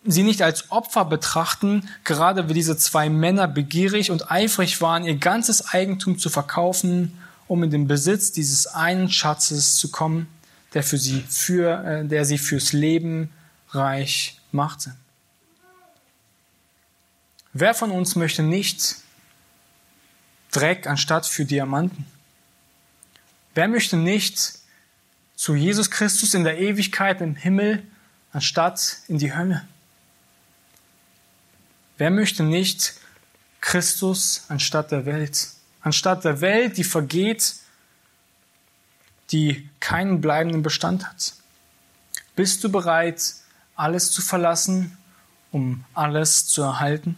sie 0.06 0.24
nicht 0.24 0.42
als 0.42 0.72
Opfer 0.72 1.06
betrachten, 1.06 1.90
gerade 2.04 2.48
wie 2.48 2.54
diese 2.54 2.78
zwei 2.78 3.10
Männer 3.10 3.48
begierig 3.48 4.12
und 4.12 4.32
eifrig 4.32 4.82
waren, 4.82 5.04
ihr 5.04 5.18
ganzes 5.18 5.70
Eigentum 5.70 6.20
zu 6.20 6.30
verkaufen, 6.30 7.18
um 7.48 7.64
in 7.64 7.72
den 7.72 7.88
Besitz 7.88 8.32
dieses 8.32 8.68
einen 8.68 9.10
Schatzes 9.10 9.76
zu 9.76 9.90
kommen, 9.92 10.28
der 10.74 10.84
für 10.84 10.98
sie 10.98 11.24
für, 11.28 11.84
äh, 11.84 12.06
der 12.06 12.26
sie 12.26 12.38
fürs 12.38 12.74
Leben 12.74 13.32
reich 13.70 14.40
machte. 14.52 14.96
Wer 17.54 17.74
von 17.74 17.92
uns 17.92 18.16
möchte 18.16 18.44
nicht 18.44 18.98
Dreck 20.52 20.88
anstatt 20.88 21.26
für 21.26 21.46
Diamanten? 21.46 22.06
Wer 23.54 23.68
möchte 23.68 23.96
nicht 23.98 24.60
zu 25.36 25.56
Jesus 25.56 25.92
Christus 25.92 26.34
in 26.34 26.44
der 26.44 26.60
Ewigkeit 26.60 27.22
im 27.22 27.36
Himmel 27.36 27.84
anstatt 28.32 28.98
in 29.08 29.18
die 29.18 29.34
Hölle? 29.34 29.68
Wer 31.98 32.12
möchte 32.12 32.44
nicht 32.44 32.96
Christus 33.62 34.44
anstatt 34.50 34.92
der 34.92 35.06
Welt? 35.06 35.50
Anstatt 35.82 36.26
der 36.26 36.42
Welt, 36.42 36.78
die 36.78 36.84
vergeht, 36.84 37.56
die 39.32 39.70
keinen 39.80 40.22
bleibenden 40.22 40.62
Bestand 40.62 41.08
hat. 41.08 41.34
Bist 42.36 42.64
du 42.64 42.70
bereit, 42.70 43.36
alles 43.76 44.12
zu 44.12 44.22
verlassen, 44.22 44.98
um 45.52 45.86
alles 45.94 46.48
zu 46.48 46.62
erhalten? 46.62 47.18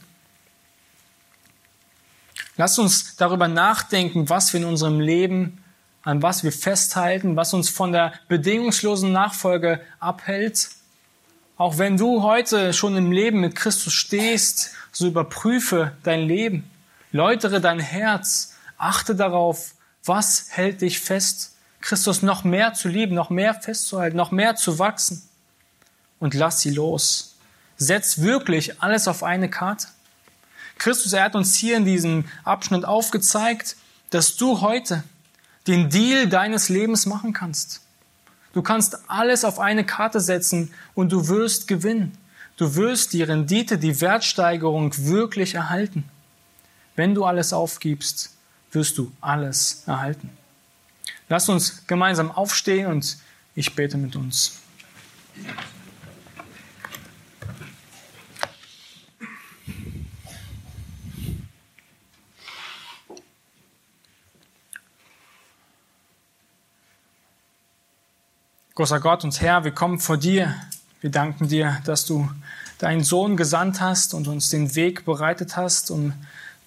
Lass 2.56 2.80
uns 2.80 3.16
darüber 3.16 3.48
nachdenken, 3.48 4.30
was 4.30 4.54
wir 4.54 4.60
in 4.60 4.66
unserem 4.66 5.00
Leben 5.00 5.64
an 6.08 6.22
was 6.22 6.46
wir 6.46 6.54
festhalten, 6.54 7.36
was 7.36 7.54
uns 7.54 7.70
von 7.70 7.92
der 7.92 8.14
bedingungslosen 8.30 9.12
Nachfolge 9.12 9.82
abhält. 10.00 10.70
Auch 11.58 11.80
wenn 11.80 11.98
du 11.98 12.24
heute 12.24 12.72
schon 12.72 12.96
im 12.96 13.12
Leben 13.12 13.42
mit 13.42 13.58
Christus 13.58 13.92
stehst, 13.92 14.72
so 14.94 15.06
überprüfe 15.06 15.92
dein 16.04 16.22
Leben, 16.22 16.72
läutere 17.12 17.60
dein 17.60 17.82
Herz, 17.82 18.56
achte 18.78 19.16
darauf, 19.16 19.74
was 20.06 20.46
hält 20.52 20.80
dich 20.80 21.02
fest, 21.02 21.58
Christus 21.82 22.22
noch 22.22 22.46
mehr 22.46 22.74
zu 22.74 22.88
lieben, 22.88 23.14
noch 23.14 23.30
mehr 23.30 23.54
festzuhalten, 23.54 24.16
noch 24.16 24.32
mehr 24.32 24.56
zu 24.56 24.80
wachsen 24.80 25.28
und 26.22 26.34
lass 26.34 26.62
sie 26.62 26.72
los. 26.72 27.36
Setz 27.76 28.22
wirklich 28.22 28.82
alles 28.82 29.10
auf 29.10 29.24
eine 29.24 29.50
Karte. 29.50 29.88
Christus, 30.78 31.12
er 31.12 31.26
hat 31.26 31.36
uns 31.36 31.58
hier 31.58 31.76
in 31.76 31.84
diesem 31.84 32.24
Abschnitt 32.46 32.86
aufgezeigt, 32.86 33.76
dass 34.10 34.38
du 34.38 34.62
heute 34.62 35.04
den 35.68 35.90
Deal 35.90 36.28
deines 36.28 36.70
Lebens 36.70 37.06
machen 37.06 37.34
kannst. 37.34 37.82
Du 38.54 38.62
kannst 38.62 38.98
alles 39.10 39.44
auf 39.46 39.60
eine 39.60 39.86
Karte 39.86 40.20
setzen 40.20 40.74
und 40.96 41.12
du 41.12 41.28
wirst 41.28 41.68
gewinnen. 41.68 42.18
Du 42.56 42.76
wirst 42.76 43.14
die 43.14 43.22
Rendite, 43.22 43.78
die 43.78 44.02
Wertsteigerung 44.02 44.92
wirklich 44.98 45.54
erhalten. 45.54 46.06
Wenn 46.96 47.14
du 47.14 47.26
alles 47.26 47.54
aufgibst, 47.54 48.32
wirst 48.72 48.98
du 48.98 49.12
alles 49.22 49.84
erhalten. 49.86 50.30
Lass 51.30 51.50
uns 51.50 51.86
gemeinsam 51.86 52.32
aufstehen 52.32 52.88
und 52.88 53.18
ich 53.54 53.76
bete 53.76 53.98
mit 53.98 54.16
uns. 54.16 54.54
Großer 68.78 69.00
Gott 69.00 69.24
und 69.24 69.42
Herr, 69.42 69.64
wir 69.64 69.72
kommen 69.72 69.98
vor 69.98 70.18
dir 70.18 70.54
Wir 71.02 71.10
danken 71.10 71.48
dir, 71.48 71.82
dass 71.86 72.06
du 72.06 72.30
deinen 72.78 73.04
Sohn 73.04 73.36
gesandt 73.36 73.82
hast 73.82 74.14
und 74.14 74.28
uns 74.28 74.52
den 74.52 74.76
Weg 74.76 75.04
bereitet 75.04 75.58
hast, 75.58 75.90
um 75.90 76.14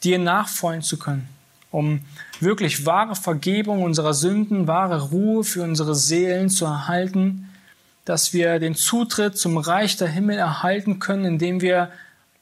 dir 0.02 0.18
nachfolgen 0.18 0.82
zu 0.82 0.98
können, 0.98 1.28
um 1.70 2.00
wirklich 2.40 2.84
wahre 2.84 3.14
Vergebung 3.14 3.84
unserer 3.84 4.12
Sünden, 4.12 4.66
wahre 4.66 5.10
Ruhe 5.10 5.44
für 5.44 5.62
unsere 5.62 5.94
Seelen 5.94 6.50
zu 6.50 6.64
erhalten, 6.64 7.48
dass 8.04 8.32
wir 8.32 8.58
den 8.58 8.74
Zutritt 8.74 9.38
zum 9.38 9.56
Reich 9.56 9.96
der 9.96 10.08
Himmel 10.08 10.36
erhalten 10.36 10.98
können, 10.98 11.24
indem 11.24 11.60
wir, 11.60 11.92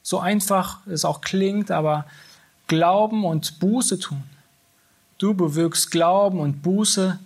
so 0.02 0.18
einfach 0.18 0.78
es 0.86 1.04
auch 1.04 1.20
klingt, 1.20 1.70
aber 1.70 2.06
Glauben 2.68 3.26
und 3.26 3.58
Buße 3.58 3.98
tun. 3.98 4.22
Du 5.18 5.34
bewirkst 5.34 5.90
Glauben 5.90 6.40
und 6.40 6.62
Buße 6.62 7.18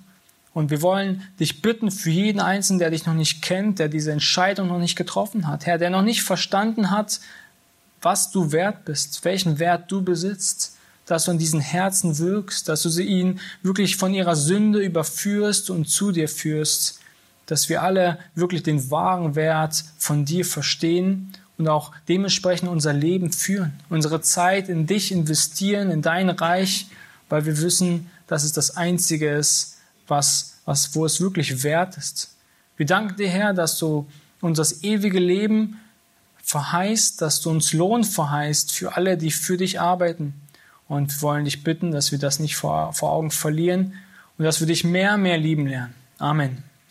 und 0.55 0.71
wir 0.71 0.83
wollen 0.83 1.23
dich 1.41 1.63
bitten 1.63 1.91
für 1.91 2.11
jeden 2.11 2.41
Einzelnen, 2.41 2.79
der 2.79 2.91
dich 2.91 3.07
noch 3.07 3.15
nicht 3.15 3.43
kennt, 3.43 3.79
der 3.79 3.89
diese 3.89 4.13
Entscheidung 4.13 4.69
noch 4.69 4.79
nicht 4.79 4.97
getroffen 4.97 5.47
hat, 5.47 5.67
Herr, 5.67 5.79
der 5.79 5.91
noch 5.91 6.03
nicht 6.03 6.23
verstanden 6.23 6.91
hat, 6.91 7.21
was 8.03 8.31
du 8.31 8.53
wert 8.53 8.85
bist, 8.85 9.25
welchen 9.25 9.59
Wert 9.59 9.91
du 9.91 10.03
besitzt, 10.03 10.77
dass 11.07 11.25
du 11.25 11.31
in 11.31 11.39
diesen 11.39 11.61
Herzen 11.61 12.19
wirkst, 12.19 12.69
dass 12.69 12.83
du 12.83 12.89
sie 12.89 13.05
ihnen 13.05 13.41
wirklich 13.63 13.97
von 13.97 14.13
ihrer 14.15 14.37
Sünde 14.37 14.81
überführst 14.81 15.71
und 15.71 15.89
zu 15.89 16.13
dir 16.13 16.29
führst, 16.29 17.01
dass 17.47 17.69
wir 17.69 17.83
alle 17.83 18.19
wirklich 18.35 18.63
den 18.63 18.91
wahren 18.91 19.35
Wert 19.35 19.85
von 19.99 20.25
dir 20.25 20.45
verstehen 20.45 21.33
und 21.59 21.69
auch 21.69 21.93
dementsprechend 22.09 22.69
unser 22.69 22.93
Leben 22.93 23.33
führen, 23.33 23.73
unsere 23.89 24.21
Zeit 24.21 24.69
in 24.69 24.87
dich 24.87 25.13
investieren, 25.13 25.91
in 25.91 26.03
dein 26.03 26.31
Reich, 26.31 26.87
weil 27.29 27.47
wir 27.47 27.61
wissen, 27.61 28.11
dass 28.27 28.45
es 28.45 28.53
das 28.53 28.77
Einzige 28.77 29.31
ist, 29.31 29.72
was, 30.09 30.59
was, 30.65 30.95
wo 30.95 31.05
es 31.05 31.21
wirklich 31.21 31.63
wert 31.63 31.97
ist. 31.97 32.37
Wir 32.77 32.87
danken 32.87 33.17
dir, 33.17 33.29
Herr, 33.29 33.53
dass 33.53 33.79
du 33.79 34.09
uns 34.41 34.57
das 34.57 34.83
ewige 34.83 35.19
Leben 35.19 35.79
verheißt, 36.43 37.21
dass 37.23 37.41
du 37.41 37.51
uns 37.51 37.73
Lohn 37.73 38.05
verheißt 38.05 38.73
für 38.73 38.97
alle, 38.97 39.17
die 39.17 39.31
für 39.31 39.57
dich 39.57 39.81
arbeiten. 39.81 40.35
Und 40.89 41.15
wir 41.15 41.23
wollen 41.23 41.45
dich 41.45 41.65
bitten, 41.65 41.93
dass 41.93 42.13
wir 42.13 42.19
das 42.19 42.39
nicht 42.39 42.57
vor, 42.57 42.93
vor 42.93 43.13
Augen 43.13 43.31
verlieren 43.31 43.95
und 44.37 44.45
dass 44.45 44.61
wir 44.61 44.67
dich 44.67 44.85
mehr, 44.85 45.17
mehr 45.17 45.39
lieben 45.39 45.67
lernen. 45.67 45.95
Amen. 46.19 46.72